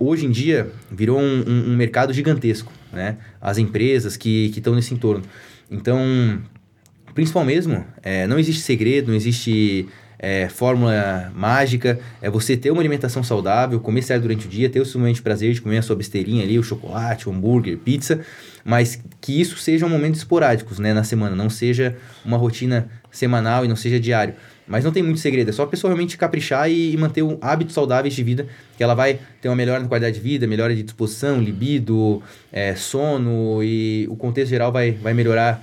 [0.00, 3.18] Hoje em dia, virou um, um- um mercado gigantesco, né?
[3.38, 5.22] As empresas que estão nesse entorno.
[5.70, 5.98] Então,
[7.14, 9.88] principal mesmo, é, não existe segredo, não existe
[10.24, 11.98] é, fórmula mágica.
[12.22, 15.52] É você ter uma alimentação saudável, comer certo durante o dia, ter o de prazer
[15.52, 18.20] de comer a sua besteirinha ali, o chocolate, o hambúrguer, pizza,
[18.64, 23.68] mas que isso sejam momentos esporádicos, né, na semana, não seja uma rotina semanal e
[23.68, 24.34] não seja diário.
[24.66, 27.36] Mas não tem muito segredo, é só a pessoa realmente caprichar e, e manter um,
[27.42, 28.46] hábitos saudáveis de vida,
[28.78, 32.74] que ela vai ter uma melhora na qualidade de vida, melhora de disposição, libido, é,
[32.74, 35.62] sono e o contexto geral vai, vai melhorar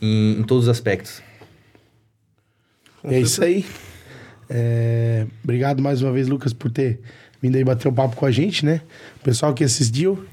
[0.00, 1.22] em, em todos os aspectos.
[3.04, 3.64] É isso aí.
[4.50, 7.00] É, Obrigado mais uma vez, Lucas, por ter
[7.40, 8.80] vindo aí bater um papo com a gente, né?
[9.20, 10.24] O pessoal que assistiu,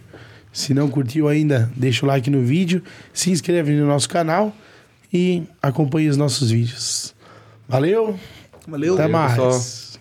[0.52, 2.82] se não curtiu ainda, deixa o like no vídeo,
[3.14, 4.56] se inscreve no nosso canal
[5.14, 7.14] e acompanhe os nossos vídeos.
[7.68, 8.18] Valeu,
[8.68, 8.94] Valeu.
[8.94, 9.34] até Valeu, mais.
[9.34, 9.85] pessoal.